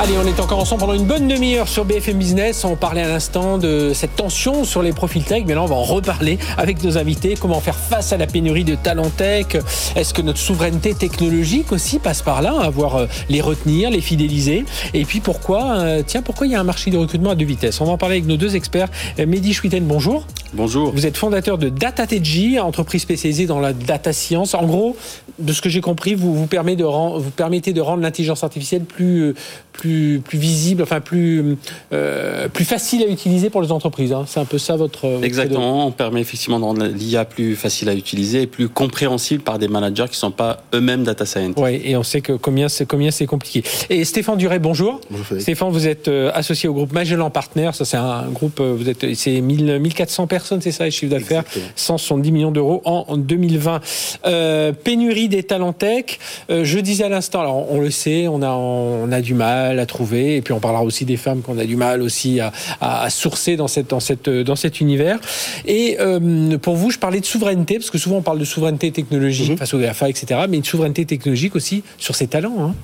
Allez, 0.00 0.16
on 0.16 0.24
est 0.28 0.38
encore 0.38 0.60
ensemble 0.60 0.82
pendant 0.82 0.94
une 0.94 1.06
bonne 1.06 1.26
demi-heure 1.26 1.66
sur 1.66 1.84
BFM 1.84 2.18
Business. 2.18 2.64
On 2.64 2.76
parlait 2.76 3.02
à 3.02 3.08
l'instant 3.08 3.58
de 3.58 3.90
cette 3.92 4.14
tension 4.14 4.62
sur 4.62 4.80
les 4.80 4.92
profils 4.92 5.24
tech, 5.24 5.42
mais 5.44 5.54
là 5.54 5.62
on 5.64 5.66
va 5.66 5.74
en 5.74 5.82
reparler 5.82 6.38
avec 6.56 6.84
nos 6.84 6.98
invités. 6.98 7.34
Comment 7.34 7.58
faire 7.58 7.74
face 7.74 8.12
à 8.12 8.16
la 8.16 8.28
pénurie 8.28 8.62
de 8.62 8.76
talent 8.76 9.10
tech? 9.10 9.56
Est-ce 9.96 10.14
que 10.14 10.22
notre 10.22 10.38
souveraineté 10.38 10.94
technologique 10.94 11.72
aussi 11.72 11.98
passe 11.98 12.22
par 12.22 12.42
là, 12.42 12.54
à 12.60 12.70
voir 12.70 12.94
euh, 12.94 13.06
les 13.28 13.40
retenir, 13.40 13.90
les 13.90 14.00
fidéliser 14.00 14.64
Et 14.94 15.04
puis 15.04 15.18
pourquoi, 15.18 15.80
euh, 15.80 16.04
tiens, 16.06 16.22
pourquoi 16.22 16.46
il 16.46 16.52
y 16.52 16.54
a 16.54 16.60
un 16.60 16.64
marché 16.64 16.92
de 16.92 16.96
recrutement 16.96 17.30
à 17.30 17.34
deux 17.34 17.46
vitesses? 17.46 17.80
On 17.80 17.84
va 17.84 17.90
en 17.90 17.98
parler 17.98 18.18
avec 18.18 18.28
nos 18.28 18.36
deux 18.36 18.54
experts. 18.54 18.90
Euh, 19.18 19.26
Mehdi 19.26 19.52
Chouiten, 19.52 19.84
bonjour. 19.84 20.24
Bonjour. 20.54 20.92
Vous 20.92 21.06
êtes 21.06 21.16
fondateur 21.16 21.58
de 21.58 21.70
DataTG, 21.70 22.60
entreprise 22.60 23.02
spécialisée 23.02 23.46
dans 23.46 23.58
la 23.58 23.72
data 23.72 24.12
science. 24.12 24.54
En 24.54 24.64
gros, 24.64 24.96
de 25.38 25.52
ce 25.52 25.62
que 25.62 25.68
j'ai 25.68 25.80
compris, 25.80 26.14
vous 26.14 26.34
vous, 26.34 26.46
permettez 26.46 26.82
de, 26.82 26.84
vous 26.84 27.30
permettez 27.30 27.72
de 27.72 27.80
rendre 27.80 28.02
l'intelligence 28.02 28.44
artificielle 28.44 28.82
plus, 28.82 29.34
plus, 29.72 30.20
plus 30.24 30.38
visible, 30.38 30.82
enfin 30.82 31.00
plus, 31.00 31.56
euh, 31.92 32.48
plus 32.48 32.64
facile 32.64 33.02
à 33.02 33.06
utiliser 33.06 33.50
pour 33.50 33.62
les 33.62 33.72
entreprises. 33.72 34.12
Hein. 34.12 34.24
C'est 34.26 34.40
un 34.40 34.44
peu 34.44 34.58
ça 34.58 34.76
votre. 34.76 35.20
Exactement. 35.22 35.86
On 35.86 35.92
permet 35.92 36.20
effectivement 36.20 36.58
de 36.58 36.64
rendre 36.64 36.84
l'IA 36.86 37.24
plus 37.24 37.56
facile 37.56 37.88
à 37.88 37.94
utiliser 37.94 38.42
et 38.42 38.46
plus 38.46 38.68
compréhensible 38.68 39.42
par 39.42 39.58
des 39.58 39.68
managers 39.68 40.04
qui 40.06 40.12
ne 40.12 40.16
sont 40.16 40.30
pas 40.30 40.62
eux-mêmes 40.74 41.04
data 41.04 41.24
scientists. 41.24 41.58
Oui, 41.58 41.80
et 41.84 41.96
on 41.96 42.02
sait 42.02 42.20
que 42.20 42.32
combien 42.32 42.68
c'est 42.68 42.86
combien 42.86 43.10
c'est 43.10 43.26
compliqué. 43.26 43.62
Et 43.90 44.04
Stéphane 44.04 44.36
Duret, 44.36 44.58
bonjour. 44.58 45.00
Bonjour. 45.10 45.40
Stéphane, 45.40 45.70
vous 45.70 45.86
êtes 45.86 46.08
euh, 46.08 46.30
associé 46.34 46.68
au 46.68 46.74
groupe 46.74 46.92
Magellan 46.92 47.30
Partners. 47.30 47.70
Ça, 47.74 47.84
c'est 47.84 47.96
un 47.96 48.28
groupe. 48.28 48.60
Euh, 48.60 48.74
vous 48.76 48.88
êtes, 48.88 49.14
c'est 49.14 49.40
1400 49.40 50.26
personnes, 50.26 50.60
c'est 50.60 50.72
ça, 50.72 50.84
les 50.84 50.90
chiffres 50.90 51.12
d'affaires, 51.12 51.44
170 51.76 52.32
millions 52.32 52.50
d'euros 52.50 52.82
en 52.84 53.16
2020. 53.16 53.80
Euh, 54.26 54.72
pénurie 54.72 55.27
des 55.28 55.42
talents 55.42 55.72
tech. 55.72 56.18
je 56.48 56.78
disais 56.78 57.04
à 57.04 57.08
l'instant, 57.08 57.40
alors 57.40 57.70
on 57.70 57.80
le 57.80 57.90
sait, 57.90 58.28
on 58.28 58.42
a 58.42 58.48
on 58.50 59.10
a 59.12 59.20
du 59.20 59.34
mal 59.34 59.78
à 59.78 59.86
trouver. 59.86 60.36
Et 60.36 60.42
puis 60.42 60.52
on 60.52 60.60
parlera 60.60 60.82
aussi 60.82 61.04
des 61.04 61.16
femmes 61.16 61.42
qu'on 61.42 61.58
a 61.58 61.64
du 61.64 61.76
mal 61.76 62.02
aussi 62.02 62.40
à, 62.40 62.52
à, 62.80 63.10
sourcer 63.10 63.56
dans, 63.56 63.68
cette, 63.68 63.90
dans, 63.90 64.00
cette, 64.00 64.28
dans 64.28 64.56
cet 64.56 64.80
univers. 64.80 65.18
Et 65.66 65.96
euh, 66.00 66.58
pour 66.58 66.76
vous, 66.76 66.90
je 66.90 66.98
parlais 66.98 67.20
de 67.20 67.24
souveraineté, 67.24 67.76
parce 67.78 67.90
que 67.90 67.98
souvent 67.98 68.16
on 68.16 68.22
parle 68.22 68.38
de 68.38 68.44
souveraineté 68.44 68.90
technologique 68.90 69.50
mhm. 69.50 69.58
face 69.58 69.74
aux 69.74 69.78
GAFA, 69.78 70.08
etc. 70.08 70.40
Mais 70.48 70.56
une 70.56 70.64
souveraineté 70.64 71.04
technologique 71.04 71.56
aussi 71.56 71.82
sur 71.98 72.14
ses 72.14 72.26
talents. 72.26 72.56
Hein, 72.60 72.74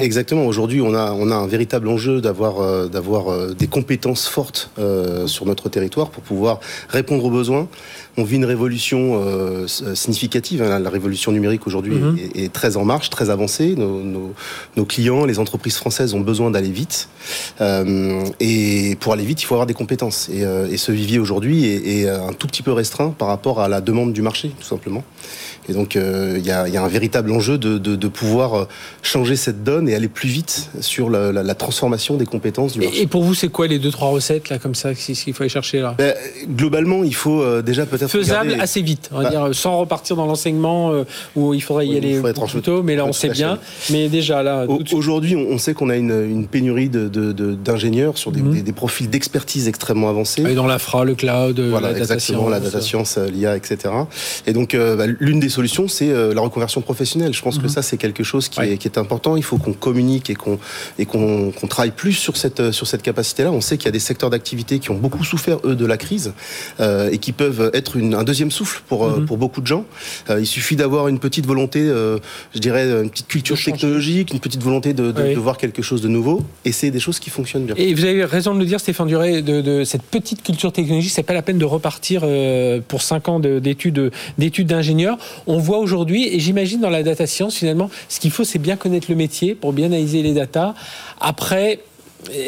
Exactement. 0.00 0.46
Aujourd'hui, 0.46 0.80
on 0.80 0.94
a, 0.94 1.12
on 1.12 1.30
a 1.30 1.34
un 1.34 1.46
véritable 1.46 1.88
enjeu 1.88 2.20
d'avoir 2.20 2.60
euh, 2.60 2.88
d'avoir 2.88 3.30
euh, 3.30 3.54
des 3.54 3.66
compétences 3.66 4.26
fortes 4.26 4.70
sur 5.26 5.46
notre 5.46 5.68
territoire 5.68 6.10
pour 6.10 6.22
pouvoir 6.22 6.60
répondre 6.88 7.24
aux 7.24 7.30
besoins. 7.30 7.68
On 8.16 8.24
vit 8.24 8.36
une 8.36 8.44
révolution 8.44 9.20
significative. 9.66 10.62
Hein. 10.62 10.78
La 10.78 10.90
révolution 10.90 11.32
numérique 11.32 11.66
aujourd'hui 11.66 11.96
mhm. 11.96 12.18
est, 12.34 12.52
très 12.52 12.76
en 12.76 12.84
marche, 12.84 13.10
très 13.10 13.30
avancée. 13.30 13.74
Nos, 13.76 14.00
nos, 14.02 14.34
nos 14.76 14.84
clients, 14.84 15.24
les 15.24 15.38
entreprises 15.38 15.76
françaises 15.76 16.14
ont 16.14 16.20
besoin 16.20 16.50
d'aller 16.50 16.70
vite. 16.70 17.08
Euh, 17.60 18.24
et 18.40 18.96
pour 19.00 19.12
aller 19.12 19.24
vite, 19.24 19.42
il 19.42 19.46
faut 19.46 19.54
avoir 19.54 19.66
des 19.66 19.74
compétences. 19.74 20.28
Et, 20.32 20.44
euh, 20.44 20.76
ce 20.76 20.92
vivier 20.92 21.18
aujourd'hui 21.18 21.66
est, 21.66 22.08
un 22.08 22.32
tout 22.32 22.46
petit 22.46 22.62
peu 22.62 22.72
restreint 22.72 23.10
par 23.10 23.28
rapport 23.28 23.60
à 23.60 23.68
la 23.68 23.80
demande 23.80 24.12
du 24.12 24.22
marché, 24.22 24.50
tout 24.58 24.66
simplement. 24.66 25.02
Et 25.68 25.72
donc, 25.72 25.96
euh, 25.96 26.36
il 26.38 26.44
y, 26.44 26.50
a, 26.50 26.62
un 26.62 26.88
véritable 26.88 27.32
enjeu 27.32 27.56
de, 27.58 28.08
pouvoir 28.08 28.54
euh, 28.54 28.68
changer 29.02 29.36
cette 29.36 29.64
donne 29.64 29.88
et 29.88 29.94
aller 29.94 30.08
plus 30.08 30.28
vite 30.28 30.70
sur 30.80 31.10
la, 31.10 31.54
transformation 31.54 32.16
des 32.16 32.26
compétences 32.26 32.72
du 32.72 32.80
marché. 32.80 33.02
Et 33.02 33.06
pour 33.06 33.22
vous, 33.22 33.34
c'est 33.34 33.48
quoi 33.48 33.66
les 33.68 33.78
deux 33.78 33.90
trois 33.90 34.08
recettes 34.08 34.48
là 34.48 34.58
comme 34.58 34.74
ça 34.74 34.92
qu'il 34.92 35.32
faut 35.32 35.42
aller 35.42 35.48
chercher 35.48 35.80
là? 35.80 35.94
Ben, 35.96 36.14
Globalement, 36.48 37.04
il 37.04 37.14
faut 37.14 37.40
euh, 37.40 37.62
déjà 37.62 37.86
peut-être 37.86 38.10
faisable 38.10 38.56
assez 38.58 38.82
vite, 38.82 39.08
on 39.12 39.18
va 39.18 39.22
bah. 39.24 39.30
dire, 39.30 39.54
sans 39.54 39.78
repartir 39.78 40.16
dans 40.16 40.26
l'enseignement 40.26 40.92
où 41.36 41.54
il 41.54 41.62
faudrait 41.62 41.86
y 41.86 41.96
aller 41.96 42.20
plus 42.20 42.60
tôt. 42.60 42.82
Mais 42.82 42.96
là, 42.96 43.06
on 43.06 43.12
sait 43.12 43.28
bien. 43.28 43.58
Mais 43.90 44.08
déjà 44.08 44.42
là, 44.42 44.66
aujourd'hui, 44.92 45.36
on 45.36 45.58
sait 45.58 45.74
qu'on 45.74 45.90
a 45.90 45.96
une, 45.96 46.46
pénurie 46.50 46.90
d'ingénieurs 46.90 48.18
sur 48.18 48.32
mhm. 48.32 48.62
des, 48.62 48.72
profils 48.72 49.08
d'expertise 49.08 49.68
extrêmement 49.68 50.10
avancés. 50.10 50.42
Et 50.42 50.54
dans 50.54 50.66
l'infra, 50.66 51.04
le 51.04 51.14
cloud, 51.14 51.58
voilà, 51.60 51.92
la 51.92 52.00
data 52.00 52.18
science, 52.18 52.50
la 52.50 52.60
data 52.60 52.80
science, 52.80 53.18
l'IA, 53.18 53.56
etc. 53.56 53.94
Et 54.46 54.52
donc, 54.52 54.76
bah, 54.76 55.06
l'une 55.06 55.40
des 55.40 55.53
solution, 55.54 55.88
c'est 55.88 56.10
euh, 56.10 56.34
la 56.34 56.40
reconversion 56.40 56.80
professionnelle. 56.80 57.32
Je 57.32 57.42
pense 57.42 57.58
que 57.58 57.64
mhm. 57.64 57.68
ça, 57.68 57.82
c'est 57.82 57.96
quelque 57.96 58.22
chose 58.22 58.48
qui, 58.48 58.60
est, 58.60 58.76
qui, 58.76 58.88
est, 58.88 58.98
important. 58.98 59.36
Il 59.36 59.42
faut 59.42 59.56
qu'on 59.56 59.72
communique 59.72 60.28
et 60.30 60.34
qu'on 60.34 60.58
et 60.98 61.06
qu'on 61.06 61.52
travaille 61.68 61.92
plus 61.92 62.12
sur 62.12 62.36
cette 62.36 62.60
euh, 62.60 62.72
sur 62.72 62.86
cette 62.86 63.02
capacité-là. 63.02 63.50
On 63.52 63.60
sait 63.60 63.76
qu'il 63.78 63.86
y 63.86 63.88
a 63.88 63.92
des 63.92 64.06
secteurs 64.10 64.30
d'activité 64.30 64.78
qui 64.78 64.90
ont 64.90 64.98
beaucoup 64.98 65.24
souffert 65.24 65.58
eux 65.64 65.76
de 65.76 65.86
la 65.86 65.96
crise 65.96 66.32
euh, 66.80 67.10
et 67.10 67.18
qui 67.18 67.32
peuvent 67.32 67.70
être 67.72 67.96
une, 67.96 68.14
un 68.14 68.24
deuxième 68.24 68.50
souffle 68.50 68.82
pour 68.88 69.08
mhm. 69.08 69.26
pour 69.26 69.38
beaucoup 69.38 69.60
de 69.60 69.66
gens. 69.66 69.84
il 70.28 70.46
suffit 70.46 70.76
d'avoir 70.76 71.08
une 71.08 71.18
petite 71.18 71.46
volonté, 71.46 71.80
je 72.54 72.58
dirais, 72.58 72.84
une 73.02 73.10
petite 73.10 73.28
culture 73.28 73.58
technologique, 73.62 74.32
une 74.32 74.40
petite 74.40 74.62
volonté 74.62 74.92
de, 74.92 75.12
de, 75.12 75.34
voir 75.38 75.56
quelque 75.56 75.82
chose 75.82 76.00
de 76.02 76.08
nouveau. 76.08 76.42
Et 76.64 76.72
c'est 76.72 76.90
des 76.90 77.00
choses 77.00 77.18
qui 77.18 77.30
fonctionnent 77.30 77.66
bien. 77.66 77.74
Et 77.76 77.94
vous 77.94 78.04
avez 78.04 78.24
raison 78.24 78.54
de 78.54 78.60
le 78.60 78.66
dire, 78.66 78.80
Stéphane 78.80 79.06
Duré, 79.06 79.42
de, 79.42 79.60
de 79.60 79.84
cette 79.84 80.02
petite 80.02 80.42
culture 80.42 80.72
technologique. 80.72 81.12
C'est 81.12 81.22
pas 81.22 81.34
la 81.34 81.42
peine 81.42 81.58
de 81.58 81.64
repartir 81.64 82.24
pour 82.88 83.02
cinq 83.02 83.28
ans 83.28 83.40
d'études 83.40 84.10
d'études 84.38 84.66
d'ingénieur. 84.66 85.18
On 85.46 85.58
voit 85.58 85.78
aujourd'hui, 85.78 86.28
et 86.34 86.40
j'imagine 86.40 86.80
dans 86.80 86.90
la 86.90 87.02
data 87.02 87.26
science, 87.26 87.56
finalement, 87.56 87.90
ce 88.08 88.20
qu'il 88.20 88.30
faut, 88.30 88.44
c'est 88.44 88.58
bien 88.58 88.76
connaître 88.76 89.06
le 89.10 89.16
métier 89.16 89.54
pour 89.54 89.72
bien 89.72 89.86
analyser 89.86 90.22
les 90.22 90.32
datas. 90.32 90.74
Après, 91.20 91.80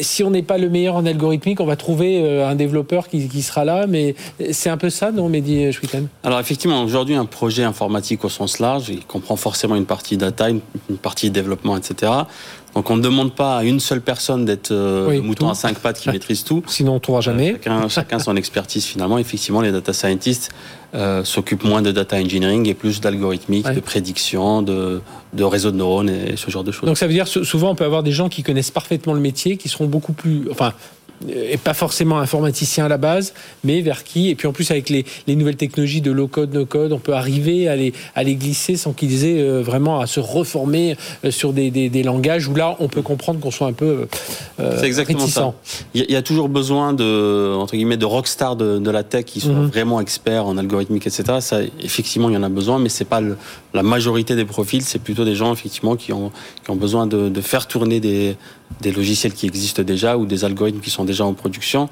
si 0.01 0.25
on 0.25 0.31
n'est 0.31 0.43
pas 0.43 0.59
le 0.59 0.69
meilleur 0.69 0.97
en 0.97 1.07
algorithmique, 1.07 1.61
on 1.61 1.67
va 1.67 1.77
trouver 1.77 2.23
euh, 2.23 2.49
un 2.49 2.55
développeur 2.55 3.09
qui, 3.09 3.43
sera 3.43 3.65
là, 3.65 3.87
mais 3.87 4.15
c'est 4.53 4.71
un 4.71 4.77
peu 4.77 4.91
ça, 4.91 5.13
non, 5.13 5.29
Mehdi 5.29 5.73
Schwitten 5.73 6.09
Alors 6.25 6.41
effectivement, 6.41 6.83
aujourd'hui, 6.83 7.15
un 7.15 7.27
projet 7.27 7.65
informatique 7.65 8.25
au 8.25 8.29
sens 8.29 8.59
large, 8.59 8.89
il 8.89 9.05
comprend 9.05 9.37
forcément 9.37 9.77
une 9.77 9.87
partie 9.87 10.17
data, 10.17 10.49
une, 10.49 10.61
partie 11.03 11.31
développement, 11.31 11.77
etc. 11.77 12.13
Donc 12.77 12.91
on 12.91 12.97
ne 12.97 13.03
demande 13.03 13.33
pas 13.33 13.57
à 13.57 13.65
une 13.65 13.81
seule 13.81 14.03
personne 14.03 14.45
d'être 14.45 14.71
euh, 14.71 15.11
le 15.11 15.23
mouton 15.23 15.49
à 15.49 15.55
cinq 15.55 15.79
pattes 15.79 15.99
qui 15.99 16.11
maîtrise 16.13 16.45
tout. 16.45 16.63
Sinon 16.69 16.93
on 16.93 16.95
ne 16.97 17.01
trouvera 17.01 17.23
jamais. 17.23 17.53
chacun, 17.55 17.89
chacun 17.89 18.19
son 18.19 18.37
expertise 18.37 18.85
finalement. 18.85 19.17
Effectivement, 19.17 19.63
les 19.63 19.73
data 19.73 19.95
scientists 19.95 20.51
euh, 20.95 21.25
s'occupe 21.25 21.65
moins 21.65 21.81
de 21.81 21.91
data 21.91 22.17
engineering 22.17 22.69
et 22.69 22.75
plus 22.75 23.01
d'algorithmique, 23.01 23.67
de 23.67 23.81
prédiction, 23.81 24.61
de, 24.61 25.01
de 25.33 25.45
réseau 25.45 25.71
de 25.71 25.79
neurones 25.79 26.11
et 26.11 26.37
ce 26.37 26.51
genre 26.51 26.65
de 26.65 26.71
choses. 26.71 26.87
Donc 26.87 26.99
ça 26.99 27.07
veut 27.07 27.15
dire 27.15 27.27
souvent 27.27 27.71
on 27.71 27.75
peut 27.75 27.85
avoir 27.85 28.03
des 28.03 28.13
gens 28.13 28.29
qui 28.29 28.43
connaissent 28.43 28.71
parfaitement 28.71 29.15
le 29.15 29.21
métier, 29.21 29.57
qui 29.57 29.71
seront 29.71 29.87
beaucoup 29.87 30.13
plus, 30.13 30.43
enfin 30.51 30.75
et 31.29 31.57
pas 31.57 31.75
forcément 31.75 32.19
informaticien 32.19 32.87
à 32.87 32.89
la 32.89 32.99
base, 32.99 33.33
mais 33.65 33.81
vers 33.81 34.05
qui 34.05 34.29
Et 34.29 34.35
puis 34.35 34.47
en 34.47 34.53
plus 34.53 34.71
avec 34.71 34.91
les, 34.91 35.05
nouvelles 35.29 35.57
technologies 35.57 36.01
de 36.01 36.11
low 36.11 36.29
code, 36.29 36.53
no 36.55 36.67
code, 36.67 36.93
on 36.93 36.99
peut 36.99 37.15
arriver 37.15 37.69
à 37.69 37.77
les, 37.77 37.93
à 38.15 38.23
les 38.23 38.35
glisser 38.35 38.77
sans 38.77 38.93
qu'ils 38.93 39.25
aient 39.25 39.41
euh, 39.41 39.63
vraiment 39.63 40.01
à 40.01 40.07
se 40.07 40.21
reformer 40.21 40.97
euh, 41.25 41.31
sur 41.31 41.53
des, 41.53 41.71
des, 41.71 42.03
langages 42.03 42.47
où 42.49 42.55
là 42.55 42.77
on 42.79 42.89
peut 42.89 43.03
comprendre 43.03 43.41
qu'on 43.41 43.51
soit 43.51 43.67
un 43.67 43.73
peu 43.73 44.07
euh, 44.61 44.79
C'est 44.79 44.87
exactement 44.87 45.27
ça. 45.27 45.55
Il 45.95 46.11
y, 46.11 46.17
a 46.17 46.23
toujours 46.23 46.49
besoin 46.49 46.93
de 46.93 47.55
entre 47.55 47.75
guillemets 47.75 47.97
de 47.97 48.05
rockstars 48.05 48.57
de, 48.57 48.79
de 48.79 48.91
la 48.91 49.03
tech 49.03 49.25
qui 49.25 49.41
sont 49.41 49.55
mhm. 49.55 49.67
vraiment 49.67 50.01
experts 50.01 50.47
en 50.47 50.57
algorithmique, 50.59 51.07
etc. 51.07 51.39
Ça, 51.41 51.61
effectivement, 51.81 52.29
il 52.29 52.35
y 52.35 52.37
en 52.37 52.43
a 52.43 52.49
besoin, 52.49 52.79
mais 52.79 52.89
c'est 52.89 53.05
pas 53.05 53.21
la 53.75 53.83
majorité 53.83 54.37
des 54.37 54.45
profils. 54.45 54.83
C'est 54.83 54.99
plutôt 54.99 55.25
des 55.25 55.35
gens 55.35 55.53
effectivement 55.53 55.97
qui 55.97 56.13
ont, 56.13 56.31
qui 56.65 56.71
ont 56.71 56.77
besoin 56.77 57.07
de, 57.07 57.29
de 57.29 57.41
faire 57.41 57.67
tourner 57.67 58.01
des, 58.01 58.37
des 58.81 58.93
logiciels 58.93 59.33
qui 59.33 59.47
existent 59.47 59.83
déjà 59.83 60.17
ou 60.17 60.27
des 60.27 60.45
algorithmes 60.45 60.81
qui 60.81 60.91
sont 60.91 61.05
déjà 61.05 61.25
en 61.25 61.35
production. 61.35 61.89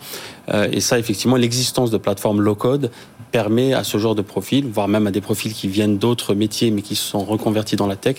Euh, 0.52 0.68
et 0.70 0.80
ça, 0.80 0.98
effectivement, 0.98 1.36
l'existence 1.36 1.90
de 1.90 1.96
plateformes 1.96 2.40
low-code 2.40 2.90
permet 3.32 3.72
à 3.72 3.82
ce 3.82 3.98
genre 3.98 4.14
de 4.14 4.22
profil, 4.22 4.68
voire 4.72 4.86
même 4.86 5.08
à 5.08 5.10
des 5.10 5.20
profils 5.20 5.52
qui 5.52 5.66
viennent 5.66 5.98
d'autres 5.98 6.34
métiers 6.34 6.70
mais 6.70 6.82
qui 6.82 6.94
se 6.94 7.02
sont 7.02 7.24
reconvertis 7.24 7.74
dans 7.74 7.88
la 7.88 7.96
tech, 7.96 8.18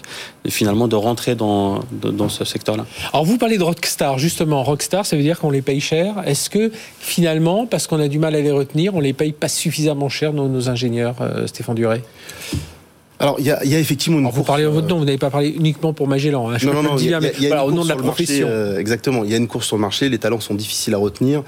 finalement 0.50 0.89
de 0.89 0.96
rentrer 0.98 1.36
dans, 1.36 1.80
dans 1.91 2.28
ce 2.28 2.44
secteur-là. 2.44 2.86
Alors 3.13 3.24
vous 3.24 3.38
parlez 3.38 3.58
de 3.58 3.63
Rockstar, 3.63 4.18
justement, 4.20 4.62
Rockstar, 4.63 5.06
ça 5.06 5.15
veut 5.15 5.22
dire 5.22 5.39
qu'on 5.39 5.52
les 5.52 5.62
paye 5.62 5.80
cher. 5.80 6.22
Est-ce 6.26 6.50
que 6.50 6.70
finalement, 7.00 7.65
parce 7.65 7.88
qu'on 7.88 8.00
a 8.02 8.10
du 8.10 8.20
mal 8.20 8.36
à 8.36 8.41
les 8.41 8.52
retenir, 8.52 8.94
on 8.94 9.00
les 9.00 9.13
paye 9.13 9.32
pas 9.32 9.48
suffisamment 9.48 10.10
cher, 10.10 10.34
nos, 10.34 10.70
ingénieurs, 10.70 11.15
euh, 11.22 11.48
Stéphane 11.48 11.76
Duret? 11.76 12.02
Alors, 13.19 13.36
il 13.39 13.45
y 13.45 13.51
a, 13.51 13.63
y 13.65 13.75
a, 13.75 13.80
effectivement 13.80 14.19
une. 14.19 14.30
vous 14.30 14.43
parlez 14.43 14.65
en 14.65 14.71
votre 14.71 14.88
nom, 14.88 14.97
vous 14.97 15.06
n'avez 15.06 15.17
pas 15.17 15.30
parlé 15.30 15.49
uniquement 15.49 15.93
pour 15.93 16.08
Magellan. 16.08 16.49
Hein, 16.49 16.58
non, 16.63 16.73
non, 16.73 16.84
non. 16.84 16.97
Il 16.97 17.10
y 17.10 17.13
a, 17.13 17.19
y 17.39 17.51
a, 17.51 17.65
au 17.65 17.71
nom 17.71 17.84
de 17.84 17.89
la 17.89 17.95
profession. 17.95 18.47
Euh, 18.49 18.78
exactement. 18.78 19.23
Il 19.23 19.32
y 19.32 19.34
a 19.34 19.38
une 19.38 19.47
course 19.47 19.67
sur 19.67 19.78
le 19.78 19.82
marché. 19.82 20.10
Les 20.10 20.17
talents 20.17 20.39
sont 20.39 20.54
difficiles 20.54 20.93
à 20.93 20.97
retenir. 20.97 21.43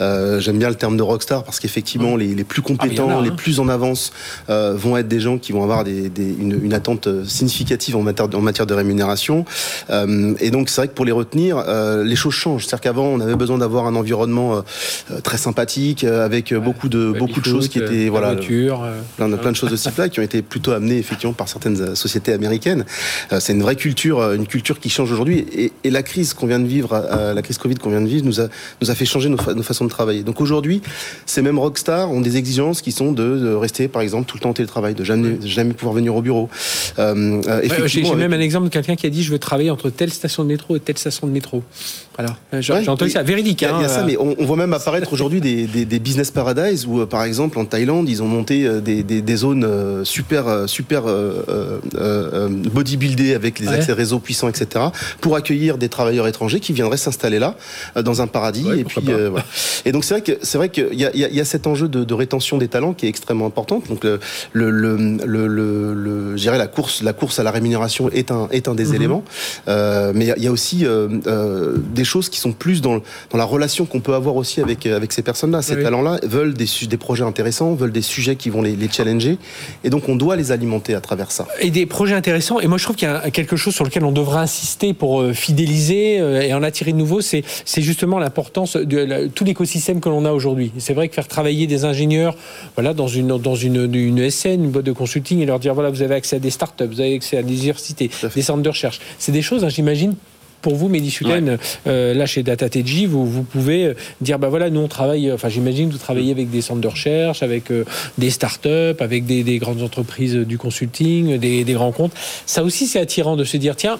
Euh, 0.00 0.40
J'aime 0.40 0.58
bien 0.58 0.68
le 0.68 0.74
terme 0.74 0.96
de 0.96 1.02
rockstar 1.02 1.44
parce 1.44 1.60
qu'effectivement, 1.60 2.16
les, 2.16 2.34
les, 2.34 2.44
plus 2.44 2.62
ah, 2.64 2.68
compétents, 2.68 3.20
les 3.20 3.30
hein. 3.30 3.34
plus 3.36 3.60
en 3.60 3.68
avance, 3.68 4.12
euh, 4.50 4.74
vont 4.74 4.96
être 4.96 5.08
des 5.08 5.20
gens 5.20 5.38
qui 5.38 5.52
vont 5.52 5.62
avoir 5.62 5.84
des, 5.84 6.08
des, 6.08 6.28
une, 6.28 6.58
une, 6.62 6.74
attente 6.74 7.08
significative 7.24 7.96
en 7.96 8.02
matière, 8.02 8.28
en 8.34 8.40
matière 8.40 8.66
de 8.66 8.74
rémunération. 8.74 9.44
Euh, 9.90 10.34
et 10.40 10.50
donc, 10.50 10.68
c'est 10.68 10.80
vrai 10.80 10.88
que 10.88 10.94
pour 10.94 11.04
les 11.04 11.12
retenir, 11.12 11.56
euh, 11.58 12.04
les 12.04 12.16
choses 12.16 12.34
changent. 12.34 12.66
C'est-à-dire 12.66 12.80
qu'avant, 12.80 13.06
on 13.06 13.20
avait 13.20 13.36
besoin 13.36 13.58
d'avoir 13.58 13.86
un 13.86 13.94
environnement 13.94 14.56
euh, 14.56 15.20
très 15.20 15.38
sympathique, 15.38 16.04
avec 16.04 16.52
beaucoup 16.54 16.88
de 16.88 17.14
beaucoup 17.16 17.40
de 17.40 17.44
choses 17.44 17.68
qui 17.68 17.78
étaient 17.78 18.08
voilà, 18.08 18.34
plein 18.34 19.28
de 19.28 19.36
plein 19.36 19.50
de 19.50 19.56
choses 19.56 19.70
de 19.70 19.76
ce 19.76 19.88
type-là 19.88 20.08
qui 20.08 20.20
ont 20.20 20.22
été 20.22 20.42
plutôt 20.42 20.72
amenées 20.72 21.02
par 21.36 21.48
certaines 21.48 21.94
sociétés 21.94 22.32
américaines. 22.32 22.84
Euh, 23.32 23.40
c'est 23.40 23.52
une 23.52 23.62
vraie 23.62 23.76
culture, 23.76 24.20
euh, 24.20 24.34
une 24.34 24.46
culture 24.46 24.80
qui 24.80 24.88
change 24.88 25.10
aujourd'hui. 25.12 25.46
Et, 25.84 25.90
la 25.90 26.02
crise 26.02 26.32
qu'on 26.32 26.46
vient 26.46 26.58
de 26.58 26.66
vivre, 26.66 26.94
euh, 26.94 27.34
la 27.34 27.42
crise 27.42 27.58
Covid 27.58 27.74
qu'on 27.74 27.90
vient 27.90 28.00
de 28.00 28.06
vivre, 28.06 28.24
nous 28.24 28.40
a, 28.40 28.48
nous 28.80 28.90
a 28.90 28.94
fait 28.94 29.04
changer 29.04 29.28
nos, 29.28 29.36
façons 29.36 29.84
de 29.84 29.90
travailler. 29.90 30.22
Donc 30.22 30.40
aujourd'hui, 30.40 30.80
ces 31.26 31.42
mêmes 31.42 31.58
rockstars 31.58 32.10
ont 32.10 32.22
des 32.22 32.38
exigences 32.38 32.80
qui 32.80 32.92
sont 32.92 33.12
de, 33.12 33.52
rester, 33.54 33.88
par 33.88 34.00
exemple, 34.00 34.26
tout 34.26 34.38
le 34.38 34.40
temps 34.40 34.50
en 34.50 34.54
télétravail, 34.54 34.94
de 34.94 35.04
jamais, 35.04 35.36
jamais 35.44 35.74
pouvoir 35.74 35.94
venir 35.94 36.16
au 36.16 36.22
bureau. 36.22 36.48
J'ai 36.96 38.14
même 38.14 38.32
un 38.32 38.40
exemple 38.40 38.64
de 38.64 38.72
quelqu'un 38.72 38.96
qui 38.96 39.06
a 39.06 39.10
dit 39.10 39.22
je 39.22 39.30
veux 39.30 39.38
travailler 39.38 39.70
entre 39.70 39.90
telle 39.90 40.12
station 40.12 40.44
de 40.44 40.48
métro 40.48 40.76
et 40.76 40.80
telle 40.80 40.96
station 40.96 41.26
de 41.26 41.32
métro. 41.32 41.62
Alors, 42.16 42.36
j'ai 42.60 42.72
entendu 42.88 43.10
ça, 43.10 43.22
véridique. 43.22 43.60
Il 43.60 43.64
y, 43.64 43.68
a, 43.68 43.76
hein, 43.76 43.88
ça, 43.88 44.04
mais 44.04 44.16
on, 44.16 44.44
voit 44.46 44.56
même 44.56 44.72
apparaître 44.72 45.12
aujourd'hui 45.12 45.40
des, 45.40 45.66
des, 45.66 45.98
business 45.98 46.30
paradise 46.30 46.86
où, 46.86 47.04
par 47.06 47.24
exemple, 47.24 47.58
en 47.58 47.66
Thaïlande, 47.66 48.08
ils 48.08 48.22
ont 48.22 48.28
monté 48.28 48.68
des, 48.80 49.02
des 49.02 49.36
zones 49.36 50.04
super, 50.04 50.68
super 50.68 51.01
euh, 51.06 51.80
euh, 51.94 52.48
bodybuildé 52.48 53.34
avec 53.34 53.58
les 53.58 53.68
accès 53.68 53.92
réseau 53.92 54.18
puissants, 54.18 54.48
etc., 54.48 54.86
pour 55.20 55.36
accueillir 55.36 55.78
des 55.78 55.88
travailleurs 55.88 56.26
étrangers 56.28 56.60
qui 56.60 56.72
viendraient 56.72 56.96
s'installer 56.96 57.38
là, 57.38 57.56
euh, 57.96 58.02
dans 58.02 58.22
un 58.22 58.26
paradis. 58.26 58.66
et 58.76 58.84
puis, 58.84 59.00
voilà. 59.02 59.44
Et 59.84 59.92
donc 59.92 60.04
c'est 60.04 60.14
vrai 60.14 60.22
que 60.22 60.38
c'est 60.42 60.58
vrai 60.58 60.68
qu'il 60.68 60.94
y 60.94 61.04
a, 61.04 61.14
y, 61.14 61.40
a, 61.40 61.44
cet 61.44 61.66
enjeu 61.66 61.88
de, 61.88 62.14
rétention 62.14 62.58
des 62.58 62.68
talents 62.68 62.92
qui 62.92 63.06
est 63.06 63.08
extrêmement 63.08 63.46
important. 63.46 63.82
Donc 63.88 64.04
le, 64.04 64.20
le, 64.52 64.70
le, 65.24 65.46
le, 65.94 66.36
je 66.36 66.42
dirais 66.42 66.58
la 66.58 66.66
course, 66.66 67.02
la 67.02 67.12
course 67.12 67.38
à 67.38 67.42
la 67.42 67.50
rémunération 67.50 68.10
est 68.10 68.30
un 68.30 68.48
est 68.50 68.68
un 68.68 68.74
des 68.74 68.86
mhm. 68.86 68.94
éléments. 68.94 69.24
mais 69.66 70.32
il 70.36 70.42
y 70.42 70.46
a 70.46 70.52
aussi 70.52 70.84
des 71.94 72.04
choses 72.04 72.28
qui 72.28 72.38
sont 72.38 72.52
plus 72.52 72.80
dans, 72.80 73.00
dans 73.30 73.38
la 73.38 73.44
relation 73.44 73.86
qu'on 73.86 74.00
peut 74.00 74.14
avoir 74.14 74.36
aussi 74.36 74.60
avec 74.60 74.86
avec 74.86 75.12
ces 75.12 75.22
personnes-là. 75.22 75.62
Ces 75.62 75.82
talents-là 75.82 76.20
veulent 76.22 76.54
des, 76.54 76.66
des 76.86 76.96
projets 76.96 77.24
intéressants, 77.24 77.74
veulent 77.74 77.92
des 77.92 78.02
sujets 78.02 78.36
qui 78.36 78.50
vont 78.50 78.62
les, 78.62 78.76
les 78.76 78.88
challenger, 78.88 79.38
et 79.84 79.90
donc 79.90 80.08
on 80.08 80.16
doit 80.16 80.36
les 80.36 80.52
alimenter 80.52 80.91
à 80.94 81.00
travers 81.00 81.30
ça 81.30 81.46
et 81.60 81.70
des 81.70 81.86
projets 81.86 82.14
intéressants. 82.14 82.60
Et 82.60 82.66
moi, 82.66 82.78
je 82.78 82.84
trouve 82.84 82.96
qu'il 82.96 83.08
y 83.08 83.10
a 83.10 83.30
quelque 83.30 83.56
chose 83.56 83.74
sur 83.74 83.84
lequel 83.84 84.04
on 84.04 84.12
devrait 84.12 84.40
insister 84.40 84.94
pour 84.94 85.20
euh, 85.20 85.32
fidéliser 85.32 86.20
euh, 86.20 86.42
et 86.42 86.52
en 86.54 86.62
attirer 86.62 86.92
de 86.92 86.96
nouveaux, 86.96 87.20
c'est 87.20 87.44
justement 87.76 88.18
l'importance 88.18 88.76
de 88.76 89.28
tout 89.28 89.44
l'écosystème 89.44 90.00
que 90.00 90.08
l'on 90.08 90.24
a 90.24 90.32
aujourd'hui. 90.32 90.72
C'est 90.78 90.94
vrai 90.94 91.08
que 91.08 91.14
faire 91.14 91.28
travailler 91.28 91.66
des 91.66 91.84
ingénieurs, 91.84 92.36
voilà, 92.74 92.94
dans 92.94 93.08
une 93.08 93.38
dans 93.38 93.54
une, 93.54 93.94
une 93.94 94.30
SN, 94.30 94.64
une 94.64 94.70
boîte 94.70 94.84
de 94.84 94.92
consulting, 94.92 95.40
et 95.40 95.46
leur 95.46 95.58
dire 95.58 95.74
voilà, 95.74 95.90
vous 95.90 96.02
avez 96.02 96.14
accès 96.14 96.36
à 96.36 96.38
des 96.38 96.50
startups, 96.50 96.84
vous 96.84 97.00
avez 97.00 97.14
accès 97.14 97.38
à 97.38 97.42
des 97.42 97.54
universités, 97.54 98.10
des 98.34 98.42
centres 98.42 98.62
de 98.62 98.68
recherche. 98.68 99.00
C'est 99.18 99.32
des 99.32 99.42
choses, 99.42 99.64
hein, 99.64 99.68
j'imagine, 99.68 100.14
pour 100.62 100.76
vous, 100.76 100.88
Mehdi 100.88 101.14
euh, 101.86 102.14
là 102.14 102.24
chez 102.24 102.42
DataTG, 102.42 103.06
vous, 103.06 103.26
vous 103.26 103.42
pouvez 103.42 103.86
euh, 103.86 103.94
dire 104.20 104.38
bah 104.38 104.48
voilà, 104.48 104.70
nous 104.70 104.80
on 104.80 104.88
travaille, 104.88 105.30
enfin 105.30 105.48
j'imagine 105.48 105.88
que 105.88 105.92
vous 105.92 105.98
travaillez 105.98 106.30
avec 106.30 106.48
des 106.50 106.62
centres 106.62 106.80
de 106.80 106.88
recherche, 106.88 107.42
avec 107.42 107.70
euh, 107.70 107.84
des 108.16 108.30
startups, 108.30 108.96
avec 109.00 109.26
des, 109.26 109.58
grandes 109.58 109.82
entreprises 109.82 110.36
du 110.36 110.56
consulting, 110.56 111.36
des, 111.38 111.64
grands 111.64 111.92
comptes. 111.92 112.12
Ça 112.46 112.62
aussi, 112.62 112.86
c'est 112.86 113.00
attirant 113.00 113.36
de 113.36 113.44
se 113.44 113.56
dire 113.56 113.76
tiens, 113.76 113.98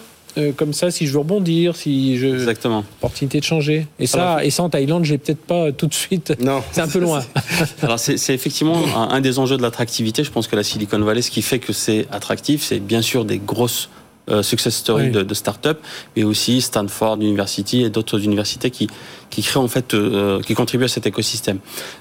comme 0.57 0.73
ça, 0.73 0.91
si 0.91 1.07
je 1.07 1.13
veux 1.13 1.19
rebondir, 1.19 1.77
si 1.77 2.17
je. 2.17 2.27
Exactement. 2.27 2.85
Opportunité 3.01 3.39
de 3.39 3.45
changer. 3.45 3.87
Et 3.99 4.07
ça, 4.07 4.43
et 4.43 4.51
ça 4.51 4.63
en 4.63 4.71
Thaïlande, 4.71 5.05
j'ai 5.05 5.19
peut-être 5.19 5.45
pas 5.45 5.73
tout 5.73 5.87
de 5.87 5.95
suite. 5.95 6.33
Non. 6.41 6.63
C'est 6.73 6.81
un 6.81 6.89
peu 6.89 7.01
loin. 7.01 7.23
Alors, 7.83 7.99
c'est 7.99 8.33
effectivement 8.33 8.83
un, 8.97 9.11
un, 9.11 9.21
des 9.21 9.39
enjeux 9.39 9.59
de 9.59 9.63
l'attractivité. 9.63 10.25
Je 10.25 10.31
pense 10.31 10.47
que 10.47 10.57
la 10.57 10.63
Silicon 10.63 10.99
Valley, 11.01 11.21
ce 11.21 11.31
qui 11.31 11.43
fait 11.43 11.59
que 11.59 11.75
c'est 11.75 12.07
attractif, 12.11 12.63
c'est 12.63 12.81
bien 12.81 13.03
sûr 13.03 13.27
des 13.27 13.39
grosses 13.39 13.91
euh, 13.91 14.02
success 14.43 14.75
story 14.75 15.11
de, 15.11 15.23
de 15.23 15.35
start-up, 15.35 15.81
mais 16.17 16.25
aussi 16.25 16.61
Stanford 16.61 17.17
University 17.17 17.83
et 17.83 17.91
d'autres 17.91 18.23
universités 18.23 18.71
qui, 18.71 18.89
qui 19.31 19.43
créent 19.43 19.59
en 19.59 19.69
fait, 19.69 19.95
euh, 19.95 20.41
qui 20.43 20.55
contribuent 20.55 20.85
à 20.85 20.89
cet 20.89 21.07
écosystème. 21.07 21.59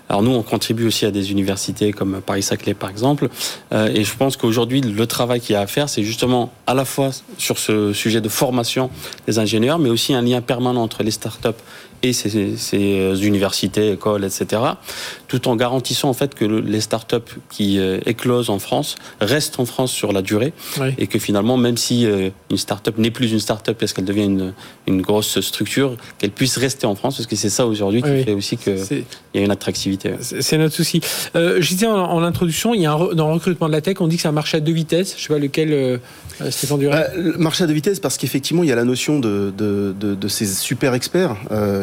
Alors 0.10 0.22
nous, 0.22 0.32
on 0.32 0.44
contribue 0.44 0.86
aussi 0.86 1.06
à 1.06 1.12
des 1.12 1.32
universités 1.32 1.94
comme 1.94 2.22
Paris-Saclay 2.22 2.74
par 2.74 2.90
exemple, 2.90 3.30
euh, 3.72 3.88
et 3.94 4.04
je 4.04 4.16
pense 4.16 4.38
qu'aujourd'hui, 4.38 4.82
le 4.82 5.08
travail 5.08 5.40
qu'il 5.40 5.54
y 5.54 5.56
a 5.56 5.62
à 5.62 5.68
faire, 5.68 5.90
c'est 5.90 6.04
justement 6.04 6.52
à 6.68 6.74
la 6.74 6.86
fois 6.86 7.12
sur 7.38 7.58
ce 7.58 7.94
sujet 7.94 8.22
de 8.22 8.30
formation 8.30 8.90
des 9.28 9.40
ingénieurs, 9.40 9.80
mais 9.80 9.90
aussi 9.90 10.14
un 10.14 10.22
lien 10.22 10.42
permanent 10.42 10.84
entre 10.84 11.04
les 11.04 11.12
start-up 11.12 11.56
et 12.04 12.14
ces, 12.14 12.58
ces, 12.58 13.26
universités, 13.26 13.92
écoles, 13.92 14.26
etc., 14.26 14.62
tout 15.28 15.48
en 15.48 15.56
garantissant 15.56 16.10
en 16.10 16.14
fait 16.14 16.36
que 16.36 16.46
les 16.46 16.82
startups 16.82 17.16
qui 17.50 17.80
euh, 17.80 18.00
éclosent 18.06 18.50
en 18.50 18.60
France 18.60 18.96
restent 19.20 19.60
en 19.60 19.66
France 19.66 19.92
sur 19.92 20.12
la 20.12 20.22
durée 20.22 20.54
et 20.98 21.08
que 21.08 21.20
finalement, 21.20 21.58
même 21.58 21.78
si 21.78 22.06
euh, 22.06 22.30
une 22.50 22.58
startup 22.58 22.98
n'est 22.98 23.12
plus 23.12 23.32
une 23.32 23.40
startup 23.40 23.78
parce 23.78 23.94
qu'elle 23.94 24.06
devient 24.06 24.26
une, 24.26 24.54
une, 24.88 25.02
grosse 25.02 25.40
structure, 25.42 25.96
qu'elle 26.18 26.32
puisse 26.32 26.58
rester 26.58 26.86
en 26.86 26.96
France 26.96 27.18
parce 27.18 27.28
que 27.28 27.36
c'est 27.36 27.50
ça 27.50 27.66
aujourd'hui 27.66 28.02
qui 28.02 28.24
fait 28.24 28.34
aussi 28.34 28.58
qu'il 28.58 29.04
y 29.34 29.40
a 29.40 29.42
une 29.42 29.52
attractivité. 29.52 30.14
C'est 30.20 30.58
notre 30.58 30.76
souci. 30.76 31.02
Euh, 31.36 31.62
je 31.62 31.70
disais 31.70 31.88
en, 31.88 31.96
en, 31.96 32.24
introduction, 32.24 32.74
il 32.74 32.82
y 32.82 32.86
a 32.86 32.94
un, 32.94 33.14
dans 33.14 33.28
le 33.28 33.34
recrutement 33.34 33.68
de 33.68 33.74
la 33.74 33.82
tech, 33.82 33.98
on 34.00 34.08
dit 34.08 34.16
que 34.16 34.24
c'est 34.24 34.28
un 34.28 34.34
marché 34.34 34.58
à 34.58 34.60
deux 34.60 34.74
vitesses. 34.74 35.16
Je 35.18 35.24
sais 35.24 35.34
pas 35.34 35.40
lequel, 35.40 36.00
Stéphane 36.50 36.80
Duret. 36.80 37.12
le 37.16 37.38
marché 37.38 37.64
à 37.64 37.68
deux 37.68 37.74
vitesses 37.74 38.00
parce 38.00 38.18
qu'effectivement, 38.18 38.64
il 38.64 38.70
y 38.70 38.72
a 38.72 38.76
la 38.76 38.86
notion 38.86 39.20
de, 39.20 39.54
de, 39.56 39.94
de, 40.00 40.16
de 40.16 40.28
ces 40.28 40.46
super 40.46 40.94
experts 40.94 41.36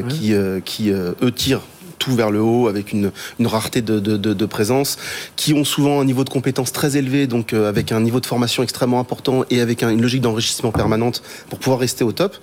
qui, 0.08 0.34
euh, 0.34 0.60
qui 0.60 0.90
euh, 0.90 1.12
eux 1.22 1.32
tirent 1.32 1.62
tout 1.98 2.14
vers 2.14 2.30
le 2.30 2.40
haut 2.40 2.68
avec 2.68 2.92
une, 2.92 3.10
une 3.38 3.46
rareté 3.46 3.82
de, 3.82 3.98
de, 3.98 4.16
de, 4.16 4.46
présence, 4.46 4.98
qui 5.36 5.52
ont 5.52 5.64
souvent 5.64 6.00
un 6.00 6.04
niveau 6.04 6.24
de 6.24 6.30
compétence 6.30 6.72
très 6.72 6.96
élevé, 6.96 7.26
donc 7.26 7.52
euh, 7.52 7.68
avec 7.68 7.92
un 7.92 8.00
niveau 8.00 8.20
de 8.20 8.26
formation 8.26 8.62
extrêmement 8.62 9.00
important 9.00 9.44
et 9.50 9.60
avec 9.60 9.82
une 9.82 10.00
logique 10.00 10.22
d'enrichissement 10.22 10.72
permanente 10.72 11.22
pour 11.50 11.58
pouvoir 11.58 11.80
rester 11.80 12.04
au 12.04 12.12
top. 12.12 12.36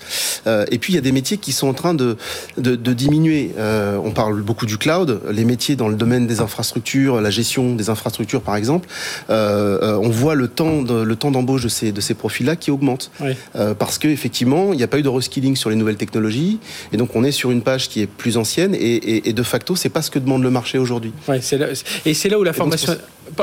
Euh, 0.47 0.65
et 0.71 0.77
puis 0.77 0.93
il 0.93 0.95
y 0.95 0.99
a 0.99 1.01
des 1.01 1.11
métiers 1.11 1.37
qui 1.37 1.51
sont 1.51 1.67
en 1.67 1.73
train 1.73 1.93
de, 1.93 2.17
de, 2.57 2.93
diminuer. 2.93 3.53
Euh, 3.57 3.97
on 4.03 4.11
parle 4.11 4.41
beaucoup 4.41 4.65
du 4.65 4.77
cloud, 4.77 5.21
les 5.31 5.45
métiers 5.45 5.75
dans 5.75 5.87
le 5.87 5.95
domaine 5.95 6.27
des 6.27 6.39
infrastructures, 6.41 7.21
la 7.21 7.29
gestion 7.29 7.75
des 7.75 7.89
infrastructures 7.89 8.41
par 8.41 8.55
exemple. 8.55 8.87
on 9.29 10.09
voit 10.09 10.35
le 10.35 10.47
temps 10.47 10.81
le 10.81 11.15
temps 11.15 11.31
d'embauche 11.31 11.63
de 11.63 11.69
ces, 11.69 11.91
de 11.91 12.01
ces 12.01 12.13
profils-là 12.13 12.55
qui 12.55 12.71
augmente 12.71 13.11
parce 13.79 13.97
que 13.97 14.07
effectivement 14.07 14.73
il 14.73 14.77
n'y 14.77 14.83
a 14.83 14.87
pas 14.87 14.99
eu 14.99 15.01
de 15.01 15.09
reskilling 15.09 15.55
sur 15.55 15.69
les 15.69 15.75
nouvelles 15.75 15.97
technologies 15.97 16.59
et 16.91 16.97
donc 16.97 17.15
on 17.15 17.23
est 17.23 17.31
sur 17.31 17.51
une 17.51 17.61
page 17.61 17.89
qui 17.89 18.01
est 18.01 18.07
plus 18.07 18.37
ancienne 18.37 18.75
et, 18.75 18.77
et, 18.77 19.29
et 19.29 19.33
de 19.33 19.43
facto, 19.45 19.75
c'est 19.75 19.89
pas 19.89 20.01
ce 20.01 20.11
que 20.11 20.19
demande 20.19 20.43
le 20.43 20.49
marché 20.49 20.77
aujourd'hui. 20.77 21.13
et 22.05 22.13
c'est 22.13 22.29
là 22.29 22.39
où 22.39 22.43
la 22.43 22.53
formation. 22.53 22.95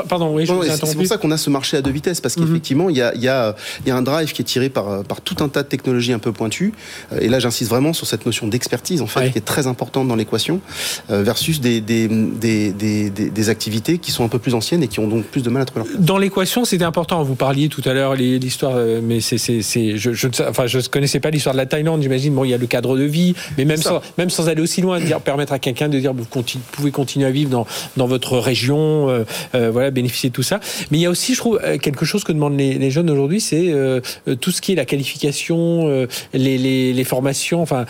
Pardon, 0.09 0.33
oui, 0.33 0.45
je 0.45 0.53
vous 0.53 0.63
ai 0.63 0.69
C'est 0.71 0.95
pour 0.95 1.05
ça 1.05 1.17
qu'on 1.17 1.31
a 1.31 1.37
ce 1.37 1.49
marché 1.49 1.77
à 1.77 1.81
deux 1.81 1.91
vitesses, 1.91 2.21
parce 2.21 2.37
mhm. 2.37 2.45
qu'effectivement, 2.45 2.89
il 2.89 2.97
y, 2.97 3.01
a, 3.01 3.13
y, 3.15 3.27
a, 3.27 3.55
y, 3.85 3.91
a, 3.91 3.95
un 3.95 4.01
drive 4.01 4.31
qui 4.33 4.41
est 4.41 4.45
tiré 4.45 4.69
par, 4.69 5.03
par 5.03 5.21
tout 5.21 5.37
un 5.39 5.49
tas 5.49 5.63
de 5.63 5.67
technologies 5.67 6.13
un 6.13 6.19
peu 6.19 6.31
pointues. 6.31 6.73
Et 7.19 7.27
là, 7.27 7.39
j'insiste 7.39 7.69
vraiment 7.69 7.93
sur 7.93 8.07
cette 8.07 8.25
notion 8.25 8.47
d'expertise, 8.47 9.01
en 9.01 9.07
fait, 9.07 9.31
qui 9.31 9.37
est 9.37 9.41
très 9.41 9.67
importante 9.67 10.07
dans 10.07 10.15
l'équation, 10.15 10.61
versus 11.09 11.61
des, 11.61 11.81
des, 11.81 12.07
des, 12.07 12.71
des, 12.71 13.09
des 13.09 13.49
activités 13.49 13.97
qui 13.97 14.11
sont 14.11 14.23
un 14.23 14.29
peu 14.29 14.39
plus 14.39 14.53
anciennes 14.53 14.83
et 14.83 14.87
qui 14.87 14.99
ont 14.99 15.07
donc 15.07 15.25
plus 15.25 15.43
de 15.43 15.49
mal 15.49 15.61
à 15.61 15.65
trouver 15.65 15.85
leur 15.85 15.99
Dans 15.99 16.17
l'équation, 16.17 16.65
c'était 16.65 16.85
important. 16.85 17.23
Vous 17.23 17.35
parliez 17.35 17.69
tout 17.69 17.81
à 17.85 17.93
l'heure 17.93 18.15
l'histoire, 18.15 18.77
mais 19.01 19.21
c'est, 19.21 19.37
je, 19.97 20.13
je, 20.13 20.27
enfin, 20.47 20.67
je 20.67 20.79
connaissais 20.89 21.19
pas 21.19 21.29
l'histoire 21.29 21.53
de 21.53 21.59
la 21.59 21.65
Thaïlande. 21.65 22.01
J'imagine, 22.01 22.33
bon, 22.33 22.43
il 22.43 22.49
y 22.49 22.53
a 22.53 22.57
le 22.57 22.67
cadre 22.67 22.97
de 22.97 23.03
vie, 23.03 23.35
mais 23.57 23.65
même 23.65 23.77
sans, 23.77 24.01
même 24.17 24.29
sans 24.29 24.49
aller 24.49 24.61
aussi 24.61 24.81
loin, 24.81 24.99
dire 24.99 25.19
permettre 25.21 25.53
à 25.53 25.59
quelqu'un 25.59 25.89
de 25.89 25.99
dire 25.99 26.13
vous 26.13 26.43
pouvez 26.71 26.91
continuer 26.91 27.25
à 27.25 27.31
vivre 27.31 27.49
dans, 27.49 27.65
dans 27.97 28.07
votre 28.07 28.37
région, 28.37 29.09
euh, 29.09 29.23
euh, 29.55 29.71
voilà, 29.73 29.91
bénéficier 29.91 30.29
de 30.29 30.33
tout 30.33 30.43
ça. 30.43 30.59
Mais 30.91 30.97
il 30.99 31.01
y 31.01 31.05
a 31.05 31.09
aussi, 31.09 31.33
je 31.33 31.39
trouve, 31.39 31.59
euh, 31.63 31.77
quelque 31.77 32.05
chose 32.05 32.23
que 32.23 32.31
demandent 32.31 32.57
les, 32.57 32.91
jeunes 32.91 33.09
aujourd'hui, 33.09 33.41
c'est 33.41 33.73
tout 34.39 34.51
ce 34.51 34.61
qui 34.61 34.73
est 34.73 34.75
la 34.75 34.85
qualification, 34.85 36.07
les, 36.33 36.57
les, 36.57 36.93
les, 36.93 37.03
formations. 37.03 37.61
Enfin, 37.61 37.85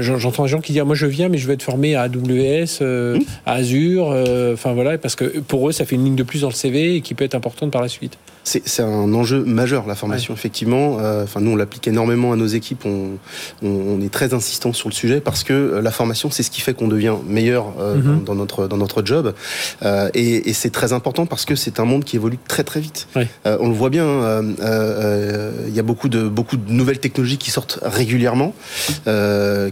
j'entends 0.00 0.44
des 0.44 0.48
gens 0.48 0.60
qui 0.60 0.72
disent 0.72 0.82
moi 0.82 0.94
je 0.94 1.06
viens, 1.06 1.28
mais 1.28 1.38
je 1.38 1.46
veux 1.46 1.54
être 1.54 1.62
formé 1.62 1.96
à 1.96 2.02
AWS, 2.02 2.80
mmh. 2.80 3.18
à 3.46 3.52
Azure, 3.54 4.14
enfin 4.52 4.72
voilà, 4.72 4.98
parce 4.98 5.16
que 5.16 5.40
pour 5.40 5.68
eux, 5.68 5.72
ça 5.72 5.84
fait 5.84 5.96
une 5.96 6.04
ligne 6.04 6.16
de 6.16 6.22
plus 6.22 6.42
dans 6.42 6.48
le 6.48 6.54
CV 6.54 6.96
et 6.96 7.00
qui 7.00 7.14
peut 7.14 7.24
être 7.24 7.34
importante 7.34 7.70
par 7.70 7.82
la 7.82 7.88
suite. 7.88 8.16
C'est 8.44 8.82
un 8.82 9.12
enjeu 9.14 9.44
majeur, 9.44 9.86
la 9.86 9.94
formation, 9.94 10.34
effectivement. 10.34 10.98
Enfin, 11.22 11.40
nous, 11.40 11.52
on 11.52 11.56
l'applique 11.56 11.86
énormément 11.88 12.32
à 12.32 12.36
nos 12.36 12.46
équipes. 12.46 12.84
On, 12.84 13.18
on, 13.62 14.00
est 14.00 14.12
très 14.12 14.34
insistant 14.34 14.72
sur 14.72 14.88
le 14.88 14.94
sujet 14.94 15.20
parce 15.20 15.44
que 15.44 15.80
la 15.82 15.90
formation, 15.90 16.30
c'est 16.30 16.42
ce 16.42 16.50
qui 16.50 16.60
fait 16.60 16.74
qu'on 16.74 16.88
devient 16.88 17.14
meilleur 17.26 17.68
mmh. 17.68 18.24
dans, 18.24 18.34
notre, 18.34 18.66
dans 18.66 18.76
notre 18.76 19.04
job. 19.04 19.34
Euh, 19.82 20.10
et, 20.14 20.52
c'est 20.52 20.70
très 20.70 20.92
important 20.92 21.26
parce 21.26 21.44
que 21.44 21.54
c'est 21.54 21.80
un 21.80 21.84
monde 21.84 22.04
qui 22.04 22.16
évolue 22.16 22.38
très 22.48 22.64
très 22.64 22.80
vite. 22.80 23.08
Euh, 23.46 23.56
on 23.60 23.68
le 23.68 23.74
voit 23.74 23.90
bien, 23.90 24.04
euh, 24.04 25.52
il 25.68 25.74
y 25.74 25.78
a 25.78 25.82
beaucoup 25.82 26.08
de, 26.08 26.28
beaucoup 26.28 26.56
de 26.56 26.70
nouvelles 26.70 26.98
technologies 26.98 27.38
qui 27.38 27.50
sortent 27.50 27.78
régulièrement, 27.82 28.54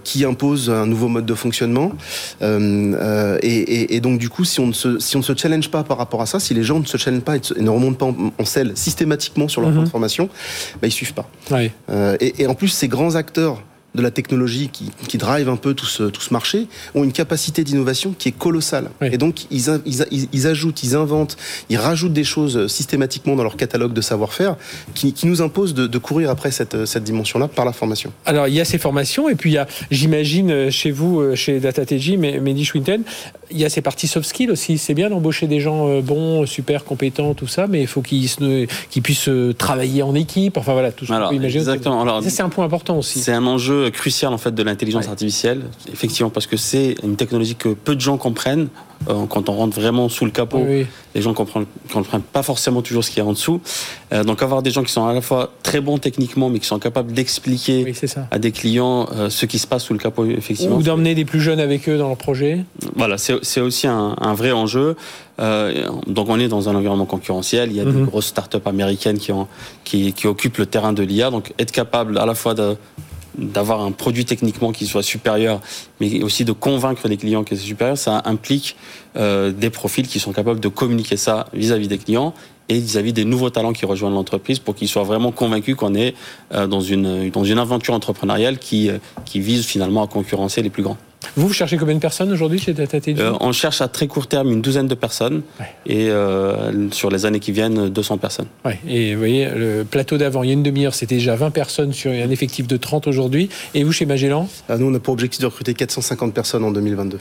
qui 0.04 0.24
imposent 0.24 0.70
un 0.70 0.86
nouveau 0.86 1.08
mode 1.08 1.26
de 1.26 1.34
fonctionnement. 1.34 1.92
Et, 2.40 4.00
donc 4.00 4.18
du 4.18 4.28
coup, 4.28 4.44
si 4.44 4.60
on, 4.60 4.68
ne 4.68 4.72
se, 4.72 4.98
si 4.98 5.16
on 5.16 5.20
ne 5.20 5.24
se 5.24 5.36
challenge 5.36 5.70
pas 5.70 5.82
par 5.82 5.98
rapport 5.98 6.22
à 6.22 6.26
ça, 6.26 6.40
si 6.40 6.54
les 6.54 6.62
gens 6.62 6.80
ne 6.80 6.86
se 6.86 6.96
challenge 6.96 7.22
pas 7.22 7.36
et, 7.36 7.40
ne 7.58 7.70
remontent 7.70 8.12
pas 8.12 8.18
en, 8.38 8.44
systématiquement 8.76 9.48
sur 9.48 9.60
leur 9.60 9.70
mm 9.70 9.86
formation, 9.86 10.28
bah, 10.80 10.88
ils 10.88 10.92
suivent 10.92 11.14
pas. 11.14 11.28
et, 12.20 12.46
en 12.46 12.54
plus, 12.54 12.68
ces 12.68 12.88
grands 12.88 13.14
acteurs 13.14 13.62
de 13.94 14.02
la 14.02 14.10
technologie 14.10 14.68
qui, 14.72 14.90
qui, 15.08 15.18
drive 15.18 15.48
un 15.48 15.56
peu 15.56 15.74
tout 15.74 15.86
ce, 15.86 16.04
tout 16.04 16.20
ce 16.20 16.32
marché 16.32 16.68
ont 16.94 17.04
une 17.04 17.12
capacité 17.12 17.64
d'innovation 17.64 18.14
qui 18.16 18.28
est 18.28 18.32
colossale. 18.36 18.90
Et 19.00 19.18
donc, 19.18 19.46
ils, 19.50 19.80
ils, 19.86 20.28
ils, 20.32 20.46
ajoutent, 20.46 20.82
ils 20.82 20.94
inventent, 20.94 21.36
ils 21.70 21.78
rajoutent 21.78 22.12
des 22.12 22.24
choses 22.24 22.66
systématiquement 22.66 23.34
dans 23.34 23.42
leur 23.42 23.56
catalogue 23.56 23.92
de 23.92 24.00
savoir-faire 24.00 24.56
qui, 24.94 25.12
qui, 25.12 25.26
nous 25.26 25.42
imposent 25.42 25.74
de, 25.74 25.86
de, 25.86 25.98
courir 25.98 26.30
après 26.30 26.50
cette, 26.50 26.84
cette 26.84 27.04
dimension-là 27.04 27.48
par 27.48 27.64
la 27.64 27.72
formation. 27.72 28.12
Alors, 28.26 28.46
il 28.46 28.54
y 28.54 28.60
a 28.60 28.64
ces 28.64 28.78
formations, 28.78 29.28
et 29.28 29.34
puis 29.34 29.50
il 29.50 29.54
y 29.54 29.58
a, 29.58 29.66
j'imagine, 29.90 30.70
chez 30.70 30.90
vous, 30.90 31.20
euh, 31.20 31.34
chez 31.34 31.58
DataTG, 31.58 32.16
Mehdi 32.16 32.64
Schwinten, 32.64 33.02
il 33.50 33.58
y 33.58 33.64
a 33.64 33.68
ces 33.70 33.80
parties 33.80 34.08
soft 34.08 34.26
skills 34.28 34.50
aussi. 34.50 34.78
C'est 34.78 34.94
bien 34.94 35.10
d'embaucher 35.10 35.46
des 35.46 35.60
gens 35.60 35.88
euh, 35.88 36.00
bons, 36.00 36.46
super 36.46 36.84
compétents, 36.84 37.34
tout 37.34 37.46
ça, 37.46 37.66
mais 37.66 37.80
il 37.80 37.86
faut 37.86 38.02
qu'ils 38.02 38.28
qu'ils 38.90 39.02
puissent 39.02 39.28
euh, 39.28 39.54
travailler 39.54 40.02
en 40.02 40.14
équipe. 40.14 40.56
Enfin 40.56 40.72
voilà, 40.72 40.92
tout 40.92 41.06
ce 41.06 41.12
qu'on 41.12 41.28
peut 41.28 41.34
imaginer. 41.34 41.60
Exactement. 41.60 42.02
Alors, 42.02 42.22
ça, 42.22 42.30
c'est 42.30 42.42
un 42.42 42.48
point 42.48 42.64
important 42.64 42.98
aussi. 42.98 43.20
C'est 43.20 43.32
un 43.32 43.46
enjeu 43.46 43.77
crucial 43.92 44.32
en 44.32 44.38
fait 44.38 44.54
de 44.54 44.62
l'intelligence 44.62 45.08
artificielle, 45.08 45.62
effectivement, 45.92 46.30
parce 46.30 46.46
que 46.46 46.56
c'est 46.56 46.96
une 47.02 47.16
technologie 47.16 47.54
que 47.54 47.70
peu 47.70 47.94
de 47.94 48.00
gens 48.00 48.16
comprennent. 48.16 48.68
Euh, 49.08 49.26
quand 49.26 49.48
on 49.48 49.52
rentre 49.52 49.78
vraiment 49.78 50.08
sous 50.08 50.24
le 50.24 50.32
capot, 50.32 50.64
les 50.66 51.22
gens 51.22 51.30
ne 51.30 51.34
comprennent, 51.34 51.66
comprennent, 51.92 52.22
pas 52.22 52.42
forcément 52.42 52.82
toujours 52.82 53.04
ce 53.04 53.10
qu'il 53.10 53.22
y 53.22 53.26
a 53.26 53.28
en 53.28 53.32
dessous. 53.32 53.60
Euh, 54.12 54.24
donc 54.24 54.42
avoir 54.42 54.62
des 54.62 54.70
gens 54.70 54.82
qui 54.82 54.92
sont 54.92 55.06
à 55.06 55.12
la 55.12 55.20
fois 55.20 55.52
très 55.62 55.80
bons 55.80 55.98
techniquement, 55.98 56.50
mais 56.50 56.58
qui 56.58 56.66
sont 56.66 56.78
capables 56.78 57.12
d'expliquer 57.12 57.94
à 58.30 58.38
des 58.38 58.50
clients 58.50 59.08
euh, 59.14 59.30
ce 59.30 59.46
qui 59.46 59.58
se 59.58 59.66
passe 59.66 59.84
sous 59.84 59.92
le 59.92 59.98
capot, 59.98 60.26
effectivement. 60.26 60.76
Ou 60.76 60.82
d'emmener 60.82 61.14
des 61.14 61.24
plus 61.24 61.40
jeunes 61.40 61.60
avec 61.60 61.88
eux 61.88 61.96
dans 61.96 62.08
leur 62.08 62.16
projet. 62.16 62.64
Voilà, 62.96 63.18
c'est 63.18 63.60
aussi 63.60 63.86
un, 63.86 64.16
un, 64.20 64.34
vrai 64.34 64.52
enjeu. 64.52 64.96
donc 65.38 66.28
on 66.28 66.40
est 66.40 66.48
dans 66.48 66.68
un 66.68 66.74
environnement 66.74 67.06
concurrentiel. 67.06 67.70
Il 67.70 67.76
y 67.76 67.80
a 67.80 67.84
des 67.84 67.92
mhm. 67.92 68.06
grosses 68.06 68.26
startups 68.26 68.66
américaines 68.66 69.18
qui, 69.18 69.32
ont, 69.32 69.46
qui, 69.84 70.12
qui 70.12 70.26
occupent 70.26 70.58
le 70.58 70.66
terrain 70.66 70.92
de 70.92 71.04
l'IA. 71.04 71.30
Donc 71.30 71.52
être 71.58 71.72
capable 71.72 72.18
à 72.18 72.26
la 72.26 72.34
fois 72.34 72.54
de 72.54 72.76
d'avoir 73.38 73.80
un 73.80 73.92
produit 73.92 74.24
techniquement 74.24 74.72
qui 74.72 74.86
soit 74.86 75.02
supérieur, 75.02 75.60
mais 76.00 76.22
aussi 76.22 76.44
de 76.44 76.52
convaincre 76.52 77.08
les 77.08 77.16
clients 77.16 77.44
que 77.44 77.56
c'est 77.56 77.62
supérieur, 77.62 77.96
ça 77.96 78.22
implique 78.24 78.76
euh, 79.16 79.52
des 79.52 79.70
profils 79.70 80.06
qui 80.06 80.18
sont 80.18 80.32
capables 80.32 80.60
de 80.60 80.68
communiquer 80.68 81.16
ça 81.16 81.46
vis-à-vis 81.52 81.88
des 81.88 81.98
clients 81.98 82.34
et 82.68 82.78
vis-à-vis 82.78 83.12
des 83.12 83.24
nouveaux 83.24 83.50
talents 83.50 83.72
qui 83.72 83.86
rejoignent 83.86 84.14
l'entreprise 84.14 84.58
pour 84.58 84.74
qu'ils 84.74 84.88
soient 84.88 85.04
vraiment 85.04 85.32
convaincus 85.32 85.74
qu'on 85.74 85.94
est 85.94 86.14
euh, 86.52 86.66
dans, 86.66 86.80
une, 86.80 87.30
dans 87.30 87.44
une 87.44 87.58
aventure 87.58 87.94
entrepreneuriale 87.94 88.58
qui, 88.58 88.90
euh, 88.90 88.98
qui 89.24 89.40
vise 89.40 89.64
finalement 89.64 90.02
à 90.02 90.06
concurrencer 90.06 90.62
les 90.62 90.70
plus 90.70 90.82
grands. 90.82 90.98
Vous, 91.36 91.48
vous 91.48 91.52
cherchez 91.52 91.76
combien 91.76 91.94
de 91.94 92.00
personnes 92.00 92.32
aujourd'hui 92.32 92.58
chez 92.58 92.72
DataTG 92.72 93.20
euh, 93.20 93.32
On 93.40 93.52
cherche 93.52 93.80
à 93.80 93.88
très 93.88 94.06
court 94.06 94.26
terme 94.26 94.52
une 94.52 94.62
douzaine 94.62 94.88
de 94.88 94.94
personnes 94.94 95.42
et 95.86 96.10
euh, 96.10 96.90
sur 96.90 97.10
les 97.10 97.26
années 97.26 97.40
qui 97.40 97.52
viennent, 97.52 97.88
200 97.88 98.18
personnes. 98.18 98.46
Ouais. 98.64 98.78
Et 98.88 99.14
vous 99.14 99.18
voyez, 99.18 99.48
le 99.48 99.84
plateau 99.84 100.16
d'avant, 100.16 100.42
il 100.42 100.48
y 100.48 100.50
a 100.50 100.54
une 100.54 100.62
demi-heure, 100.62 100.94
c'était 100.94 101.16
déjà 101.16 101.36
20 101.36 101.50
personnes 101.50 101.92
sur 101.92 102.10
un 102.10 102.30
effectif 102.30 102.66
de 102.66 102.76
30 102.76 103.06
aujourd'hui. 103.06 103.48
Et 103.74 103.84
vous, 103.84 103.92
chez 103.92 104.06
Magellan 104.06 104.48
ah, 104.68 104.76
Nous, 104.76 104.86
on 104.86 104.94
a 104.94 105.00
pour 105.00 105.14
objectif 105.14 105.40
de 105.40 105.46
recruter 105.46 105.74
450 105.74 106.32
personnes 106.34 106.64
en 106.64 106.70
2022. 106.70 107.18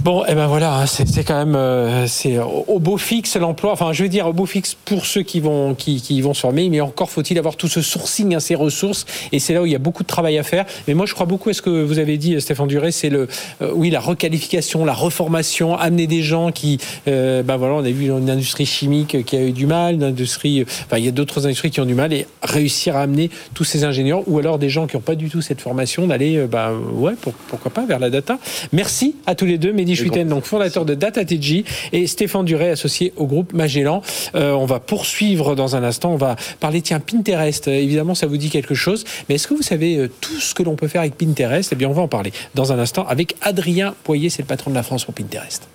Bon, 0.00 0.24
et 0.24 0.28
eh 0.30 0.34
ben 0.34 0.46
voilà, 0.46 0.78
hein, 0.78 0.86
c'est 0.86 1.22
quand 1.22 1.38
même 1.38 1.54
euh, 1.54 2.06
c'est 2.06 2.38
au 2.38 2.78
beau 2.78 2.96
fixe 2.96 3.36
l'emploi. 3.36 3.72
Enfin, 3.72 3.92
je 3.92 4.02
veux 4.02 4.08
dire 4.08 4.26
au 4.26 4.32
beau 4.32 4.46
fixe 4.46 4.74
pour 4.74 5.06
ceux 5.06 5.22
qui 5.22 5.38
vont 5.38 5.74
qui, 5.74 6.00
qui 6.00 6.20
vont 6.22 6.34
se 6.34 6.40
former, 6.40 6.68
mais 6.70 6.80
encore 6.80 7.10
faut-il 7.10 7.38
avoir 7.38 7.56
tout 7.56 7.68
ce 7.68 7.82
sourcing, 7.82 8.34
hein, 8.34 8.40
ces 8.40 8.54
ressources. 8.54 9.04
Et 9.32 9.38
c'est 9.38 9.52
là 9.52 9.62
où 9.62 9.66
il 9.66 9.72
y 9.72 9.76
a 9.76 9.78
beaucoup 9.78 10.02
de 10.02 10.08
travail 10.08 10.38
à 10.38 10.42
faire. 10.42 10.64
Mais 10.88 10.94
moi, 10.94 11.06
je 11.06 11.14
crois 11.14 11.26
beaucoup 11.26 11.50
à 11.50 11.52
ce 11.52 11.62
que 11.62 11.70
vous 11.70 11.98
avez 11.98 12.16
dit, 12.16 12.40
Stéphane 12.40 12.66
Duré, 12.66 12.90
c'est 13.02 13.10
le 13.10 13.28
euh, 13.60 13.72
oui 13.74 13.90
la 13.90 14.00
requalification, 14.00 14.84
la 14.84 14.92
reformation, 14.92 15.76
amener 15.76 16.06
des 16.06 16.22
gens 16.22 16.52
qui, 16.52 16.78
euh, 17.08 17.42
ben 17.42 17.56
voilà, 17.56 17.74
on 17.74 17.84
a 17.84 17.90
vu 17.90 18.06
une 18.06 18.30
industrie 18.30 18.66
chimique 18.66 19.24
qui 19.24 19.36
a 19.36 19.42
eu 19.42 19.52
du 19.52 19.66
mal, 19.66 19.94
une 19.94 20.04
industrie, 20.04 20.64
enfin 20.86 20.98
il 20.98 21.04
y 21.04 21.08
a 21.08 21.12
d'autres 21.12 21.46
industries 21.46 21.70
qui 21.70 21.80
ont 21.80 21.86
du 21.86 21.94
mal 21.94 22.12
et 22.12 22.26
réussir 22.42 22.96
à 22.96 23.02
amener 23.02 23.30
tous 23.54 23.64
ces 23.64 23.84
ingénieurs 23.84 24.22
ou 24.26 24.38
alors 24.38 24.58
des 24.58 24.68
gens 24.68 24.86
qui 24.86 24.96
n'ont 24.96 25.02
pas 25.02 25.14
du 25.14 25.28
tout 25.28 25.42
cette 25.42 25.60
formation 25.60 26.06
d'aller, 26.06 26.46
ben 26.46 26.72
ouais, 26.94 27.14
pourquoi 27.48 27.70
pas 27.72 27.84
vers 27.84 27.98
la 27.98 28.10
data. 28.10 28.38
Merci 28.72 29.16
à 29.26 29.34
tous 29.34 29.46
les 29.46 29.58
deux. 29.58 29.72
Mehdi 29.72 29.96
Schuiten, 29.96 30.28
donc 30.28 30.44
fondateur 30.44 30.84
de 30.84 30.94
DataTG, 30.94 31.64
et 31.92 32.06
Stéphane 32.06 32.44
Duret, 32.44 32.70
associé 32.70 33.12
au 33.16 33.26
groupe 33.26 33.52
Magellan. 33.52 34.02
Euh, 34.34 34.52
on 34.52 34.66
va 34.66 34.80
poursuivre 34.80 35.54
dans 35.54 35.76
un 35.76 35.82
instant. 35.82 36.12
On 36.12 36.16
va 36.16 36.36
parler, 36.60 36.82
tiens, 36.82 37.00
Pinterest. 37.00 37.68
Euh, 37.68 37.72
évidemment, 37.72 38.14
ça 38.14 38.26
vous 38.26 38.36
dit 38.36 38.50
quelque 38.50 38.74
chose. 38.74 39.04
Mais 39.28 39.36
est-ce 39.36 39.48
que 39.48 39.54
vous 39.54 39.62
savez 39.62 39.96
euh, 39.96 40.10
tout 40.20 40.38
ce 40.38 40.54
que 40.54 40.62
l'on 40.62 40.76
peut 40.76 40.88
faire 40.88 41.00
avec 41.00 41.16
Pinterest? 41.16 41.70
Eh 41.72 41.76
bien, 41.76 41.88
on 41.88 41.92
va 41.92 42.02
en 42.02 42.08
parler 42.08 42.32
dans 42.54 42.72
un 42.72 42.78
instant 42.78 42.91
avec 43.00 43.36
Adrien 43.40 43.94
Poyer, 44.04 44.28
c'est 44.28 44.42
le 44.42 44.46
patron 44.46 44.70
de 44.70 44.76
la 44.76 44.82
France 44.82 45.04
pour 45.04 45.14
Pinterest. 45.14 45.66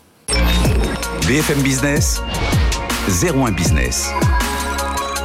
BFM 1.28 1.62
Business, 1.62 2.22
01 3.10 3.52
Business. 3.52 4.12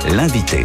L'invité. 0.08 0.64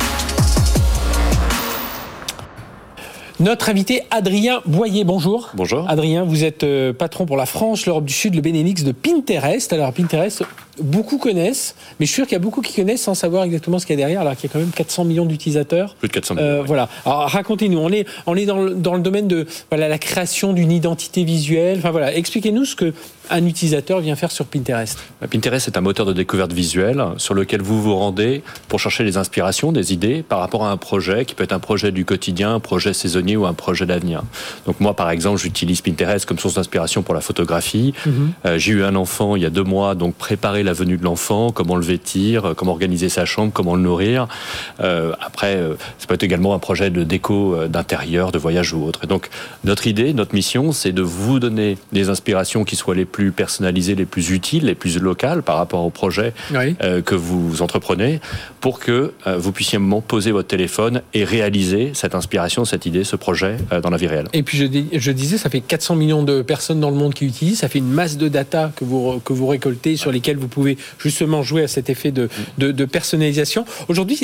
Notre 3.40 3.70
invité 3.70 4.02
Adrien 4.10 4.62
Boyer, 4.66 5.04
bonjour. 5.04 5.52
Bonjour. 5.54 5.88
Adrien, 5.88 6.24
vous 6.24 6.44
êtes 6.44 6.64
euh, 6.64 6.92
patron 6.92 7.28
pour 7.28 7.38
la 7.38 7.46
France, 7.46 7.86
l'Europe 7.86 8.06
du 8.06 8.14
Sud, 8.14 8.34
le 8.34 8.42
Benelux 8.42 8.84
de 8.84 8.92
Pinterest. 8.92 9.72
Alors 9.74 9.94
Pinterest, 9.94 10.44
beaucoup 10.82 11.18
connaissent, 11.18 11.76
mais 12.00 12.06
je 12.06 12.12
suis 12.12 12.16
sûr 12.16 12.26
qu'il 12.26 12.34
y 12.34 12.38
a 12.38 12.40
beaucoup 12.40 12.62
qui 12.62 12.74
connaissent 12.74 13.02
sans 13.02 13.16
savoir 13.16 13.44
exactement 13.44 13.80
ce 13.80 13.86
qu'il 13.86 13.94
y 13.98 14.02
a 14.02 14.06
derrière, 14.06 14.22
alors 14.22 14.36
qu'il 14.36 14.50
y 14.50 14.52
a 14.52 14.54
quand 14.54 14.60
même 14.60 14.72
400 14.72 15.06
millions 15.06 15.26
d'utilisateurs. 15.26 15.96
Plus 15.96 16.08
de 16.08 16.14
400 16.14 16.36
millions. 16.36 16.48
Euh, 16.48 16.64
voilà. 16.64 16.90
Alors 17.06 17.30
racontez-nous, 17.30 17.80
on 17.80 17.90
est, 17.90 18.06
on 18.26 18.36
est 18.36 18.46
dans, 18.46 18.62
le, 18.62 18.74
dans 18.74 18.94
le 18.94 19.02
domaine 19.02 19.28
de 19.28 19.46
voilà, 19.70 19.88
la 19.88 19.98
création 19.98 20.54
d'une 20.54 20.72
identité 20.72 21.24
visuelle. 21.24 21.78
Enfin 21.80 21.92
voilà, 21.92 22.16
expliquez-nous 22.16 22.66
ce 22.66 22.76
que 22.76 22.94
un 23.30 23.46
utilisateur 23.46 24.00
vient 24.00 24.16
faire 24.16 24.32
sur 24.32 24.46
Pinterest 24.46 25.00
bah, 25.20 25.28
Pinterest 25.28 25.68
est 25.68 25.78
un 25.78 25.82
moteur 25.82 26.06
de 26.06 26.14
découverte 26.14 26.54
visuelle 26.54 27.04
sur 27.18 27.34
lequel 27.34 27.62
vous 27.62 27.82
vous 27.82 27.96
rendez 27.96 28.42
pour 28.68 28.80
chercher 28.80 29.04
des 29.04 29.18
inspirations, 29.18 29.72
des 29.72 29.94
idées 29.94 30.24
par 30.24 30.40
rapport 30.40 30.66
à 30.66 30.72
un 30.72 30.78
projet 30.78 31.26
qui 31.26 31.36
peut 31.36 31.44
être 31.44 31.54
un 31.54 31.60
projet 31.60 31.92
du 31.92 32.06
quotidien, 32.06 32.56
un 32.56 32.60
projet 32.60 32.94
saisonnier 32.94 33.36
ou 33.36 33.46
un 33.46 33.54
projet 33.54 33.86
d'avenir. 33.86 34.24
Donc 34.66 34.80
moi, 34.80 34.96
par 34.96 35.10
exemple, 35.10 35.40
j'utilise 35.40 35.82
Pinterest 35.82 36.26
comme 36.26 36.40
source 36.40 36.56
d'inspiration 36.56 37.04
pour 37.04 37.14
la 37.14 37.22
photographie. 37.22 37.94
Mhm. 38.06 38.32
Euh, 38.46 38.58
j'ai 38.58 38.74
eu 38.74 38.84
un 38.84 38.96
enfant 38.96 39.36
il 39.36 39.44
y 39.44 39.46
a 39.46 39.50
deux 39.50 39.64
mois, 39.64 39.96
donc 39.96 40.16
préparer 40.16 40.64
la 40.68 40.74
venue 40.74 40.98
de 40.98 41.04
l'enfant, 41.04 41.52
comment 41.52 41.78
le 41.78 41.84
vêtir, 41.84 42.46
euh, 42.46 42.54
comment 42.54 42.74
organiser 42.74 43.10
sa 43.10 43.26
chambre, 43.26 43.52
comment 43.54 43.76
le 43.76 43.82
nourrir. 43.82 44.28
Euh, 44.82 45.14
après, 45.22 45.56
euh, 45.56 45.74
ça 45.98 46.08
peut 46.08 46.14
être 46.14 46.24
également 46.24 46.54
un 46.54 46.60
projet 46.60 46.90
de 46.90 47.04
déco 47.04 47.56
d'intérieur, 47.68 48.32
de 48.32 48.38
voyage 48.38 48.74
ou 48.74 48.84
autre. 48.84 49.00
Et 49.06 49.08
donc, 49.08 49.30
notre 49.64 49.88
idée, 49.88 50.14
notre 50.14 50.36
mission, 50.36 50.74
c'est 50.74 50.92
de 50.92 51.02
vous 51.02 51.40
donner 51.40 51.78
des 51.94 52.10
inspirations 52.10 52.66
qui 52.66 52.76
soient 52.76 52.96
les 52.96 53.06
plus 53.06 53.32
personnalisées, 53.32 53.96
les 53.96 54.06
plus 54.06 54.32
utiles, 54.32 54.66
les 54.66 54.76
plus 54.76 55.00
locales 55.00 55.42
par 55.42 55.58
rapport 55.58 55.84
au 55.86 55.90
projet 55.90 56.34
que 57.06 57.16
vous 57.16 57.62
entreprenez, 57.62 58.20
pour 58.60 58.80
que 58.80 59.14
vous 59.26 59.52
puissiez 59.52 59.78
un 59.78 59.82
moment 59.82 60.02
poser 60.02 60.32
votre 60.32 60.48
téléphone 60.48 61.02
et 61.14 61.24
réaliser 61.24 61.92
cette 61.94 62.16
inspiration, 62.16 62.66
cette 62.66 62.86
idée, 62.86 63.04
ce 63.04 63.16
projet 63.16 63.58
dans 63.82 63.90
la 63.90 63.98
vie 63.98 64.08
réelle. 64.08 64.28
Et 64.34 64.44
puis, 64.44 64.58
je, 64.58 64.66
je 65.00 65.12
disais, 65.12 65.38
ça 65.38 65.50
fait 65.50 65.62
400 65.62 65.96
millions 65.96 66.24
de 66.24 66.42
personnes 66.42 66.80
dans 66.80 66.90
le 66.90 66.98
monde 66.98 67.14
qui 67.14 67.26
utilisent, 67.26 67.60
ça 67.60 67.70
fait 67.70 67.80
une 67.80 67.92
masse 67.92 68.18
de 68.18 68.28
data 68.28 68.72
que 68.76 68.84
vous, 68.84 69.20
que 69.24 69.34
vous 69.34 69.48
récoltez 69.48 69.96
sur 69.96 70.12
lesquelles 70.12 70.38
vous 70.38 70.48
pouvez 70.48 70.57
pouvez 70.58 70.78
justement 70.98 71.44
jouer 71.44 71.64
à 71.64 71.68
cet 71.68 71.90
effet 71.90 72.12
de, 72.12 72.30
de, 72.58 72.86
personnalisation. 72.86 73.66
Aujourd'hui, 73.90 74.20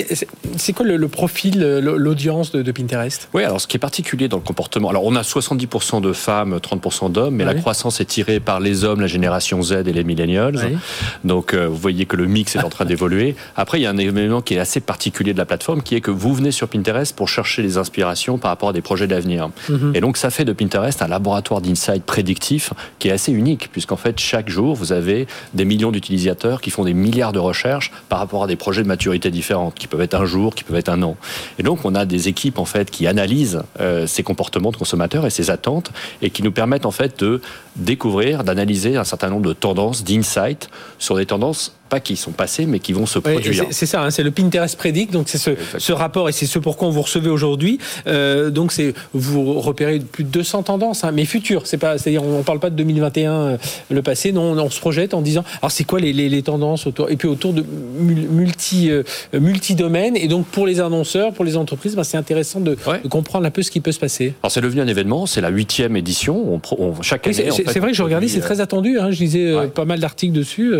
c'est 0.58 0.74
quoi 0.74 0.86
le, 0.86 1.08
profil, 1.08 1.62
l'audience 1.80 2.52
de, 2.52 2.72
Pinterest? 2.72 3.30
Oui, 3.34 3.44
alors 3.44 3.62
ce 3.62 3.68
qui 3.68 3.78
est 3.78 3.80
particulier 3.80 4.28
dans 4.28 4.38
le 4.38 4.44
comportement, 4.44 4.90
alors 4.90 5.06
on 5.06 5.16
a 5.16 5.22
70% 5.22 6.02
de 6.02 6.12
femmes, 6.12 6.58
30% 6.58 7.12
d'hommes, 7.12 7.36
mais 7.36 7.46
la 7.46 7.54
croissance 7.54 8.02
est 8.02 8.06
tirée 8.06 8.40
par 8.40 8.60
les 8.60 8.84
hommes, 8.84 9.02
la 9.02 9.08
génération 9.08 9.62
Z 9.62 9.84
et 9.86 9.94
les 9.94 10.04
millennials. 10.04 10.80
Donc 11.24 11.54
euh, 11.54 11.68
vous 11.68 11.78
voyez 11.78 12.06
que 12.06 12.16
le 12.16 12.26
mix 12.26 12.56
est 12.56 12.64
en 12.64 12.70
train 12.70 12.86
d'évoluer. 12.94 13.36
Après, 13.56 13.80
il 13.80 13.84
y 13.84 13.86
a 13.86 13.92
un 13.92 13.98
élément 13.98 14.42
qui 14.42 14.56
est 14.56 14.60
assez 14.60 14.80
particulier 14.80 15.34
de 15.34 15.38
la 15.38 15.46
plateforme, 15.46 15.84
qui 15.84 15.96
est 15.96 16.02
que 16.02 16.12
vous 16.12 16.34
venez 16.34 16.52
sur 16.52 16.68
Pinterest 16.68 17.16
pour 17.16 17.30
chercher 17.30 17.62
des 17.62 17.78
inspirations 17.78 18.38
par 18.38 18.50
rapport 18.50 18.70
à 18.70 18.74
des 18.74 18.82
projets 18.82 19.08
d'avenir. 19.08 19.50
Mhm. 19.70 19.92
Et 19.96 20.02
donc 20.02 20.18
ça 20.18 20.32
fait 20.32 20.46
de 20.46 20.54
Pinterest 20.54 21.02
un 21.02 21.08
laboratoire 21.08 21.62
d'insight 21.62 22.04
prédictif 22.04 22.74
qui 22.98 23.10
est 23.10 23.12
assez 23.12 23.32
unique, 23.32 23.70
puisqu'en 23.72 23.98
fait 23.98 24.20
chaque 24.20 24.50
jour 24.50 24.76
vous 24.76 24.92
avez 24.94 25.28
des 25.54 25.66
millions 25.66 25.92
d'utilisateurs 25.92 26.23
qui 26.62 26.70
font 26.70 26.84
des 26.84 26.94
milliards 26.94 27.32
de 27.32 27.40
recherches 27.40 27.92
par 28.10 28.20
rapport 28.20 28.44
à 28.44 28.48
des 28.48 28.56
projets 28.56 28.84
de 28.84 28.88
maturité 28.88 29.32
différentes, 29.32 29.76
qui 29.76 29.88
peuvent 29.88 30.02
être 30.02 30.16
un 30.16 30.26
jour, 30.26 30.56
qui 30.56 30.64
peuvent 30.64 30.78
être 30.78 30.90
un 30.90 31.02
an. 31.04 31.16
Et 31.60 31.64
donc 31.64 31.86
on 31.86 31.96
a 31.96 32.06
des 32.06 32.28
équipes 32.28 32.60
en 32.60 32.66
fait 32.66 32.92
qui 32.92 33.08
analysent 33.08 33.64
euh, 33.80 34.08
ces 34.08 34.24
comportements 34.24 34.72
de 34.72 34.78
consommateurs 34.78 35.26
et 35.26 35.30
ces 35.30 35.50
attentes 35.50 35.92
et 36.22 36.30
qui 36.30 36.44
nous 36.44 36.52
permettent 36.52 36.86
en 36.86 36.92
fait 36.92 37.20
de 37.20 37.42
découvrir, 37.76 38.44
d'analyser 38.44 38.98
un 38.98 39.04
certain 39.04 39.30
nombre 39.30 39.48
de 39.48 39.54
tendances, 39.54 40.04
d'insights 40.04 40.70
sur 41.00 41.16
des 41.16 41.26
tendances 41.26 41.74
pas 41.94 42.00
qui 42.00 42.16
sont 42.16 42.32
passés, 42.32 42.66
mais 42.66 42.80
qui 42.80 42.92
vont 42.92 43.06
se 43.06 43.20
produire. 43.20 43.66
c'est 43.70 43.86
ça, 43.86 44.02
hein, 44.02 44.10
c'est 44.10 44.24
le 44.24 44.32
Pinterest 44.32 44.76
Predict, 44.76 45.14
donc 45.14 45.30
c'est 45.30 45.38
ce, 45.38 45.92
rapport 45.92 46.28
et 46.28 46.32
c'est 46.32 46.48
ce 46.48 46.58
pourquoi 46.58 46.88
on 46.88 46.92
vous 46.92 47.04
recevez 47.04 47.30
aujourd'hui. 47.30 47.78
Euh, 48.08 48.50
donc 48.50 48.72
c'est 48.72 48.96
vous 49.14 49.60
repérez 49.62 50.00
plus 50.00 50.24
de 50.24 50.30
200 50.30 50.64
tendances, 50.64 51.04
hein, 51.04 51.12
mais 51.14 51.26
futures. 51.26 51.68
C'est 51.68 51.78
pas, 51.78 52.00
c'est-à-dire 52.00 52.24
on 52.24 52.42
parle 52.42 52.60
pas 52.60 52.72
de 52.72 52.76
2021, 52.78 53.32
euh, 53.32 53.58
le 53.92 54.02
passé. 54.02 54.32
Non, 54.32 54.58
on, 54.58 54.70
se 54.72 54.80
projette 54.80 55.14
en 55.14 55.22
disant, 55.22 55.44
alors 55.62 55.70
c'est 55.70 55.84
quoi 55.84 56.00
les, 56.00 56.14
les, 56.14 56.42
tendances 56.42 56.88
autour 56.88 57.12
et 57.12 57.16
puis 57.16 57.28
autour 57.28 57.54
de 57.54 57.64
multi 58.00 58.90
euh, 58.90 59.04
multi 59.32 59.76
domaines 59.76 60.18
et 60.18 60.28
donc 60.28 60.48
pour 60.48 60.66
les 60.66 60.80
annonceurs, 60.80 61.32
pour 61.32 61.46
les 61.46 61.58
entreprises, 61.58 61.96
ben, 61.96 62.04
c'est 62.04 62.18
intéressant 62.18 62.60
de, 62.60 62.76
comprendre 63.08 63.46
un 63.46 63.52
peu 63.52 63.62
ce 63.62 63.70
qui 63.70 63.82
peut 63.82 63.92
se 63.92 64.00
passer. 64.00 64.34
Alors 64.42 64.52
c'est 64.52 64.62
devenu 64.62 64.82
un 64.82 64.88
événement, 64.88 65.28
c'est 65.28 65.42
la 65.42 65.50
huitième 65.50 65.96
édition. 65.96 66.60
On, 66.80 67.02
chaque 67.04 67.28
année. 67.28 67.52
c'est 67.52 67.80
vrai 67.80 67.92
que 67.92 67.98
je 67.98 68.02
regardais, 68.02 68.28
c'est 68.28 68.40
très 68.40 68.62
attendu. 68.62 68.98
Hein, 68.98 69.12
je 69.12 69.20
lisais 69.20 69.54
pas 69.76 69.86
mal 69.86 70.00
d'articles 70.00 70.34
dessus. 70.34 70.74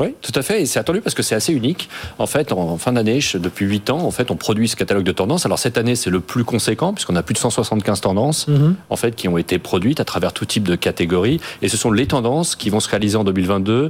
Oui, 0.00 0.14
tout 0.22 0.32
à 0.34 0.40
fait 0.40 0.53
et 0.60 0.66
c'est 0.66 0.78
attendu 0.78 1.00
parce 1.00 1.14
que 1.14 1.22
c'est 1.22 1.34
assez 1.34 1.52
unique. 1.52 1.88
En 2.18 2.26
fait, 2.26 2.52
en 2.52 2.76
fin 2.78 2.92
d'année, 2.92 3.20
depuis 3.34 3.66
8 3.66 3.90
ans, 3.90 3.98
en 3.98 4.10
fait, 4.10 4.30
on 4.30 4.36
produit 4.36 4.68
ce 4.68 4.76
catalogue 4.76 5.04
de 5.04 5.12
tendances. 5.12 5.46
Alors 5.46 5.58
cette 5.58 5.78
année, 5.78 5.96
c'est 5.96 6.10
le 6.10 6.20
plus 6.20 6.44
conséquent 6.44 6.92
puisqu'on 6.92 7.16
a 7.16 7.22
plus 7.22 7.34
de 7.34 7.38
175 7.38 8.00
tendances 8.00 8.48
mhm. 8.48 8.76
en 8.90 8.96
fait 8.96 9.14
qui 9.14 9.28
ont 9.28 9.38
été 9.38 9.58
produites 9.58 10.00
à 10.00 10.04
travers 10.04 10.32
tout 10.32 10.44
type 10.44 10.64
de 10.64 10.76
catégories 10.76 11.40
et 11.62 11.68
ce 11.68 11.76
sont 11.76 11.90
les 11.90 12.06
tendances 12.06 12.56
qui 12.56 12.70
vont 12.70 12.80
se 12.80 12.88
réaliser 12.88 13.16
en 13.16 13.24
2022 13.24 13.88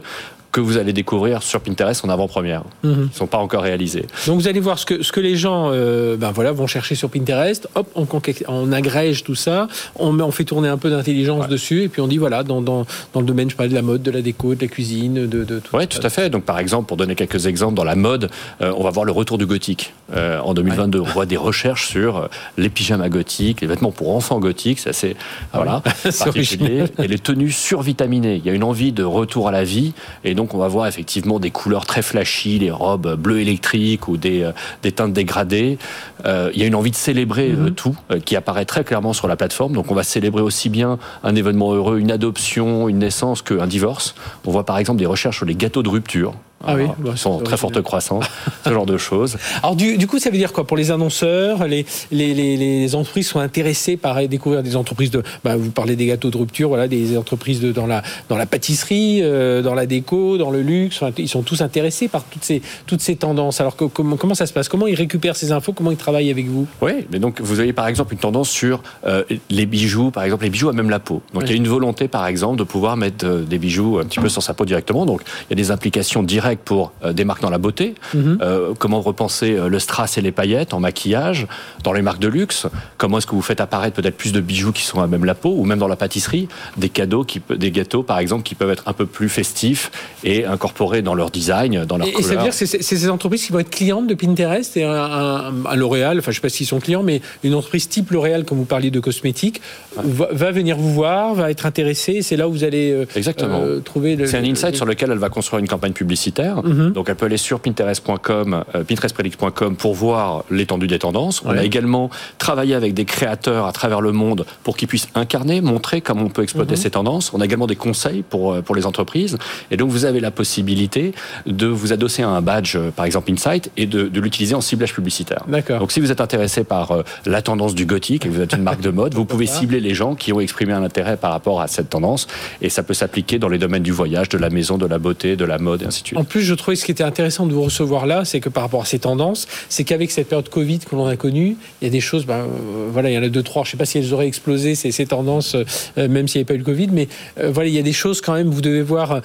que 0.54 0.60
vous 0.60 0.78
allez 0.78 0.92
découvrir 0.92 1.42
sur 1.42 1.60
Pinterest 1.60 2.04
en 2.04 2.08
avant-première. 2.08 2.62
Mhm. 2.84 2.92
Ils 2.92 3.08
ne 3.08 3.12
sont 3.12 3.26
pas 3.26 3.38
encore 3.38 3.62
réalisés. 3.62 4.06
Donc 4.28 4.40
vous 4.40 4.46
allez 4.46 4.60
voir 4.60 4.78
ce 4.78 4.86
que, 4.86 5.02
ce 5.02 5.10
que 5.10 5.18
les 5.18 5.34
gens 5.34 5.70
euh, 5.72 6.16
ben 6.16 6.30
voilà, 6.30 6.52
vont 6.52 6.68
chercher 6.68 6.94
sur 6.94 7.10
Pinterest, 7.10 7.68
hop, 7.74 7.88
on, 7.96 8.06
on 8.46 8.72
agrège 8.72 9.24
tout 9.24 9.34
ça, 9.34 9.66
on, 9.96 10.20
on 10.20 10.30
fait 10.30 10.44
tourner 10.44 10.68
un 10.68 10.78
peu 10.78 10.90
d'intelligence 10.90 11.48
dessus, 11.48 11.82
et 11.82 11.88
puis 11.88 12.00
on 12.00 12.06
dit 12.06 12.18
voilà, 12.18 12.44
dans, 12.44 12.62
dans, 12.62 12.86
dans, 13.12 13.20
le 13.20 13.26
domaine, 13.26 13.50
je 13.50 13.56
parlais 13.56 13.68
de 13.68 13.74
la 13.74 13.82
mode, 13.82 14.02
de 14.02 14.12
la 14.12 14.22
déco, 14.22 14.54
de 14.54 14.60
la 14.60 14.68
cuisine, 14.68 15.26
de, 15.26 15.42
de 15.42 15.58
tout. 15.58 15.76
Oui, 15.76 15.88
tout 15.88 16.06
à 16.06 16.08
fait. 16.08 16.30
Donc 16.30 16.44
par 16.44 16.60
exemple, 16.60 16.86
pour 16.86 16.96
donner 16.96 17.16
quelques 17.16 17.46
exemples, 17.46 17.74
dans 17.74 17.82
la 17.82 17.96
mode, 17.96 18.30
euh, 18.62 18.72
on 18.76 18.84
va 18.84 18.90
voir 18.90 19.04
le 19.04 19.12
retour 19.12 19.38
du 19.38 19.46
gothique 19.46 19.92
euh, 20.14 20.38
en 20.38 20.54
2022. 20.54 21.00
On 21.00 21.02
voit 21.02 21.26
des 21.26 21.36
recherches 21.36 21.88
sur 21.88 22.28
les 22.58 22.68
pyjamas 22.68 23.08
gothiques, 23.08 23.60
les 23.60 23.66
vêtements 23.66 23.90
pour 23.90 24.14
enfants 24.14 24.38
gothiques, 24.38 24.78
c'est 24.78 24.90
assez 24.90 25.16
ah 25.52 25.56
voilà, 25.56 25.82
particulier. 26.18 26.84
et 27.02 27.08
les 27.08 27.18
tenues 27.18 27.50
survitaminées. 27.50 28.36
Il 28.36 28.46
y 28.46 28.50
a 28.50 28.52
une 28.52 28.62
envie 28.62 28.92
de 28.92 29.02
retour 29.02 29.48
à 29.48 29.50
la 29.50 29.64
vie, 29.64 29.94
et 30.22 30.34
donc 30.34 30.43
donc 30.44 30.52
on 30.52 30.58
va 30.58 30.68
voir 30.68 30.86
effectivement 30.86 31.40
des 31.40 31.50
couleurs 31.50 31.86
très 31.86 32.02
flashy, 32.02 32.58
les 32.58 32.70
robes 32.70 33.14
bleues 33.14 33.40
électriques 33.40 34.08
ou 34.08 34.18
des, 34.18 34.42
euh, 34.42 34.52
des 34.82 34.92
teintes 34.92 35.14
dégradées. 35.14 35.78
Euh, 36.26 36.50
il 36.52 36.60
y 36.60 36.64
a 36.64 36.66
une 36.66 36.74
envie 36.74 36.90
de 36.90 36.96
célébrer 36.96 37.52
euh, 37.52 37.70
mhm. 37.70 37.74
tout 37.74 37.96
qui 38.26 38.36
apparaît 38.36 38.66
très 38.66 38.84
clairement 38.84 39.14
sur 39.14 39.26
la 39.26 39.36
plateforme. 39.36 39.72
Donc 39.72 39.90
on 39.90 39.94
va 39.94 40.02
célébrer 40.02 40.42
aussi 40.42 40.68
bien 40.68 40.98
un 41.22 41.34
événement 41.34 41.72
heureux, 41.72 41.98
une 41.98 42.10
adoption, 42.10 42.90
une 42.90 42.98
naissance 42.98 43.40
qu'un 43.40 43.66
divorce. 43.66 44.14
On 44.44 44.50
voit 44.50 44.66
par 44.66 44.76
exemple 44.76 44.98
des 44.98 45.06
recherches 45.06 45.38
sur 45.38 45.46
les 45.46 45.54
gâteaux 45.54 45.82
de 45.82 45.88
rupture. 45.88 46.34
Ah 46.66 46.74
oui, 46.76 46.84
bah, 46.98 47.16
sont 47.16 47.38
très 47.38 47.56
forte 47.56 47.80
croissance, 47.82 48.24
ce 48.64 48.72
genre 48.72 48.86
de 48.86 48.96
choses. 48.96 49.36
Alors 49.62 49.76
du, 49.76 50.06
coup, 50.06 50.18
ça 50.18 50.30
veut 50.30 50.38
dire 50.38 50.52
quoi 50.52 50.66
pour 50.66 50.76
les 50.76 50.90
annonceurs 50.90 51.66
les, 51.66 51.86
les, 52.10 52.34
les, 52.34 52.94
entreprises 52.94 53.28
sont 53.28 53.40
intéressées 53.40 53.96
par 53.96 54.26
découvrir 54.28 54.62
des 54.62 54.76
entreprises 54.76 55.10
de. 55.10 55.22
Bah, 55.44 55.56
vous 55.56 55.70
parlez 55.70 55.96
des 55.96 56.06
gâteaux 56.06 56.30
de 56.30 56.36
rupture, 56.36 56.68
voilà, 56.68 56.88
des 56.88 57.16
entreprises 57.16 57.60
de, 57.60 57.72
dans 57.72 57.86
la 57.86 58.02
dans 58.28 58.36
la 58.36 58.46
pâtisserie, 58.46 59.20
euh, 59.22 59.62
dans 59.62 59.74
la 59.74 59.86
déco, 59.86 60.38
dans 60.38 60.50
le 60.50 60.62
luxe. 60.62 61.00
ils 61.18 61.28
sont 61.28 61.42
tous 61.42 61.60
intéressés 61.60 62.08
par 62.08 62.24
toutes 62.24 62.44
ces 62.44 62.62
toutes 62.86 63.00
ces 63.00 63.16
tendances. 63.16 63.60
Alors 63.60 63.76
comment 63.76 64.16
comment 64.16 64.34
ça 64.34 64.46
se 64.46 64.52
passe? 64.52 64.68
Comment 64.68 64.86
ils 64.86 64.94
récupèrent 64.94 65.36
ces 65.36 65.52
infos? 65.52 65.72
Comment 65.72 65.90
ils 65.90 65.96
travaillent 65.96 66.30
avec 66.30 66.46
vous? 66.46 66.66
Oui, 66.80 67.06
mais 67.10 67.18
donc 67.18 67.40
vous 67.40 67.60
avez 67.60 67.72
par 67.72 67.88
exemple 67.88 68.12
une 68.14 68.20
tendance 68.20 68.50
sur 68.50 68.82
euh, 69.06 69.24
les 69.50 69.66
bijoux, 69.66 70.10
par 70.10 70.24
exemple 70.24 70.44
les 70.44 70.50
bijoux 70.50 70.68
à 70.68 70.72
même 70.72 70.90
la 70.90 71.00
peau. 71.00 71.22
Donc 71.32 71.44
il 71.44 71.50
y 71.50 71.52
a 71.52 71.56
une 71.56 71.68
volonté 71.68 72.08
par 72.08 72.26
exemple 72.26 72.58
de 72.58 72.64
pouvoir 72.64 72.96
mettre 72.96 73.26
euh, 73.26 73.42
des 73.42 73.58
bijoux 73.58 73.98
un 73.98 74.04
petit 74.04 74.20
peu 74.20 74.28
sur 74.28 74.42
sa 74.42 74.54
peau 74.54 74.64
directement. 74.64 75.06
Donc 75.06 75.22
il 75.24 75.50
y 75.50 75.52
a 75.52 75.56
des 75.56 75.70
implications 75.70 76.22
directes 76.22 76.53
pour 76.60 76.92
euh, 77.04 77.12
des 77.12 77.24
marques 77.24 77.42
dans 77.42 77.50
la 77.50 77.58
beauté. 77.58 77.94
Mhm. 78.14 78.38
Euh, 78.40 78.74
comment 78.78 79.00
repenser 79.00 79.52
euh, 79.52 79.68
le 79.68 79.78
strass 79.78 80.18
et 80.18 80.20
les 80.20 80.32
paillettes 80.32 80.74
en 80.74 80.80
maquillage 80.80 81.46
dans 81.82 81.92
les 81.92 82.02
marques 82.02 82.20
de 82.20 82.28
luxe? 82.28 82.66
Comment 82.98 83.18
est-ce 83.18 83.26
que 83.26 83.34
vous 83.34 83.42
faites 83.42 83.60
apparaître 83.60 83.96
peut-être 83.96 84.16
plus 84.16 84.32
de 84.32 84.40
bijoux 84.40 84.72
qui 84.72 84.82
sont 84.82 85.00
à 85.00 85.06
même 85.06 85.24
la 85.24 85.34
peau 85.34 85.54
ou 85.56 85.64
même 85.64 85.78
dans 85.78 85.88
la 85.88 85.96
pâtisserie 85.96 86.48
des 86.76 86.88
cadeaux, 86.88 87.24
qui, 87.24 87.40
des 87.50 87.70
gâteaux 87.70 88.02
par 88.02 88.18
exemple 88.18 88.42
qui 88.42 88.54
peuvent 88.54 88.70
être 88.70 88.84
un 88.86 88.92
peu 88.92 89.06
plus 89.06 89.28
festifs 89.28 89.90
et 90.22 90.44
incorporés 90.44 91.02
dans 91.02 91.14
leur 91.14 91.30
design, 91.30 91.84
dans 91.84 91.96
leur 91.96 92.08
et, 92.08 92.18
Et 92.18 92.22
ça 92.22 92.34
veut 92.34 92.42
dire 92.42 92.50
que 92.50 92.66
c'est 92.66 92.82
ces 92.82 93.08
entreprises 93.08 93.46
qui 93.46 93.52
vont 93.52 93.58
être 93.60 93.70
clientes 93.70 94.06
de 94.06 94.14
Pinterest 94.14 94.76
et 94.76 94.84
un, 94.84 95.52
L'Oréal, 95.74 96.18
enfin 96.18 96.30
je 96.30 96.36
sais 96.36 96.40
pas 96.40 96.48
s'ils 96.48 96.66
sont 96.66 96.80
clients, 96.80 97.02
mais 97.02 97.20
une 97.42 97.54
entreprise 97.54 97.88
type 97.88 98.10
L'Oréal, 98.10 98.44
comme 98.44 98.58
vous 98.58 98.64
parliez 98.64 98.90
de 98.90 99.00
cosmétiques, 99.00 99.60
va, 99.96 100.50
venir 100.50 100.76
vous 100.76 100.92
voir, 100.92 101.34
va 101.34 101.50
être 101.50 101.66
intéressée. 101.66 102.22
C'est 102.22 102.36
là 102.36 102.48
où 102.48 102.52
vous 102.52 102.64
allez 102.64 103.06
Exactement. 103.16 103.62
trouver. 103.84 104.16
C'est 104.26 104.38
un 104.38 104.44
insight 104.44 104.76
sur 104.76 104.86
lequel 104.86 105.10
elle 105.10 105.18
va 105.18 105.28
construire 105.28 105.60
une 105.60 105.68
campagne 105.68 105.92
publicitaire 105.92 106.33
Mhm. 106.42 106.92
Donc 106.92 107.08
elle 107.08 107.16
peut 107.16 107.26
aller 107.26 107.36
sur 107.36 107.60
pinterest.com, 107.60 108.64
euh, 108.74 108.84
pinterestpredict.com 108.84 109.76
pour 109.76 109.94
voir 109.94 110.44
l'étendue 110.50 110.86
des 110.86 110.98
tendances. 110.98 111.42
On 111.44 111.50
a 111.50 111.64
également 111.64 112.10
travaillé 112.38 112.74
avec 112.74 112.94
des 112.94 113.04
créateurs 113.04 113.66
à 113.66 113.72
travers 113.72 114.00
le 114.00 114.12
monde 114.12 114.44
pour 114.62 114.76
qu'ils 114.76 114.88
puissent 114.88 115.08
incarner, 115.14 115.60
montrer 115.60 116.00
comment 116.00 116.22
on 116.22 116.28
peut 116.28 116.42
exploiter 116.42 116.74
mhm. 116.74 116.80
ces 116.80 116.90
tendances. 116.90 117.32
On 117.32 117.40
a 117.40 117.44
également 117.44 117.66
des 117.66 117.76
conseils 117.76 118.22
pour, 118.22 118.52
euh, 118.52 118.62
pour 118.62 118.74
les 118.74 118.86
entreprises. 118.86 119.38
Et 119.70 119.76
donc 119.76 119.90
vous 119.90 120.04
avez 120.04 120.20
la 120.20 120.30
possibilité 120.30 121.12
de 121.46 121.66
vous 121.66 121.92
adosser 121.92 122.22
à 122.22 122.28
un 122.28 122.40
badge, 122.40 122.76
euh, 122.76 122.90
par 122.90 123.04
exemple 123.04 123.30
Insight, 123.30 123.70
et 123.76 123.86
de, 123.86 124.08
de 124.08 124.20
l'utiliser 124.20 124.54
en 124.54 124.60
ciblage 124.60 124.94
publicitaire. 124.94 125.44
Donc 125.78 125.92
si 125.92 126.00
vous 126.00 126.10
êtes 126.10 126.20
intéressé 126.20 126.64
par 126.64 127.04
la 127.26 127.42
tendance 127.42 127.74
du 127.74 127.86
gothique 127.86 128.26
et 128.26 128.28
que 128.28 128.34
vous 128.34 128.40
êtes 128.40 128.52
une 128.52 128.62
marque 128.62 128.80
de 128.80 128.90
mode, 128.90 129.14
vous 129.14 129.24
pouvez 129.34 129.46
cibler 129.46 129.80
les 129.80 129.94
gens 129.94 130.14
qui 130.14 130.32
ont 130.32 130.40
exprimé 130.40 130.72
un 130.72 130.82
intérêt 130.82 131.16
par 131.16 131.30
rapport 131.30 131.60
à 131.60 131.68
cette 131.68 131.90
tendance. 131.90 132.26
Et 132.62 132.68
ça 132.68 132.82
peut 132.82 132.94
s'appliquer 132.94 133.38
dans 133.38 133.48
les 133.48 133.58
domaines 133.58 133.82
du 133.82 133.92
voyage, 133.92 134.28
de 134.28 134.38
la 134.38 134.50
maison, 134.50 134.78
de 134.78 134.86
la 134.86 134.98
beauté, 134.98 135.36
de 135.36 135.44
la 135.44 135.58
mode, 135.58 135.82
et 135.82 135.86
ainsi 135.86 136.02
de 136.02 136.08
suite 136.08 136.23
plus, 136.28 136.42
je 136.42 136.54
trouvais 136.54 136.76
ce 136.76 136.84
qui 136.84 136.90
était 136.90 137.04
intéressant 137.04 137.46
de 137.46 137.52
vous 137.52 137.62
recevoir 137.62 138.06
là, 138.06 138.24
c'est 138.24 138.40
que 138.40 138.48
par 138.48 138.62
rapport 138.62 138.82
à 138.82 138.84
ces 138.84 138.98
tendances, 138.98 139.46
c'est 139.68 139.84
qu'avec 139.84 140.10
cette 140.10 140.28
période 140.28 140.48
Covid 140.48 140.80
que 140.80 140.94
l'on 140.94 141.06
a 141.06 141.16
connue, 141.16 141.56
il 141.80 141.84
y 141.84 141.88
a 141.88 141.90
des 141.90 142.00
choses, 142.00 142.26
ben, 142.26 142.34
euh, 142.34 142.88
voilà, 142.90 143.10
il 143.10 143.14
y 143.14 143.18
en 143.18 143.22
a 143.22 143.28
deux, 143.28 143.42
trois, 143.42 143.64
je 143.64 143.68
ne 143.68 143.70
sais 143.72 143.76
pas 143.76 143.84
si 143.84 143.98
elles 143.98 144.12
auraient 144.12 144.26
explosé, 144.26 144.74
ces, 144.74 144.92
ces 144.92 145.06
tendances, 145.06 145.54
euh, 145.54 146.08
même 146.08 146.28
s'il 146.28 146.40
n'y 146.40 146.42
avait 146.42 146.48
pas 146.48 146.54
eu 146.54 146.58
le 146.58 146.64
Covid, 146.64 146.88
mais 146.92 147.08
euh, 147.38 147.50
voilà, 147.50 147.68
il 147.68 147.74
y 147.74 147.78
a 147.78 147.82
des 147.82 147.92
choses 147.92 148.20
quand 148.20 148.34
même, 148.34 148.48
vous 148.48 148.60
devez 148.60 148.82
voir. 148.82 149.20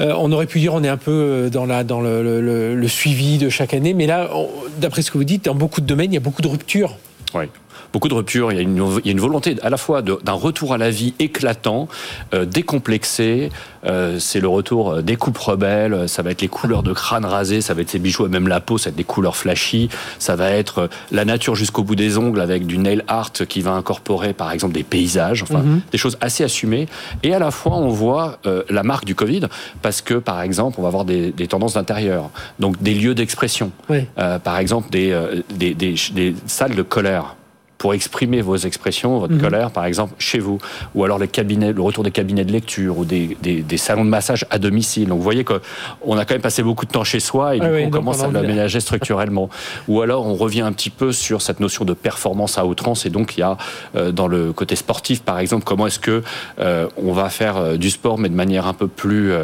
on 0.00 0.32
aurait 0.32 0.46
pu 0.46 0.60
dire 0.60 0.74
on 0.74 0.82
est 0.82 0.88
un 0.88 0.96
peu 0.96 1.50
dans 1.52 1.66
le, 1.66 2.74
le 2.74 2.88
suivi 2.88 3.38
de 3.38 3.48
chaque 3.48 3.74
année, 3.74 3.94
mais 3.94 4.06
là, 4.06 4.30
d'après 4.78 5.02
ce 5.02 5.10
que 5.10 5.18
vous 5.18 5.24
dites, 5.24 5.44
dans 5.44 5.54
beaucoup 5.54 5.80
de 5.80 5.86
domaines, 5.86 6.10
il 6.12 6.14
y 6.14 6.18
a 6.18 6.20
beaucoup 6.20 6.42
de 6.42 6.48
ruptures. 6.48 6.96
Oui 7.34 7.46
beaucoup 7.94 8.08
de 8.08 8.14
ruptures. 8.14 8.50
Il 8.50 8.56
y 8.56 8.58
a 8.58 8.62
une, 8.62 9.20
volonté 9.20 9.56
à 9.62 9.70
la 9.70 9.76
fois 9.76 10.02
d'un 10.02 10.32
retour 10.32 10.74
à 10.74 10.78
la 10.78 10.90
vie 10.90 11.14
éclatant, 11.20 11.86
euh, 12.34 12.44
décomplexé. 12.44 13.50
Euh, 13.86 14.18
c'est 14.18 14.40
le 14.40 14.48
retour 14.48 15.00
des 15.00 15.14
coupes 15.14 15.38
rebelles. 15.38 16.08
Ça 16.08 16.22
va 16.22 16.32
être 16.32 16.42
les 16.42 16.48
couleurs 16.48 16.82
de 16.82 16.92
crâne 16.92 17.24
rasé. 17.24 17.60
Ça 17.60 17.72
va 17.72 17.82
être 17.82 17.90
ces 17.90 18.00
bijoux 18.00 18.24
à 18.24 18.28
même 18.28 18.48
la 18.48 18.58
peau. 18.58 18.78
Ça 18.78 18.86
va 18.86 18.90
être 18.90 18.96
des 18.96 19.04
couleurs 19.04 19.36
flashy. 19.36 19.90
Ça 20.18 20.34
va 20.34 20.50
être 20.50 20.90
la 21.12 21.24
nature 21.24 21.54
jusqu'au 21.54 21.84
bout 21.84 21.94
des 21.94 22.18
ongles 22.18 22.40
avec 22.40 22.66
du 22.66 22.78
nail 22.78 23.04
art 23.06 23.30
qui 23.30 23.60
va 23.60 23.70
incorporer 23.70 24.32
par 24.32 24.50
exemple 24.50 24.74
des 24.74 24.82
paysages. 24.82 25.44
Enfin, 25.44 25.60
mhm. 25.60 25.80
des 25.92 25.98
choses 25.98 26.18
assez 26.20 26.42
assumées. 26.42 26.88
Et 27.22 27.32
à 27.32 27.38
la 27.38 27.52
fois, 27.52 27.76
on 27.76 27.90
voit 27.90 28.38
euh, 28.46 28.64
la 28.70 28.82
marque 28.82 29.04
du 29.04 29.14
Covid 29.14 29.42
parce 29.82 30.02
que 30.02 30.14
par 30.14 30.42
exemple, 30.42 30.80
on 30.80 30.82
va 30.82 30.88
avoir 30.88 31.04
des, 31.04 31.32
tendances 31.46 31.74
d'intérieur. 31.74 32.30
Donc 32.58 32.82
des 32.82 32.94
lieux 32.94 33.14
d'expression. 33.14 33.70
par 34.16 34.58
exemple, 34.58 34.90
des, 34.90 35.16
des, 35.54 35.74
des 35.74 36.34
salles 36.46 36.74
de 36.74 36.82
colère 36.82 37.36
pour 37.84 37.92
exprimer 37.92 38.40
vos 38.40 38.56
expressions, 38.56 39.18
votre 39.18 39.34
mhm. 39.34 39.42
colère, 39.42 39.70
par 39.70 39.84
exemple, 39.84 40.14
chez 40.18 40.38
vous, 40.38 40.56
ou 40.94 41.04
alors 41.04 41.18
les 41.18 41.28
cabinets, 41.28 41.74
le 41.74 41.82
retour 41.82 42.02
des 42.02 42.10
cabinets 42.10 42.46
de 42.46 42.50
lecture 42.50 42.96
ou 42.96 43.04
des, 43.04 43.36
des, 43.42 43.76
salons 43.76 44.06
de 44.06 44.08
massage 44.08 44.46
à 44.48 44.58
domicile. 44.58 45.08
Donc 45.08 45.18
vous 45.18 45.22
voyez 45.22 45.44
qu'on 45.44 46.16
a 46.16 46.24
quand 46.24 46.32
même 46.32 46.40
passé 46.40 46.62
beaucoup 46.62 46.86
de 46.86 46.90
temps 46.90 47.04
chez 47.04 47.20
soi 47.20 47.56
et 47.56 47.60
du 47.60 47.66
coup, 47.66 47.74
on 47.74 47.90
commence 47.90 48.22
à 48.22 48.30
l'aménager 48.30 48.80
structurellement. 48.80 49.50
ou 49.88 50.00
alors 50.00 50.24
on 50.26 50.34
revient 50.34 50.62
un 50.62 50.72
petit 50.72 50.88
peu 50.88 51.12
sur 51.12 51.42
cette 51.42 51.60
notion 51.60 51.84
de 51.84 51.92
performance 51.92 52.56
à 52.56 52.64
outrance 52.64 53.04
et 53.04 53.10
donc 53.10 53.36
il 53.36 53.40
y 53.40 53.42
a 53.42 53.58
euh, 53.96 54.12
dans 54.12 54.28
le 54.28 54.54
côté 54.54 54.76
sportif, 54.76 55.20
par 55.20 55.38
exemple, 55.38 55.64
comment 55.64 55.86
est-ce 55.86 55.98
que 55.98 56.22
euh, 56.60 56.88
on 56.96 57.12
va 57.12 57.28
faire 57.28 57.58
euh, 57.58 57.76
du 57.76 57.90
sport 57.90 58.16
mais 58.16 58.30
de 58.30 58.34
manière 58.34 58.66
un 58.66 58.72
peu 58.72 58.88
plus 58.88 59.34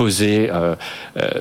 proposer 0.00 0.48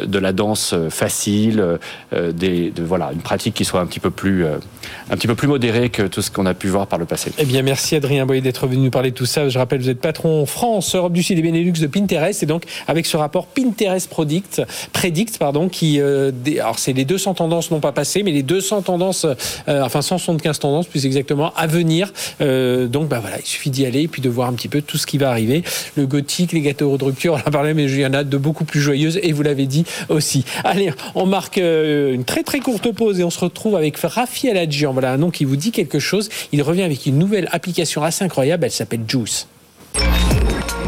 de 0.06 0.20
la 0.20 0.34
danse 0.34 0.76
facile, 0.90 1.80
des, 2.12 2.72
de, 2.72 2.84
voilà, 2.84 3.12
une 3.14 3.22
pratique 3.22 3.54
qui 3.54 3.64
soit 3.64 3.80
un 3.80 3.86
petit 3.86 4.02
peu 4.02 4.12
plus, 4.12 4.46
un 4.46 5.16
petit 5.16 5.28
peu 5.28 5.36
plus 5.36 5.48
modérée 5.48 5.90
que 5.90 6.04
tout 6.04 6.22
ce 6.22 6.30
qu'on 6.30 6.46
a 6.46 6.54
pu 6.54 6.68
voir 6.68 6.88
par 6.88 7.00
le 7.00 7.06
passé. 7.06 7.32
Eh 7.38 7.46
bien, 7.46 7.62
merci 7.62 7.96
Adrien 7.96 8.26
Boyer 8.26 8.42
d'être 8.42 8.68
venu 8.68 8.84
nous 8.84 8.90
parler 8.92 9.12
de 9.12 9.16
tout 9.16 9.26
ça. 9.26 9.48
Je 9.48 9.58
rappelle, 9.58 9.80
vous 9.80 9.90
êtes 9.90 10.02
patron 10.02 10.46
France, 10.46 10.94
Europe 10.94 11.14
du 11.14 11.24
Sud 11.24 11.40
et 11.40 11.42
Benelux 11.42 11.72
de 11.72 11.88
Pinterest, 11.88 12.44
et 12.44 12.46
donc 12.46 12.64
avec 12.90 13.06
ce 13.06 13.16
rapport 13.16 13.48
Pinterest 13.48 14.10
Predict, 14.10 14.62
Predict 14.92 15.38
pardon, 15.38 15.70
qui, 15.70 16.02
alors 16.02 16.80
c'est 16.80 16.92
les 16.92 17.06
200 17.06 17.36
tendances 17.36 17.72
non 17.72 17.80
pas 17.80 17.94
passées, 17.94 18.24
mais 18.24 18.32
les 18.32 18.44
200 18.44 18.82
tendances, 18.82 19.26
enfin 19.68 20.02
175 20.02 20.60
tendances 20.60 20.88
plus 20.88 21.06
exactement 21.06 21.54
à 21.56 21.66
venir. 21.66 22.12
donc, 22.42 23.08
bah 23.08 23.20
voilà, 23.22 23.38
il 23.40 23.46
suffit 23.46 23.70
d'y 23.70 23.86
aller 23.86 24.02
et 24.02 24.08
puis 24.10 24.22
de 24.22 24.30
voir 24.30 24.50
un 24.50 24.54
petit 24.54 24.68
peu 24.68 24.82
tout 24.82 24.98
ce 24.98 25.08
qui 25.08 25.18
va 25.18 25.30
arriver. 25.30 25.64
Le 25.96 26.06
gothique, 26.06 26.52
les 26.52 26.62
gâteaux 26.62 26.98
de 26.98 27.06
rupture, 27.06 27.36
on 27.36 27.38
en 27.38 27.48
a 27.48 27.52
parlé, 27.52 27.74
mais 27.74 27.86
il 27.86 28.00
y 28.00 28.06
en 28.06 28.14
a 28.14 28.26
de 28.26 28.38
plus 28.54 28.82
joyeuses 28.82 29.20
et 29.22 29.32
vous 29.32 29.44
l'avez 29.44 29.66
dit 29.66 29.86
aussi. 30.10 30.46
Allez, 30.64 30.92
on 31.16 31.26
marque 31.26 31.58
euh, 31.58 32.14
une 32.14 32.26
très 32.26 32.44
très 32.44 32.60
courte 32.60 32.92
pause 32.92 33.20
et 33.20 33.24
on 33.24 33.30
se 33.30 33.40
retrouve 33.40 33.76
avec 33.76 33.98
Rafi 33.98 34.50
Aladjian. 34.50 34.94
Voilà 34.94 35.14
un 35.14 35.18
nom 35.18 35.32
qui 35.32 35.46
vous 35.46 35.56
dit 35.56 35.72
quelque 35.72 36.00
chose. 36.00 36.30
Il 36.52 36.62
revient 36.62 36.84
avec 36.84 37.06
une 37.06 37.18
nouvelle 37.18 37.50
application 37.52 38.04
assez 38.04 38.24
incroyable. 38.24 38.66
Elle 38.66 38.72
s'appelle 38.72 39.02
Juice. 39.08 39.48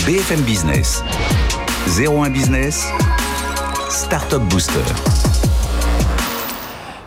BFM 0.06 0.42
Business, 0.42 1.04
01 1.98 2.30
Business, 2.30 2.86
Startup 3.90 4.42
Booster. 4.50 5.51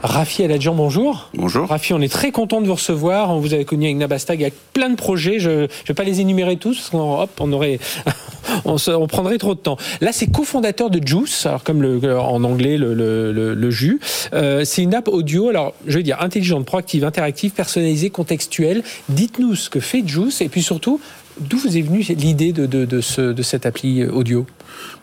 Rafi 0.04 0.42
Aladjian, 0.44 0.74
bonjour. 0.74 1.30
Bonjour. 1.32 1.66
Rafi, 1.66 1.94
on 1.94 2.00
est 2.02 2.12
très 2.12 2.30
content 2.30 2.60
de 2.60 2.66
vous 2.66 2.74
recevoir. 2.74 3.30
On 3.30 3.40
vous 3.40 3.54
avait 3.54 3.64
connu 3.64 3.86
avec 3.86 3.96
Nabastag 3.96 4.42
avec 4.42 4.52
plein 4.74 4.90
de 4.90 4.96
projets. 4.96 5.38
Je 5.38 5.48
ne 5.48 5.66
vais 5.88 5.94
pas 5.94 6.04
les 6.04 6.20
énumérer 6.20 6.58
tous 6.58 6.76
parce 6.76 6.90
qu'on 6.90 7.22
hop, 7.22 7.30
on 7.40 7.50
aurait, 7.54 7.78
on, 8.66 8.76
on, 8.86 9.06
prendrait 9.06 9.38
trop 9.38 9.54
de 9.54 9.60
temps. 9.60 9.78
Là, 10.02 10.12
c'est 10.12 10.26
cofondateur 10.26 10.90
de 10.90 11.00
Juice, 11.04 11.46
alors 11.46 11.64
comme 11.64 11.80
le, 11.80 12.18
en 12.18 12.44
anglais 12.44 12.76
le, 12.76 12.92
le, 12.92 13.54
le 13.54 13.70
jus. 13.70 13.98
Euh, 14.34 14.66
c'est 14.66 14.82
une 14.82 14.94
app 14.94 15.08
audio, 15.08 15.48
alors 15.48 15.72
je 15.86 15.96
vais 15.96 16.02
dire 16.02 16.20
intelligente, 16.20 16.66
proactive, 16.66 17.02
interactive, 17.06 17.52
personnalisée, 17.52 18.10
contextuelle. 18.10 18.82
Dites-nous 19.08 19.54
ce 19.54 19.70
que 19.70 19.80
fait 19.80 20.06
Juice 20.06 20.42
et 20.42 20.50
puis 20.50 20.62
surtout, 20.62 21.00
d'où 21.40 21.56
vous 21.56 21.78
est 21.78 21.82
venue 21.82 22.00
l'idée 22.10 22.52
de, 22.52 22.66
de, 22.66 22.84
de, 22.84 23.00
ce, 23.00 23.32
de 23.32 23.42
cette 23.42 23.64
appli 23.64 24.04
audio? 24.04 24.44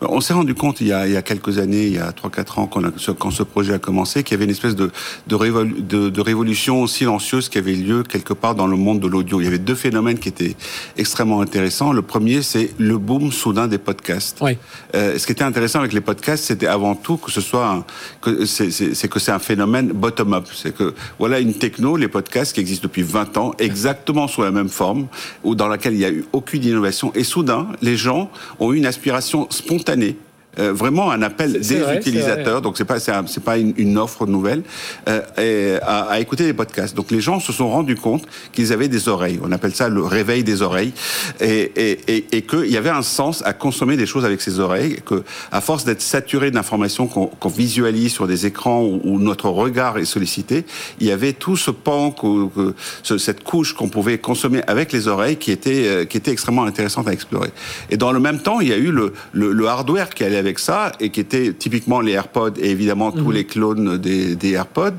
On 0.00 0.20
s'est 0.20 0.32
rendu 0.32 0.54
compte 0.54 0.80
il 0.80 0.88
y, 0.88 0.92
a, 0.92 1.06
il 1.06 1.12
y 1.12 1.16
a 1.16 1.22
quelques 1.22 1.58
années, 1.58 1.86
il 1.86 1.94
y 1.94 1.98
a 1.98 2.10
3-4 2.10 2.60
ans, 2.60 2.66
quand, 2.66 2.82
quand, 3.18 3.30
ce 3.30 3.42
projet 3.42 3.74
a 3.74 3.78
commencé, 3.78 4.22
qu'il 4.22 4.34
y 4.34 4.36
avait 4.36 4.44
une 4.44 4.50
espèce 4.50 4.76
de, 4.76 4.90
de, 5.26 6.08
de, 6.08 6.20
révolution 6.20 6.86
silencieuse 6.86 7.48
qui 7.48 7.58
avait 7.58 7.74
lieu 7.74 8.02
quelque 8.02 8.32
part 8.32 8.54
dans 8.54 8.66
le 8.66 8.76
monde 8.76 9.00
de 9.00 9.06
l'audio. 9.06 9.40
Il 9.40 9.44
y 9.44 9.46
avait 9.46 9.58
deux 9.58 9.74
phénomènes 9.74 10.18
qui 10.18 10.28
étaient 10.28 10.56
extrêmement 10.96 11.40
intéressants. 11.40 11.92
Le 11.92 12.02
premier, 12.02 12.42
c'est 12.42 12.70
le 12.78 12.98
boom 12.98 13.32
soudain 13.32 13.68
des 13.68 13.78
podcasts. 13.78 14.38
Oui. 14.40 14.56
Euh, 14.94 15.18
ce 15.18 15.26
qui 15.26 15.32
était 15.32 15.44
intéressant 15.44 15.80
avec 15.80 15.92
les 15.92 16.00
podcasts, 16.00 16.44
c'était 16.44 16.66
avant 16.66 16.94
tout 16.94 17.16
que 17.16 17.30
ce 17.30 17.40
soit 17.40 17.66
un, 17.66 17.84
que 18.20 18.44
c'est 18.46 19.08
que 19.08 19.18
c'est 19.18 19.32
un 19.32 19.38
phénomène 19.38 19.92
bottom-up. 19.92 20.46
C'est 20.52 20.74
que 20.74 20.94
voilà 21.18 21.40
une 21.40 21.54
techno, 21.54 21.96
les 21.96 22.08
podcasts 22.08 22.54
qui 22.54 22.60
existent 22.60 22.84
depuis 22.84 23.02
20 23.02 23.36
ans, 23.36 23.52
exactement 23.58 24.28
sous 24.28 24.42
la 24.42 24.50
même 24.50 24.68
forme, 24.68 25.06
ou 25.44 25.54
dans 25.54 25.68
laquelle 25.68 25.94
il 25.94 25.98
n'y 25.98 26.04
a 26.04 26.10
eu 26.10 26.24
aucune 26.32 26.64
innovation. 26.64 27.12
Et 27.14 27.24
soudain, 27.24 27.68
les 27.80 27.96
gens 27.96 28.30
ont 28.58 28.72
eu 28.72 28.76
une 28.76 28.86
aspiration 28.86 29.48
spontané 29.64 30.16
euh, 30.58 30.72
vraiment 30.72 31.10
un 31.10 31.22
appel 31.22 31.52
des 31.52 31.80
utilisateurs, 31.96 32.60
donc 32.60 32.76
c'est 32.76 32.84
pas 32.84 33.00
c'est 33.00 33.44
pas 33.44 33.56
une, 33.56 33.72
une, 33.78 33.96
offre 33.96 34.26
nouvelle, 34.26 34.62
euh, 35.08 35.78
à, 35.82 36.02
à, 36.02 36.20
écouter 36.20 36.44
des 36.44 36.52
podcasts. 36.52 36.94
Donc 36.94 37.10
les 37.10 37.22
gens 37.22 37.40
se 37.40 37.52
sont 37.52 37.70
rendus 37.70 37.96
compte 37.96 38.24
qu'ils 38.52 38.72
avaient 38.72 38.88
des 38.88 39.08
oreilles. 39.08 39.40
On 39.42 39.50
appelle 39.50 39.74
ça 39.74 39.88
le 39.88 40.02
réveil 40.02 40.44
des 40.44 40.60
oreilles, 40.60 40.92
et, 41.40 41.72
et, 41.76 42.16
et, 42.16 42.26
et 42.32 42.42
qu'il 42.42 42.70
y 42.70 42.76
avait 42.76 42.90
un 42.90 43.02
sens 43.02 43.42
à 43.46 43.54
consommer 43.54 43.96
des 43.96 44.04
choses 44.04 44.26
avec 44.26 44.42
ses 44.42 44.60
oreilles. 44.60 44.98
Que 45.06 45.24
à 45.50 45.62
force 45.62 45.84
d'être 45.84 46.02
saturé 46.02 46.50
d'informations 46.50 47.06
qu'on 47.06 47.48
visualise 47.48 48.12
sur 48.12 48.26
des 48.26 48.44
écrans 48.44 48.82
où, 48.82 49.18
notre 49.18 49.48
regard 49.48 49.98
est 49.98 50.04
sollicité, 50.04 50.64
il 51.00 51.06
y 51.06 51.12
avait 51.12 51.32
tout 51.32 51.56
ce 51.56 51.70
pan, 51.70 52.10
que, 52.10 52.74
ce, 53.02 53.16
cette 53.16 53.42
couche 53.42 53.72
qu'on 53.72 53.88
pouvait 53.88 54.18
consommer 54.18 54.60
avec 54.66 54.92
les 54.92 55.08
oreilles 55.08 55.36
qui 55.36 55.50
était 55.50 55.86
euh, 55.86 56.04
qui 56.04 56.16
était 56.18 56.30
extrêmement 56.30 56.64
intéressante 56.64 57.08
à 57.08 57.12
explorer. 57.12 57.50
Et 57.88 57.96
dans 57.96 58.12
le 58.12 58.20
même 58.20 58.40
temps, 58.40 58.60
il 58.60 58.68
y 58.68 58.72
a 58.72 58.76
eu 58.76 58.90
le, 58.90 59.14
le, 59.32 59.52
le 59.52 59.66
hardware 59.66 60.10
qui 60.10 60.24
allait 60.24 60.41
avec 60.42 60.58
ça 60.58 60.92
et 61.00 61.10
qui 61.10 61.20
était 61.20 61.52
typiquement 61.52 62.00
les 62.00 62.12
AirPods 62.12 62.58
et 62.58 62.70
évidemment 62.70 63.12
tous 63.12 63.28
mhm. 63.28 63.32
les 63.32 63.44
clones 63.44 63.98
des, 63.98 64.34
des, 64.34 64.52
AirPods 64.52 64.96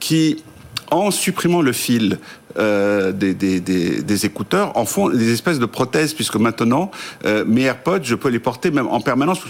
qui, 0.00 0.42
en 0.90 1.10
supprimant 1.10 1.60
le 1.60 1.72
fil 1.72 2.18
euh, 2.58 3.12
des, 3.12 3.34
des, 3.34 3.60
des, 3.60 4.02
des, 4.02 4.26
écouteurs 4.26 4.74
en 4.78 4.86
font 4.86 5.10
des 5.10 5.30
espèces 5.30 5.58
de 5.58 5.66
prothèses 5.66 6.14
puisque 6.14 6.36
maintenant 6.36 6.90
euh, 7.26 7.44
mes 7.46 7.64
AirPods 7.64 8.02
je 8.02 8.14
peux 8.14 8.30
les 8.30 8.38
porter 8.38 8.70
même 8.70 8.86
en 8.86 9.00
permanence 9.02 9.40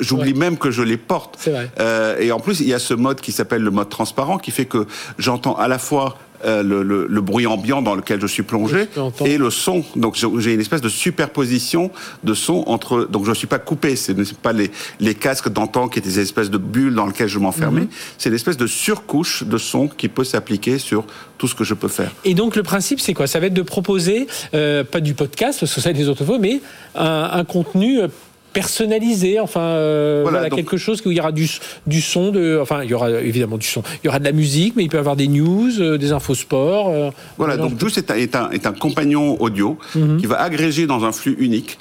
j'oublie 0.00 0.34
même 0.34 0.58
que 0.58 0.72
je 0.72 0.82
les 0.82 0.96
porte. 0.96 1.38
Euh, 1.78 2.18
et 2.18 2.32
en 2.32 2.40
plus 2.40 2.58
il 2.58 2.66
y 2.66 2.74
a 2.74 2.80
ce 2.80 2.94
mode 2.94 3.20
qui 3.20 3.30
s'appelle 3.30 3.62
le 3.62 3.70
mode 3.70 3.88
transparent 3.88 4.38
qui 4.38 4.50
fait 4.50 4.64
que 4.64 4.86
j'entends 5.16 5.54
à 5.54 5.68
la 5.68 5.78
fois 5.78 6.18
euh, 6.44 6.62
le, 6.62 6.82
le, 6.82 7.06
le, 7.08 7.20
bruit 7.20 7.46
ambiant 7.46 7.82
dans 7.82 7.94
lequel 7.94 8.20
je 8.20 8.26
suis 8.26 8.42
plongé 8.42 8.86
et 9.24 9.38
le 9.38 9.50
son. 9.50 9.84
Donc 9.96 10.16
j'ai 10.38 10.54
une 10.54 10.60
espèce 10.60 10.80
de 10.80 10.88
superposition 10.88 11.90
de 12.24 12.34
son 12.34 12.64
entre. 12.66 13.08
Donc 13.10 13.24
je 13.24 13.30
ne 13.30 13.34
suis 13.34 13.46
pas 13.46 13.58
coupé. 13.58 13.96
Ce 13.96 14.12
n'est 14.12 14.24
pas 14.42 14.52
les, 14.52 14.70
les 15.00 15.14
casques 15.14 15.48
d'antan 15.48 15.88
qui 15.88 15.98
étaient 15.98 16.08
des 16.08 16.20
espèces 16.20 16.50
de 16.50 16.58
bulles 16.58 16.94
dans 16.94 17.06
lesquelles 17.06 17.28
je 17.28 17.38
m'enfermais. 17.38 17.82
Mhm. 17.82 17.88
C'est 18.18 18.30
l'espèce 18.30 18.56
de 18.56 18.66
surcouche 18.66 19.44
de 19.44 19.58
son 19.58 19.88
qui 19.88 20.08
peut 20.08 20.24
s'appliquer 20.24 20.78
sur 20.78 21.04
tout 21.38 21.48
ce 21.48 21.54
que 21.54 21.64
je 21.64 21.74
peux 21.74 21.88
faire. 21.88 22.12
Et 22.24 22.34
donc 22.34 22.56
le 22.56 22.62
principe, 22.62 23.00
c'est 23.00 23.14
quoi? 23.14 23.26
Ça 23.26 23.40
va 23.40 23.46
être 23.46 23.54
de 23.54 23.62
proposer, 23.62 24.26
euh, 24.54 24.84
pas 24.84 25.00
du 25.00 25.14
podcast, 25.14 25.60
parce 25.60 25.74
que 25.74 25.80
ça 25.80 25.92
des 25.92 26.08
autres 26.08 26.24
fois, 26.24 26.38
mais 26.38 26.60
un, 26.94 27.30
un 27.32 27.44
contenu 27.44 28.00
euh, 28.00 28.08
personnalisé, 28.56 29.38
enfin 29.38 29.60
euh, 29.60 30.24
voilà, 30.26 30.48
quelque 30.48 30.78
chose 30.78 31.02
où 31.04 31.10
il 31.10 31.16
y 31.18 31.20
aura 31.20 31.32
du, 31.32 31.46
du 31.86 32.00
son, 32.00 32.30
de, 32.30 32.58
enfin 32.60 32.82
il 32.84 32.90
y 32.90 32.94
aura 32.94 33.10
évidemment 33.10 33.58
du 33.58 33.66
son, 33.66 33.82
il 34.02 34.06
y 34.06 34.08
aura 34.08 34.18
de 34.18 34.24
la 34.24 34.32
musique, 34.32 34.74
mais 34.76 34.82
il 34.84 34.88
peut 34.88 34.96
y 34.96 35.00
avoir 35.00 35.14
des 35.14 35.28
news, 35.28 35.78
euh, 35.78 35.98
des 35.98 36.12
infos 36.12 36.34
sport. 36.34 36.88
Euh, 36.88 37.10
voilà, 37.36 37.58
donc 37.58 37.78
Juice 37.78 37.98
est 37.98 38.10
un, 38.10 38.14
est, 38.14 38.34
un, 38.34 38.50
est 38.50 38.66
un 38.66 38.72
compagnon 38.72 39.36
audio 39.42 39.76
mhm. 39.94 40.16
qui 40.16 40.26
va 40.26 40.40
agréger 40.40 40.86
dans 40.86 41.04
un 41.04 41.12
flux 41.12 41.36
unique, 41.38 41.78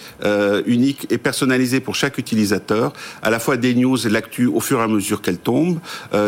unique 0.65 1.07
et 1.09 1.17
personnalisé 1.17 1.79
pour 1.79 1.95
chaque 1.95 2.17
utilisateur, 2.17 2.91
à 3.23 3.29
la 3.29 3.39
fois 3.39 3.55
des 3.55 3.73
news, 3.73 3.97
l'actu 4.09 4.47
au 4.47 4.59
fur 4.59 4.79
et 4.79 4.83
à 4.83 4.87
mesure 4.87 5.21
qu'elle 5.21 5.37
tombe, 5.37 5.79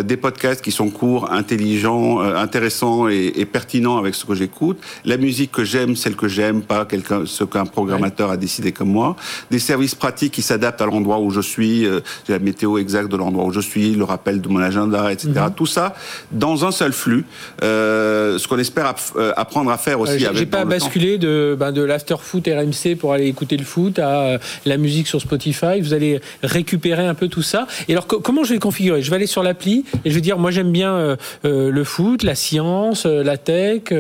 des 0.04 0.18
podcasts 0.18 0.62
qui 0.62 0.72
sont 0.72 0.90
courts, 0.90 1.32
intelligents, 1.32 2.20
intéressants 2.22 3.10
et, 3.10 3.34
et, 3.36 3.46
pertinents 3.46 3.98
avec 3.98 4.16
ce 4.16 4.26
que 4.26 4.36
j'écoute, 4.36 4.78
la 5.04 5.18
musique 5.18 5.52
que 5.52 5.64
j'aime, 5.64 5.96
celle 5.96 6.16
que 6.16 6.28
j'aime 6.28 6.62
pas, 6.62 6.86
quelqu'un, 6.86 7.24
ce 7.26 7.44
qu'un 7.44 7.66
programmateur 7.66 8.32
a 8.32 8.38
décidé 8.38 8.72
comme 8.72 8.90
moi, 8.90 9.16
des 9.52 9.60
services 9.60 9.96
pratiques 9.96 10.37
qui 10.38 10.44
s'adapte 10.44 10.80
à 10.84 10.86
l'endroit 10.86 11.18
où 11.18 11.32
je 11.32 11.42
suis, 11.42 11.84
euh, 11.88 12.00
la 12.30 12.38
météo 12.38 12.78
exacte 12.78 13.12
de 13.12 13.18
l'endroit 13.18 13.46
où 13.46 13.52
je 13.52 13.60
suis, 13.60 13.96
le 13.96 14.04
rappel 14.04 14.40
de 14.40 14.48
mon 14.48 14.60
agenda, 14.60 15.12
etc. 15.12 15.30
Mhm. 15.34 15.54
Tout 15.56 15.66
ça 15.66 15.96
dans 16.32 16.64
un 16.64 16.70
seul 16.70 16.94
flux. 16.94 17.26
Euh, 17.64 18.38
ce 18.38 18.48
qu'on 18.48 18.60
espère 18.60 18.94
euh, 19.16 19.34
apprendre 19.36 19.72
à 19.72 19.80
faire 19.80 20.00
aussi. 20.00 20.20
J'ai 20.20 20.46
pas 20.46 20.64
basculé 20.64 21.18
de, 21.18 21.58
ben, 21.60 21.72
de 21.72 21.82
l'after 21.82 22.18
foot 22.22 22.48
RMC 22.48 22.96
pour 23.00 23.14
aller 23.14 23.26
écouter 23.26 23.58
le 23.58 23.64
foot 23.64 23.98
à 23.98 24.38
la 24.68 24.78
musique 24.78 25.08
sur 25.08 25.20
Spotify. 25.20 25.82
Vous 25.82 25.96
allez 25.96 26.22
récupérer 26.44 27.08
un 27.08 27.16
peu 27.16 27.30
tout 27.30 27.42
ça. 27.42 27.66
Et 27.88 27.94
alors 27.94 28.06
comment 28.06 28.44
je 28.44 28.54
vais 28.54 28.60
configurer? 28.60 29.02
Je 29.02 29.10
vais 29.10 29.16
aller 29.16 29.26
sur 29.26 29.42
l'appli 29.42 29.86
et 30.06 30.12
je 30.12 30.16
vais 30.16 30.22
dire 30.22 30.38
moi 30.38 30.52
j'aime 30.52 30.72
bien 30.72 31.18
le 31.44 31.84
foot, 31.84 32.22
la 32.22 32.36
science, 32.36 33.08
la 33.08 33.38
tech. 33.38 33.92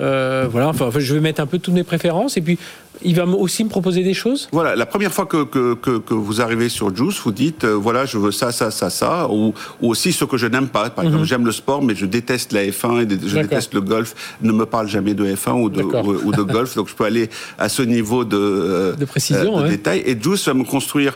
voilà. 0.00 0.68
Enfin, 0.68 0.90
je 0.98 1.14
vais 1.14 1.20
mettre 1.20 1.40
un 1.40 1.46
peu 1.46 1.60
toutes 1.60 1.74
mes 1.74 1.84
préférences 1.84 2.36
et 2.36 2.40
puis 2.40 2.58
il 3.02 3.14
va 3.14 3.26
aussi 3.26 3.64
me 3.64 3.68
proposer 3.68 4.02
des 4.02 4.14
choses? 4.14 4.48
Voilà, 4.52 4.76
la 4.76 4.86
première 4.86 5.12
fois 5.12 5.26
que, 5.26 5.44
que, 5.44 5.74
que, 5.74 5.98
que 5.98 6.14
vous 6.14 6.40
arrivez 6.40 6.68
sur 6.68 6.94
Juice, 6.94 7.18
vous 7.24 7.32
dites, 7.32 7.64
euh, 7.64 7.74
voilà, 7.74 8.06
je 8.06 8.18
veux 8.18 8.30
ça, 8.30 8.52
ça, 8.52 8.70
ça, 8.70 8.90
ça, 8.90 9.28
ou, 9.30 9.54
ou 9.80 9.90
aussi 9.90 10.12
ce 10.12 10.24
que 10.24 10.36
je 10.36 10.46
n'aime 10.46 10.68
pas. 10.68 10.90
Par 10.90 11.04
exemple, 11.04 11.22
mhm. 11.22 11.28
j'aime 11.28 11.46
le 11.46 11.52
sport, 11.52 11.82
mais 11.82 11.94
je 11.94 12.06
déteste 12.06 12.52
la 12.52 12.64
F1 12.64 13.04
et 13.04 13.28
je 13.28 13.38
déteste 13.38 13.74
le 13.74 13.80
golf. 13.80 14.36
Ne 14.42 14.52
me 14.52 14.66
parle 14.66 14.88
jamais 14.88 15.14
de 15.14 15.24
F1 15.24 15.60
ou 15.60 15.70
de, 15.70 15.82
ou, 15.82 16.32
de 16.32 16.42
golf, 16.42 16.74
donc 16.74 16.88
je 16.88 16.94
peux 16.94 17.04
aller 17.04 17.28
à 17.58 17.68
ce 17.68 17.82
niveau 17.82 18.24
de, 18.24 18.36
euh, 18.36 18.92
de 18.94 19.04
précision, 19.04 19.58
euh, 19.58 19.62
de 19.64 19.68
détail. 19.68 20.02
Et 20.06 20.16
Juice 20.20 20.46
va 20.46 20.54
me 20.54 20.64
construire 20.64 21.14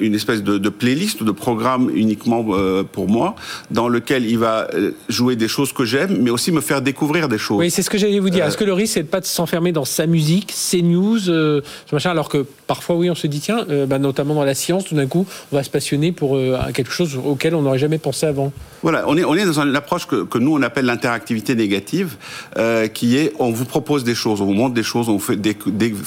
une 0.00 0.14
espèce 0.14 0.42
de, 0.42 0.58
de, 0.58 0.68
playlist 0.68 1.20
ou 1.20 1.24
de 1.24 1.32
programme 1.32 1.90
uniquement 1.94 2.44
pour 2.92 3.08
moi, 3.08 3.34
dans 3.70 3.88
lequel 3.88 4.24
il 4.24 4.38
va 4.38 4.68
jouer 5.08 5.36
des 5.36 5.48
choses 5.48 5.72
que 5.72 5.84
j'aime, 5.84 6.18
mais 6.22 6.30
aussi 6.30 6.52
me 6.52 6.60
faire 6.60 6.82
découvrir 6.82 7.28
des 7.28 7.38
choses. 7.38 7.58
Oui, 7.58 7.70
c'est 7.70 7.82
ce 7.82 7.90
que 7.90 7.98
j'allais 7.98 8.20
vous 8.20 8.30
dire. 8.30 8.44
Est-ce 8.44 8.56
que 8.56 8.64
le 8.64 8.72
risque, 8.72 8.94
c'est 8.94 9.02
de 9.02 9.08
pas 9.08 9.22
s'enfermer 9.22 9.72
dans 9.72 9.84
sa 9.84 10.06
musique, 10.06 10.52
ses 10.54 10.82
news 10.82 11.07
euh, 11.16 11.62
machin, 11.92 12.10
alors 12.10 12.28
que 12.28 12.46
parfois, 12.66 12.96
oui, 12.96 13.10
on 13.10 13.14
se 13.14 13.26
dit, 13.26 13.40
tiens, 13.40 13.64
euh, 13.70 13.86
bah, 13.86 13.98
notamment 13.98 14.34
dans 14.34 14.44
la 14.44 14.54
science, 14.54 14.84
tout 14.84 14.94
d'un 14.94 15.06
coup, 15.06 15.26
on 15.52 15.56
va 15.56 15.62
se 15.62 15.70
passionner 15.70 16.12
pour 16.12 16.36
euh, 16.36 16.58
quelque 16.74 16.92
chose 16.92 17.16
auquel 17.16 17.54
on 17.54 17.62
n'aurait 17.62 17.78
jamais 17.78 17.98
pensé 17.98 18.26
avant. 18.26 18.52
Voilà, 18.82 19.04
on 19.08 19.16
est, 19.16 19.24
on 19.24 19.34
est 19.34 19.44
dans 19.44 19.60
une 19.60 19.74
approche 19.74 20.06
que, 20.06 20.24
que 20.24 20.38
nous, 20.38 20.54
on 20.54 20.62
appelle 20.62 20.84
l'interactivité 20.84 21.54
négative, 21.54 22.16
qui 22.94 23.16
est, 23.16 23.32
on 23.38 23.50
vous 23.50 23.64
propose 23.64 24.04
des 24.04 24.14
choses, 24.14 24.40
on 24.40 24.46
vous 24.46 24.52
montre 24.52 24.74
des 24.74 24.82
choses, 24.82 25.08
on 25.08 25.12
vous, 25.12 25.18
fait 25.18 25.38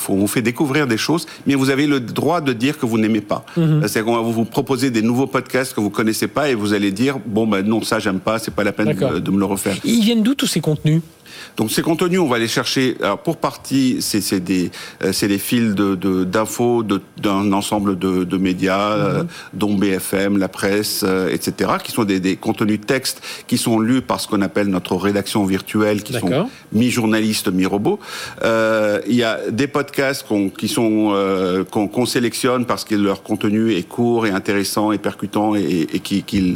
on 0.10 0.16
vous 0.16 0.28
fait 0.28 0.42
découvrir 0.42 0.88
des 0.88 0.98
choses, 0.98 1.26
mais 1.46 1.56
vous 1.56 1.70
avez 1.70 1.88
le 1.88 2.00
droit 2.00 2.42
de 2.42 2.54
dire 2.54 2.78
que 2.78 2.86
vous 2.86 2.98
n'aimez 2.98 3.22
pas. 3.22 3.46
Mhm. 3.58 3.82
C'est-à-dire 3.82 4.06
qu'on 4.06 4.16
va 4.16 4.22
vous 4.22 4.46
proposer 4.46 4.90
des 4.90 5.02
nouveaux 5.02 5.28
podcasts 5.28 5.74
que 5.74 5.82
vous 5.82 5.90
connaissez 5.90 6.28
pas 6.28 6.50
et 6.50 6.56
vous 6.56 6.74
allez 6.74 6.92
dire, 6.92 7.18
bon, 7.26 7.48
ben 7.48 7.66
non, 7.66 7.82
ça, 7.82 8.00
j'aime 8.00 8.20
pas, 8.20 8.40
c'est 8.40 8.54
pas 8.54 8.64
la 8.64 8.72
peine 8.72 8.94
de, 8.94 9.20
de, 9.20 9.32
me 9.32 9.40
le 9.40 9.46
refaire. 9.46 9.76
Ils 9.84 10.02
viennent 10.02 10.24
d'où 10.24 10.36
tous 10.36 10.48
ces 10.48 10.62
contenus? 10.62 11.02
Donc 11.58 11.72
ces 11.72 11.82
contenus, 11.82 12.20
on 12.20 12.28
va 12.28 12.40
les 12.40 12.48
chercher. 12.48 12.98
Alors 13.02 13.20
pour 13.20 13.38
partie, 13.38 13.98
c'est 14.02 14.40
des 14.40 14.72
euh, 15.04 15.12
c'est 15.12 15.28
des 15.28 15.38
fils 15.38 15.76
de 15.76 15.96
d'infos 16.24 16.84
d'un 16.84 17.52
ensemble 17.54 17.98
de, 17.98 18.24
de 18.24 18.38
médias, 18.38 18.92
euh, 18.92 19.24
dont 19.54 19.74
BFM, 19.76 20.38
la 20.38 20.48
presse, 20.48 21.04
euh, 21.06 21.30
etc., 21.30 21.72
qui 21.84 21.92
sont 21.92 22.04
des, 22.04 22.20
des 22.20 22.36
contenus 22.36 22.80
textes 22.86 23.22
qui 23.48 23.58
sont 23.58 23.80
lus 23.80 24.02
par 24.02 24.20
ce 24.20 24.28
qu'on 24.28 24.42
appelle 24.42 24.68
notre 24.68 24.96
rédaction 24.96 25.46
virtuelle, 25.46 26.04
qui 26.04 26.14
sont 26.14 26.48
mi-journalistes, 26.72 27.50
mi-robots. 27.50 28.00
il 28.44 29.16
y 29.16 29.24
a 29.24 29.40
des 29.50 29.68
podcasts 29.68 30.26
qui 30.58 30.68
sont 30.68 31.14
qu'on 31.72 32.06
sélectionne 32.06 32.66
parce 32.66 32.84
que 32.84 32.96
leur 32.96 33.24
contenu 33.24 33.74
est 33.74 33.84
court 33.84 34.26
et 34.26 34.32
intéressant 34.32 34.92
et 34.92 34.98
percutant 34.98 35.56
et, 35.56 35.88
et 35.94 36.00
qui, 36.00 36.24
qui, 36.24 36.54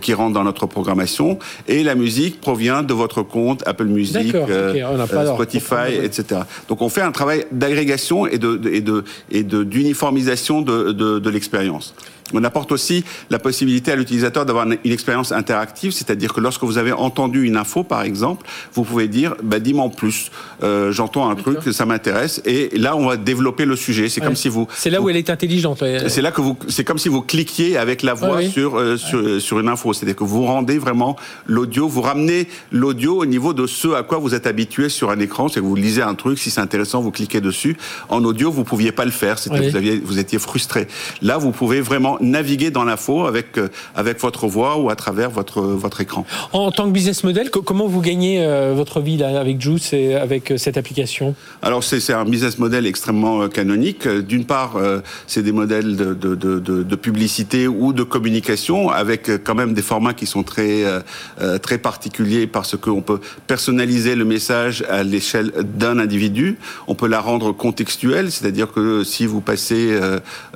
qui 0.00 0.14
rentre 0.14 0.34
dans 0.34 0.44
notre 0.44 0.66
programmation. 0.66 1.38
Et 1.68 1.82
la 1.82 1.94
musique 1.94 2.40
provient 2.40 2.82
de 2.82 2.94
votre 2.94 3.22
compte 3.22 3.62
Apple 3.66 3.86
Music, 3.86 4.25
euh, 4.34 4.74
euh, 4.74 5.34
Spotify, 5.34 5.94
etc. 6.02 6.40
Donc 6.68 6.82
on 6.82 6.88
fait 6.88 7.02
un 7.02 7.12
travail 7.12 7.46
d'agrégation 7.52 8.26
et 8.26 8.38
de, 8.38 8.60
et 8.70 8.80
de 8.80 9.04
et 9.30 9.42
d'uniformisation 9.42 10.62
de 10.62 11.30
l'expérience. 11.30 11.94
On 12.34 12.42
apporte 12.44 12.72
aussi 12.72 13.04
la 13.30 13.38
possibilité 13.38 13.92
à 13.92 13.96
l'utilisateur 13.96 14.44
d'avoir 14.46 14.66
une, 14.66 14.78
expérience 14.84 15.30
interactive, 15.32 15.92
c'est-à-dire 15.92 16.32
que 16.32 16.40
lorsque 16.40 16.64
vous 16.64 16.78
avez 16.78 16.92
entendu 16.92 17.44
une 17.44 17.56
info, 17.56 17.84
par 17.84 18.02
exemple, 18.02 18.46
vous 18.72 18.82
pouvez 18.82 19.08
dire 19.08 19.34
bah, 19.42 19.58
dis-moi 19.58 19.84
en 19.84 19.90
plus, 19.90 20.30
euh, 20.62 20.90
j'entends 20.90 21.28
un 21.28 21.36
truc, 21.36 21.58
ça 21.72 21.86
m'intéresse, 21.86 22.42
et 22.44 22.70
là 22.76 22.96
on 22.96 23.06
va 23.06 23.16
développer 23.16 23.64
le 23.64 23.76
sujet. 23.76 24.08
C'est 24.08 24.20
comme 24.20 24.36
si 24.36 24.48
vous. 24.48 24.66
C'est 24.74 24.90
là 24.90 25.00
où 25.00 25.08
elle 25.08 25.16
est 25.16 25.30
intelligente. 25.30 25.84
C'est 26.08 26.22
là 26.22 26.32
que 26.32 26.40
vous. 26.40 26.56
C'est 26.68 26.84
comme 26.84 26.98
si 26.98 27.08
vous 27.08 27.22
cliquiez 27.22 27.76
avec 27.76 28.02
la 28.02 28.14
voix 28.14 28.42
sur, 28.42 28.78
euh, 28.78 28.96
sur, 28.96 29.40
sur 29.40 29.60
une 29.60 29.68
info, 29.68 29.92
c'est-à-dire 29.92 30.16
que 30.16 30.24
vous 30.24 30.44
rendez 30.44 30.78
vraiment 30.78 31.16
l'audio, 31.46 31.88
vous 31.88 32.02
ramenez 32.02 32.48
l'audio 32.72 33.20
au 33.20 33.26
niveau 33.26 33.52
de 33.52 33.66
ce 33.66 33.88
à 33.94 34.02
quoi 34.02 34.18
vous 34.18 34.34
êtes 34.34 34.46
habitué 34.46 34.88
sur 34.88 35.10
un 35.10 35.20
écran, 35.20 35.48
c'est 35.48 35.60
que 35.60 35.64
vous 35.64 35.76
lisez 35.76 36.02
un 36.02 36.14
truc, 36.14 36.38
si 36.38 36.50
c'est 36.50 36.60
intéressant, 36.60 37.00
vous 37.00 37.10
cliquez 37.10 37.40
dessus. 37.40 37.76
En 38.08 38.24
audio, 38.24 38.50
vous 38.50 38.64
pouviez 38.64 38.92
pas 38.92 39.04
le 39.04 39.10
faire, 39.10 39.38
c'était 39.38 39.68
vous 39.68 39.76
aviez, 39.76 39.98
vous 39.98 40.18
étiez 40.18 40.38
frustré. 40.38 40.88
Là, 41.22 41.38
vous 41.38 41.52
pouvez 41.52 41.80
vraiment 41.80 42.15
naviguer 42.20 42.70
dans 42.70 42.84
l'info 42.84 43.26
avec, 43.26 43.58
euh, 43.58 43.68
avec 43.94 44.20
votre 44.20 44.46
voix 44.46 44.78
ou 44.78 44.90
à 44.90 44.96
travers 44.96 45.30
votre, 45.30 45.60
votre 45.60 46.00
écran. 46.00 46.26
En 46.52 46.70
tant 46.70 46.86
que 46.86 46.90
business 46.90 47.24
model, 47.24 47.50
comment 47.50 47.86
vous 47.86 48.00
gagnez 48.00 48.44
euh, 48.44 48.72
votre 48.74 49.00
vie 49.00 49.16
là, 49.16 49.40
avec 49.40 49.60
Juice 49.60 49.92
et 49.92 50.14
avec 50.14 50.50
euh, 50.50 50.56
cette 50.56 50.76
application? 50.76 51.34
Alors, 51.62 51.82
c'est 51.84 52.12
un 52.12 52.24
business 52.24 52.58
model 52.58 52.86
extrêmement 52.86 53.48
canonique. 53.48 54.08
D'une 54.08 54.44
part, 54.44 54.76
c'est 55.26 55.42
des 55.42 55.52
modèles 55.52 55.96
de, 55.96 56.14
de, 56.14 56.34
de, 56.34 56.58
de, 56.58 56.96
publicité 56.96 57.68
ou 57.68 57.92
de 57.92 58.02
communication 58.02 58.90
avec 58.90 59.30
quand 59.44 59.54
même 59.54 59.74
des 59.74 59.82
formats 59.82 60.14
qui 60.14 60.26
sont 60.26 60.42
très, 60.42 60.84
très 61.62 61.78
particuliers 61.78 62.46
parce 62.46 62.76
qu'on 62.76 63.02
peut 63.02 63.20
personnaliser 63.46 64.14
le 64.14 64.24
message 64.24 64.84
à 64.88 65.02
l'échelle 65.02 65.52
d'un 65.76 65.98
individu. 65.98 66.58
On 66.86 66.94
peut 66.94 67.08
la 67.08 67.20
rendre 67.20 67.52
contextuelle, 67.52 68.30
c'est-à-dire 68.30 68.72
que 68.72 69.04
si 69.04 69.26
vous 69.26 69.40
passez, 69.40 69.98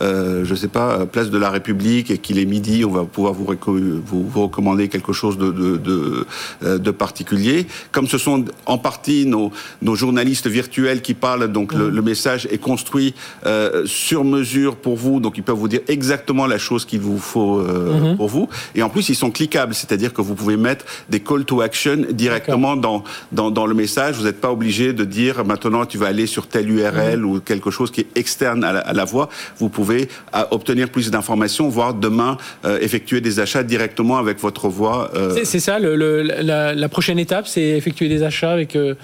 euh, 0.02 0.44
je 0.44 0.54
sais 0.54 0.68
pas, 0.68 1.06
place 1.06 1.30
de 1.30 1.38
la 1.38 1.49
République 1.50 2.10
et 2.10 2.18
qu'il 2.18 2.38
est 2.38 2.44
midi, 2.44 2.84
on 2.84 2.90
va 2.90 3.04
pouvoir 3.04 3.32
vous, 3.32 3.46
vous, 3.46 4.42
recommander 4.42 4.88
quelque 4.88 5.12
chose 5.12 5.38
de, 5.38 5.50
de, 5.50 5.76
de, 5.76 6.26
euh, 6.64 6.78
de, 6.78 6.90
particulier. 6.90 7.66
Comme 7.92 8.06
ce 8.06 8.18
sont 8.18 8.44
en 8.66 8.78
partie 8.78 9.26
nos, 9.26 9.50
nos 9.82 9.94
journalistes 9.94 10.46
virtuels 10.46 11.02
qui 11.02 11.14
parlent, 11.14 11.48
donc 11.48 11.72
le, 11.72 11.90
le, 11.90 12.02
message 12.02 12.46
est 12.50 12.58
construit 12.58 13.14
euh, 13.46 13.84
sur 13.86 14.24
mesure 14.24 14.76
pour 14.76 14.96
vous, 14.96 15.20
donc 15.20 15.36
ils 15.36 15.42
peuvent 15.42 15.56
vous 15.56 15.68
dire 15.68 15.80
exactement 15.88 16.46
la 16.46 16.58
chose 16.58 16.84
qu'il 16.84 17.00
vous 17.00 17.18
faut 17.18 17.58
euh, 17.58 18.10
mhm. 18.10 18.16
pour 18.16 18.28
vous. 18.28 18.48
Et 18.74 18.82
en 18.82 18.88
plus, 18.88 19.08
ils 19.08 19.14
sont 19.14 19.30
cliquables, 19.30 19.74
c'est-à-dire 19.74 20.12
que 20.12 20.22
vous 20.22 20.34
pouvez 20.34 20.56
mettre 20.56 20.84
des 21.08 21.20
call 21.20 21.44
to 21.44 21.60
action 21.60 22.04
directement 22.10 22.76
dans, 22.76 23.04
dans, 23.32 23.50
dans, 23.50 23.66
le 23.66 23.74
message. 23.74 24.16
Vous 24.16 24.24
n'êtes 24.24 24.40
pas 24.40 24.50
obligé 24.50 24.92
de 24.92 25.04
dire 25.04 25.44
maintenant 25.44 25.84
tu 25.86 25.98
vas 25.98 26.06
aller 26.08 26.26
sur 26.26 26.46
telle 26.46 26.70
URL 26.70 27.20
mhm. 27.20 27.24
ou 27.24 27.40
quelque 27.40 27.70
chose 27.70 27.90
qui 27.90 28.00
est 28.02 28.08
externe 28.14 28.64
à 28.64 28.72
la, 28.72 28.80
à 28.80 28.92
la 28.92 29.04
voix. 29.04 29.28
Vous 29.58 29.68
pouvez 29.68 30.08
obtenir 30.50 30.88
plus 30.90 31.10
d'informations 31.10 31.39
voire 31.68 31.94
demain 31.94 32.36
euh, 32.64 32.78
effectuer 32.80 33.20
des 33.20 33.40
achats 33.40 33.62
directement 33.62 34.18
avec 34.18 34.38
votre 34.40 34.68
voix. 34.68 35.10
Euh. 35.14 35.36
C'est 35.44 35.60
ça, 35.60 35.78
le, 35.78 36.22
la, 36.22 36.74
la, 36.74 36.88
prochaine 36.88 37.18
étape, 37.18 37.46
c'est 37.46 37.62
effectuer 37.62 38.08
des 38.08 38.22
achats 38.22 38.52
avec... 38.52 38.76
Euh, 38.76 38.94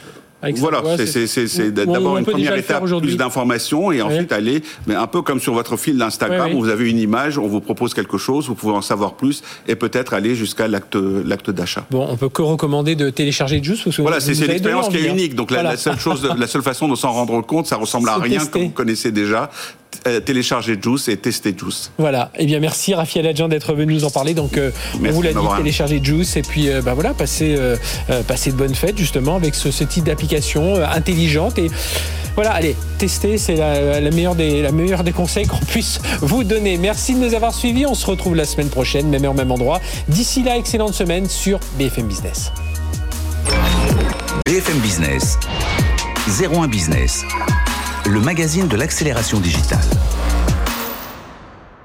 voilà, 0.56 0.82
c'est 0.96 1.70
d'abord 1.72 2.18
une 2.18 2.24
première 2.24 2.54
étape, 2.54 2.84
plus 3.00 3.16
d'informations 3.16 3.90
et 3.90 4.02
ensuite 4.02 4.32
aller, 4.32 4.62
mais 4.86 4.94
un 4.94 5.06
peu 5.06 5.22
comme 5.22 5.40
sur 5.40 5.54
votre 5.54 5.76
fil 5.76 5.96
d'Instagram 5.96 6.54
où 6.54 6.60
vous 6.60 6.68
avez 6.68 6.88
une 6.88 6.98
image, 6.98 7.38
on 7.38 7.46
vous 7.46 7.60
propose 7.60 7.94
quelque 7.94 8.18
chose, 8.18 8.46
vous 8.46 8.54
pouvez 8.54 8.74
en 8.74 8.82
savoir 8.82 9.14
plus 9.14 9.42
et 9.66 9.76
peut-être 9.76 10.14
aller 10.14 10.34
jusqu'à 10.34 10.68
l'acte 10.68 11.50
d'achat. 11.50 11.86
Bon, 11.90 12.06
on 12.08 12.16
peut 12.16 12.28
que 12.28 12.42
recommander 12.42 12.94
de 12.94 13.10
télécharger 13.10 13.62
Juice. 13.62 13.88
voilà, 13.98 14.20
c'est 14.20 14.34
l'expérience 14.46 14.88
qui 14.88 14.98
est 14.98 15.08
unique. 15.08 15.34
Donc 15.34 15.50
la, 15.50 15.76
seule 15.76 15.98
chose, 15.98 16.28
la 16.36 16.46
seule 16.46 16.62
façon 16.62 16.86
de 16.88 16.96
s'en 16.96 17.12
rendre 17.12 17.40
compte, 17.40 17.66
ça 17.66 17.76
ressemble 17.76 18.08
à 18.08 18.16
rien 18.16 18.44
que 18.44 18.58
vous 18.58 18.68
connaissez 18.70 19.10
déjà. 19.10 19.50
Euh, 20.06 20.20
télécharger 20.20 20.78
Juice 20.80 21.08
et 21.08 21.16
tester 21.16 21.54
Juice. 21.56 21.90
Voilà. 21.98 22.30
Eh 22.38 22.46
bien, 22.46 22.60
merci 22.60 22.94
Raphaël 22.94 23.26
Adjan 23.26 23.48
d'être 23.48 23.74
venu 23.74 23.94
nous 23.94 24.04
en 24.04 24.10
parler. 24.10 24.34
Donc, 24.34 24.56
euh, 24.56 24.70
on 24.94 25.10
vous 25.10 25.22
l'a 25.22 25.32
dit, 25.32 25.38
télécharger 25.56 26.00
Juice 26.02 26.36
et 26.36 26.42
puis, 26.42 26.68
euh, 26.68 26.82
bah 26.82 26.94
voilà, 26.94 27.14
passer, 27.14 27.56
passer 28.26 28.52
de 28.52 28.56
bonnes 28.56 28.74
fêtes 28.74 28.98
justement 28.98 29.36
avec 29.36 29.54
ce, 29.54 29.84
type 29.84 30.04
d'application 30.04 30.82
intelligente 30.82 31.58
et 31.58 31.70
voilà, 32.34 32.52
allez, 32.52 32.76
tester, 32.98 33.38
c'est 33.38 33.54
la, 33.56 34.10
meilleure 34.10 34.34
des, 34.34 34.60
la 34.60 34.72
meilleure 34.72 35.04
des 35.04 35.12
conseils 35.12 35.46
qu'on 35.46 35.64
puisse 35.64 36.00
vous 36.20 36.44
donner. 36.44 36.76
Merci 36.76 37.14
de 37.14 37.20
nous 37.20 37.34
avoir 37.34 37.54
suivis. 37.54 37.86
On 37.86 37.94
se 37.94 38.06
retrouve 38.06 38.34
la 38.34 38.44
semaine 38.44 38.68
prochaine, 38.68 39.08
même 39.08 39.24
heure, 39.24 39.34
même 39.34 39.50
endroit. 39.50 39.80
D'ici 40.08 40.42
là, 40.42 40.56
excellente 40.56 40.94
semaine 40.94 41.28
sur 41.28 41.58
BFM 41.78 42.06
Business. 42.06 42.52
BFM 44.46 44.78
Business, 44.80 45.38
01 46.28 46.68
Business 46.68 47.24
le 48.08 48.20
magazine 48.20 48.68
de 48.68 48.76
l'accélération 48.76 49.40
digitale. 49.40 49.80